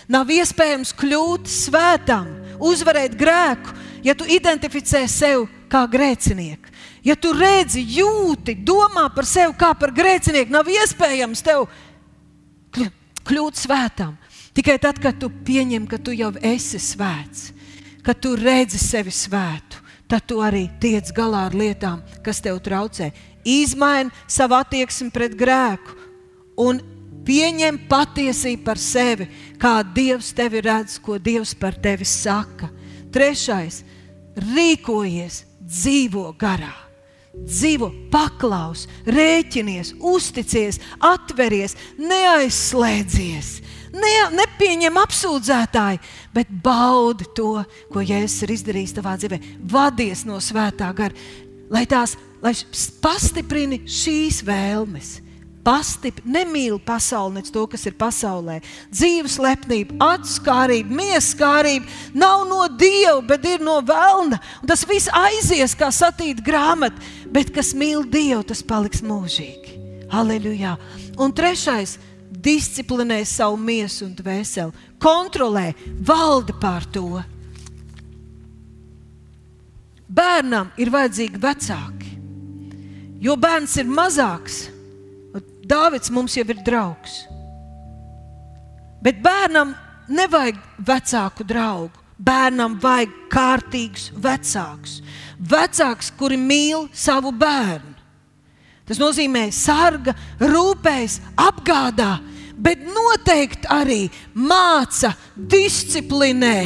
Nav 0.09 0.31
iespējams 0.33 0.91
kļūt 0.97 1.47
svētam, 1.47 2.27
uzvarēt 2.59 3.13
grēku, 3.17 3.75
ja 4.03 4.17
tu 4.17 4.25
identificē 4.25 5.05
sevi 5.07 5.45
kā 5.71 5.85
grēcinieku. 5.89 6.73
Ja 7.03 7.15
tu 7.19 7.33
redzi, 7.35 7.83
jūti, 7.99 8.55
domā 8.65 9.05
par 9.13 9.27
sevi 9.27 9.53
kā 9.59 9.73
par 9.77 9.93
grēcinieku, 9.95 10.51
nav 10.51 10.69
iespējams 10.71 11.43
tev 11.45 11.67
kļūt 13.27 13.59
svētam. 13.63 14.15
Tikai 14.53 14.77
tad, 14.81 14.99
kad 15.01 15.17
tu 15.19 15.31
pieņem, 15.45 15.87
ka 15.89 15.97
tu 15.97 16.13
jau 16.13 16.31
esi 16.45 16.79
svēts, 16.81 17.51
kad 18.05 18.19
tu 18.21 18.35
redzi 18.37 18.77
sevi 18.77 19.11
svētu, 19.13 19.81
tad 20.07 20.27
tu 20.29 20.41
arī 20.45 20.67
tiec 20.79 21.09
galā 21.15 21.47
ar 21.47 21.55
lietām, 21.57 22.03
kas 22.21 22.41
tev 22.43 22.59
traucē 22.61 23.09
izmaini 23.43 24.13
savu 24.27 24.59
attieksmi 24.59 25.09
pret 25.13 25.33
grēku 25.39 25.97
un 26.61 26.79
pieņem 27.25 27.79
patiesību 27.89 28.63
par 28.67 28.79
sevi, 28.81 29.27
kā 29.57 29.79
Dievs 29.95 30.33
tevi 30.35 30.61
redz, 30.63 30.99
ko 31.01 31.17
Dievs 31.17 31.55
par 31.55 31.73
tevi 31.79 32.05
saka. 32.05 32.69
Trešais- 33.13 33.83
rīkojies, 34.53 35.43
dzīvo 35.63 36.35
garā. 36.37 36.82
Dzīvo, 37.33 37.89
paklaus, 38.13 38.85
rēķinies, 39.09 39.95
uzticies, 39.99 40.77
atveries, 41.01 41.73
neaizslēdzies, 41.97 43.55
ne, 43.95 44.11
nepieņem 44.37 44.99
apsūdzētāju, 45.01 46.03
bet 46.35 46.51
baudi 46.63 47.25
to, 47.35 47.55
ko 47.89 48.05
Jēzus 48.05 48.45
ir 48.45 48.53
izdarījis 48.57 48.93
tavā 48.99 49.15
dzīvē. 49.17 49.41
Vadies 49.73 50.27
no 50.29 50.37
svētā 50.43 50.91
gara, 50.93 51.25
lai 51.73 51.87
tās 51.89 52.13
lai 52.43 52.53
pastiprini 53.03 53.83
šīs 53.87 54.41
vēlmes. 54.45 55.17
Pastipri, 55.63 56.25
nemīli 56.27 56.77
pasauli, 56.83 57.37
ne 57.37 57.43
to, 57.47 57.63
kas 57.71 57.85
ir 57.87 57.95
pasaulē. 57.99 58.57
Dzīves 58.91 59.37
lepnība, 59.39 59.95
atskārība, 60.03 60.91
mieskārība 60.99 61.87
nav 62.19 62.43
no 62.49 62.65
dieva, 62.67 63.21
bet 63.27 63.47
ir 63.47 63.63
no 63.63 63.77
velna. 63.85 64.41
Un 64.61 64.71
tas 64.71 64.83
viss 64.89 65.11
aizies 65.15 65.75
kā 65.79 65.87
satīta 65.93 66.43
grāmata, 66.43 66.99
bet 67.31 67.53
kas 67.55 67.71
mīl 67.77 68.03
dievu, 68.03 68.43
tas 68.51 68.63
paliks 68.63 69.03
mūžīgi. 69.05 69.79
Halleluja! 70.11 70.75
Un 71.17 71.31
trešais- 71.31 71.97
disciplinē 72.47 73.23
savu 73.25 73.57
miesu 73.57 74.05
un 74.05 74.15
dvēseli, 74.15 74.73
kontrolē, 74.99 75.73
valda 76.01 76.53
pār 76.59 76.85
to. 76.91 77.23
Bērnam 80.09 80.71
ir 80.77 80.89
vajadzīgi 80.91 81.39
vecāki 81.39 82.03
jo 83.23 83.35
bērns 83.39 83.77
ir 83.79 83.87
mazāks. 83.89 84.67
Dāvids 85.63 86.11
mums 86.11 86.35
jau 86.35 86.43
ir 86.43 86.59
draugs. 86.65 87.23
Bet 89.03 89.19
bērnam 89.23 89.73
nevajag 90.11 90.59
vecāku 90.83 91.45
draugu. 91.47 91.99
Bērnam 92.23 92.77
vajag 92.79 93.15
kārtīgus 93.31 94.11
vecākus. 94.15 94.99
Vecāks, 95.39 96.11
kuri 96.15 96.37
mīl 96.39 96.87
savu 96.95 97.33
bērnu. 97.35 97.91
Tas 98.87 98.99
nozīmē, 98.99 99.47
sarga, 99.55 100.13
rūpējas, 100.39 101.17
apgādā, 101.39 102.17
bet 102.59 102.83
noteikti 102.83 103.67
arī 103.71 104.01
māca, 104.35 105.13
disciplinē, 105.35 106.57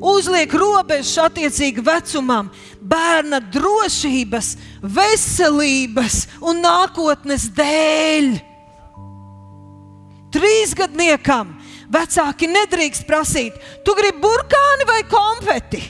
uzliek 0.00 0.52
robežas 0.54 1.16
attiecīgi 1.26 1.84
vecumam, 1.84 2.50
bērna 2.80 3.40
drošības, 3.52 4.54
veselības 4.82 6.18
un 6.42 6.62
nākotnes 6.64 7.48
dēļ. 7.54 8.32
Trīsgadniekam 10.34 11.54
vecāki 11.94 12.48
nedrīkst 12.50 13.06
prasīt, 13.06 13.60
tu 13.86 13.94
gribi 13.94 14.22
burkāni 14.24 14.88
vai 14.88 15.00
konfeti? 15.06 15.84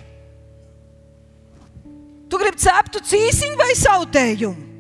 Tu 2.29 2.41
gribi 2.41 2.61
ceptu 2.61 3.01
cīsiņu 3.09 3.57
vai 3.61 3.73
sautējumu? 3.79 4.74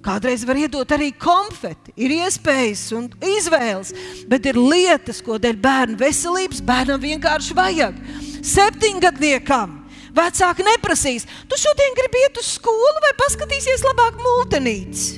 Kādreiz 0.00 0.46
var 0.48 0.56
iedot 0.56 0.92
arī 0.96 1.10
konfeti, 1.12 1.92
ir 2.00 2.14
iespējas 2.22 2.86
un 2.96 3.10
izvēles, 3.20 3.92
bet 4.30 4.48
ir 4.48 4.56
lietas, 4.56 5.20
ko 5.20 5.36
dēļ 5.36 5.58
bērna 5.60 6.00
veselības 6.00 6.62
bērnam 6.64 7.02
vienkārši 7.02 7.56
vajag. 7.58 7.98
Septiņgadniekam 8.40 9.76
vecāki 10.16 10.64
neprasīs, 10.64 11.28
tu 11.48 11.60
šodien 11.60 11.96
gribi 11.98 12.24
iet 12.24 12.40
uz 12.40 12.54
skolu 12.56 13.04
vai 13.04 13.12
paskatīsies 13.20 13.84
labāk 13.84 14.16
multenītes. 14.24 15.10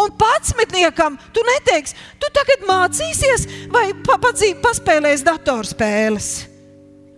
Un 0.00 0.12
patsmetniekam 0.16 1.18
tu 1.34 1.44
neteiksi, 1.44 1.96
tu 2.16 2.32
tagad 2.32 2.64
mācīsies 2.64 3.48
vai 3.74 3.90
papadzīvi 4.06 4.60
paspēlēs 4.64 5.26
datorspēles. 5.26 6.30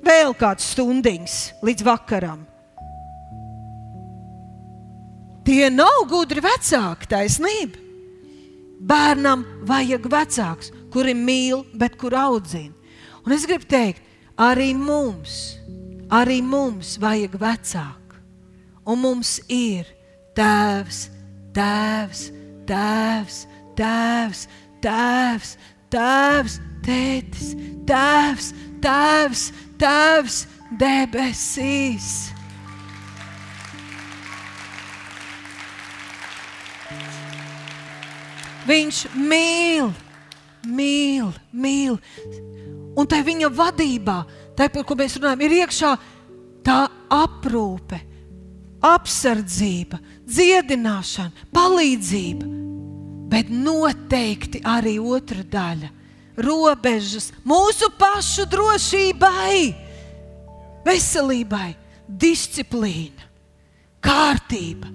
Vēl 0.03 0.35
kāds 0.35 0.73
stundiņš 0.73 1.37
līdz 1.63 1.87
vakaram. 1.87 2.49
Tie 5.47 5.71
nav 5.71 6.05
gudri 6.11 6.43
vecāki, 6.45 7.09
taisnība. 7.11 7.81
Bērnam 8.83 9.45
vajag 9.67 10.07
vecāks, 10.11 10.73
kuri 10.93 11.15
mīl, 11.15 11.65
bet 11.79 11.97
kur 11.99 12.15
audzina. 12.19 12.75
Un 13.23 13.35
es 13.35 13.47
gribu 13.47 13.67
teikt, 13.71 14.03
arī 14.39 14.73
mums, 14.75 15.57
arī 16.11 16.41
mums 16.43 16.97
vajag 17.03 17.37
vecāku. 17.39 18.19
Un 18.83 18.99
mums 18.99 19.37
ir 19.47 19.87
tēvs, 20.35 21.07
tēvs, 21.55 22.27
tēvs, 22.67 23.45
tēvs, 23.79 24.49
Tēvs, 24.83 25.55
Tēvs, 25.93 26.59
Tētis, 26.83 27.53
Tēvs, 27.87 28.51
Tēvs, 28.83 29.43
Tēvs 29.79 30.39
debesīs. 30.81 32.32
Viņš 38.67 38.99
mīl, 39.19 39.91
mīl, 40.67 41.33
mīl. 41.51 41.99
Un 42.95 43.09
tai 43.09 43.23
viņa 43.27 43.49
vadībā, 43.51 44.19
tai, 44.57 44.69
par 44.71 44.85
ko 44.87 44.97
mēs 44.99 45.17
runājam, 45.19 45.43
ir 45.47 45.55
iekšā 45.63 45.93
tā 46.67 46.85
aprūpe, 47.11 47.99
apsardzība, 48.83 49.99
dziedināšana, 50.29 51.49
palīdzība. 51.55 52.51
Bet 53.33 53.49
noteikti 53.49 54.61
arī 54.69 54.99
otra 55.01 55.43
daļa- 55.43 55.91
robežas 56.47 57.33
mūsu 57.45 57.89
pašu 57.99 58.45
drošībai, 58.47 59.75
veselībai, 60.85 61.75
disciplīna, 62.07 63.31
kārtība, 64.03 64.91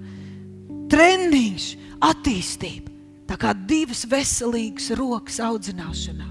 treniņš, 0.88 1.66
attīstība. 1.98 2.87
Tā 3.28 3.36
kā 3.36 3.52
divas 3.52 4.06
veselīgas 4.08 4.90
rokas 4.96 5.38
audzināšanā. 5.44 6.28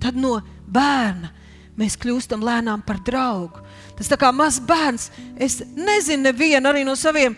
Tad 0.00 0.16
no 0.20 0.38
bērna 0.68 1.30
mēs 1.78 1.96
kļūstam 2.00 2.44
lēnām 2.44 2.84
par 2.86 3.00
draugu. 3.04 3.64
Tas 3.98 4.10
kā 4.20 4.30
mazs 4.34 4.62
bērns. 4.64 5.10
Es 5.36 5.60
nezinu, 5.76 6.24
nevienu 6.28 6.70
arī 6.70 6.84
no 6.86 6.96
saviem 6.98 7.36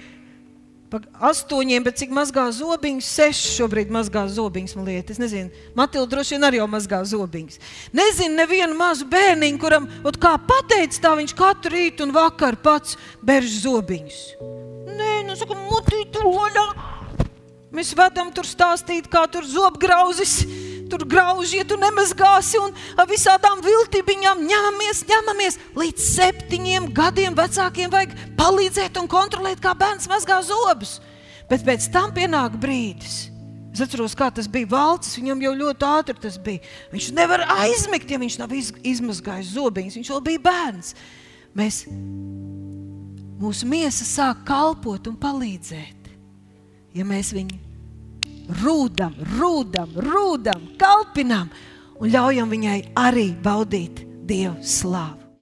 astoņiem, 0.94 1.84
bet 1.84 1.98
cik 2.00 2.12
mazgā 2.14 2.46
zobiņus, 2.54 3.08
seši 3.18 3.52
šobrīd 3.56 3.90
mazgā 3.92 4.22
zobiņus. 4.30 4.76
Man 4.78 4.86
liekas, 4.88 5.16
es 5.16 5.20
nezinu, 5.20 5.64
Matilda 5.76 6.14
droši 6.14 6.36
vien 6.36 6.46
arī 6.46 6.60
jau 6.60 6.68
mazgā 6.70 7.02
zobiņus. 7.10 7.60
Nezinu, 7.96 8.38
nevienu 8.38 8.78
mazu 8.78 9.08
bērniņu, 9.10 9.60
kuram, 9.62 9.88
ot, 10.06 10.18
kā 10.22 10.36
pateicis, 10.38 11.02
tā 11.02 11.16
viņš 11.18 11.34
katru 11.36 11.74
rītu 11.74 12.06
un 12.06 12.14
vakaru 12.16 12.60
pats 12.62 12.96
berž 13.26 13.60
zobiņus. 13.66 14.20
Nē, 14.96 15.12
nu, 15.26 15.36
saka, 15.38 15.58
mutītu 15.66 16.22
loļā. 16.24 16.95
Mēs 17.76 17.92
vedam 17.92 18.30
tur 18.32 18.46
stāstīt, 18.48 19.10
kā 19.12 19.26
tur 19.28 19.44
zobgrauzis. 19.44 20.40
Tur 20.86 21.02
grauž, 21.02 21.50
ja 21.50 21.64
tu 21.66 21.74
nemazgāsi, 21.76 22.60
un 22.62 22.70
ar 22.94 23.08
visādām 23.10 23.58
viltībiņām 23.64 24.44
ņemamies, 24.46 25.00
ņemamies. 25.10 25.58
Līdz 25.74 26.04
septiņiem 26.14 26.86
gadiem 26.94 27.34
vecākiem 27.36 27.90
vajag 27.90 28.14
palīdzēt 28.38 29.00
un 29.00 29.10
kontrolēt, 29.10 29.58
kā 29.60 29.74
bērns 29.76 30.06
mazgā 30.08 30.38
zobus. 30.46 31.00
Bet 31.50 31.66
pēc 31.66 31.90
tam 31.92 32.14
pienāk 32.14 32.54
brīdis. 32.62 33.26
Es 33.74 33.82
atceros, 33.84 34.14
kā 34.16 34.30
tas 34.32 34.46
bija 34.48 34.70
valcis. 34.70 35.18
Viņam 35.18 35.42
jau 35.44 35.52
ļoti 35.58 35.90
ātri 35.90 36.16
tas 36.22 36.38
bija. 36.40 36.62
Viņš 36.94 37.10
nevar 37.18 37.44
aizmigt, 37.58 38.08
ja 38.08 38.22
viņš 38.22 38.38
nav 38.40 38.54
izmazgājis 38.56 39.52
zobiņus. 39.58 39.98
Viņš 39.98 40.14
vēl 40.14 40.24
bija 40.30 40.44
bērns. 40.46 40.94
Mēs, 41.58 41.82
mūsu 43.42 43.68
miesa 43.68 44.06
sāk 44.06 44.46
kalpot 44.48 45.10
un 45.10 45.18
palīdzēt 45.20 45.96
ja 46.96 47.04
mēs 47.04 47.32
viņu 47.36 47.65
rūdam, 48.62 49.14
rūdam, 49.36 49.92
rūdam, 50.06 50.66
kalpinām 50.80 51.50
un 52.00 52.10
ļaujam 52.12 52.50
viņai 52.52 52.80
arī 53.06 53.30
baudīt 53.42 54.04
Dieva 54.26 54.56
slāvu. 54.62 55.25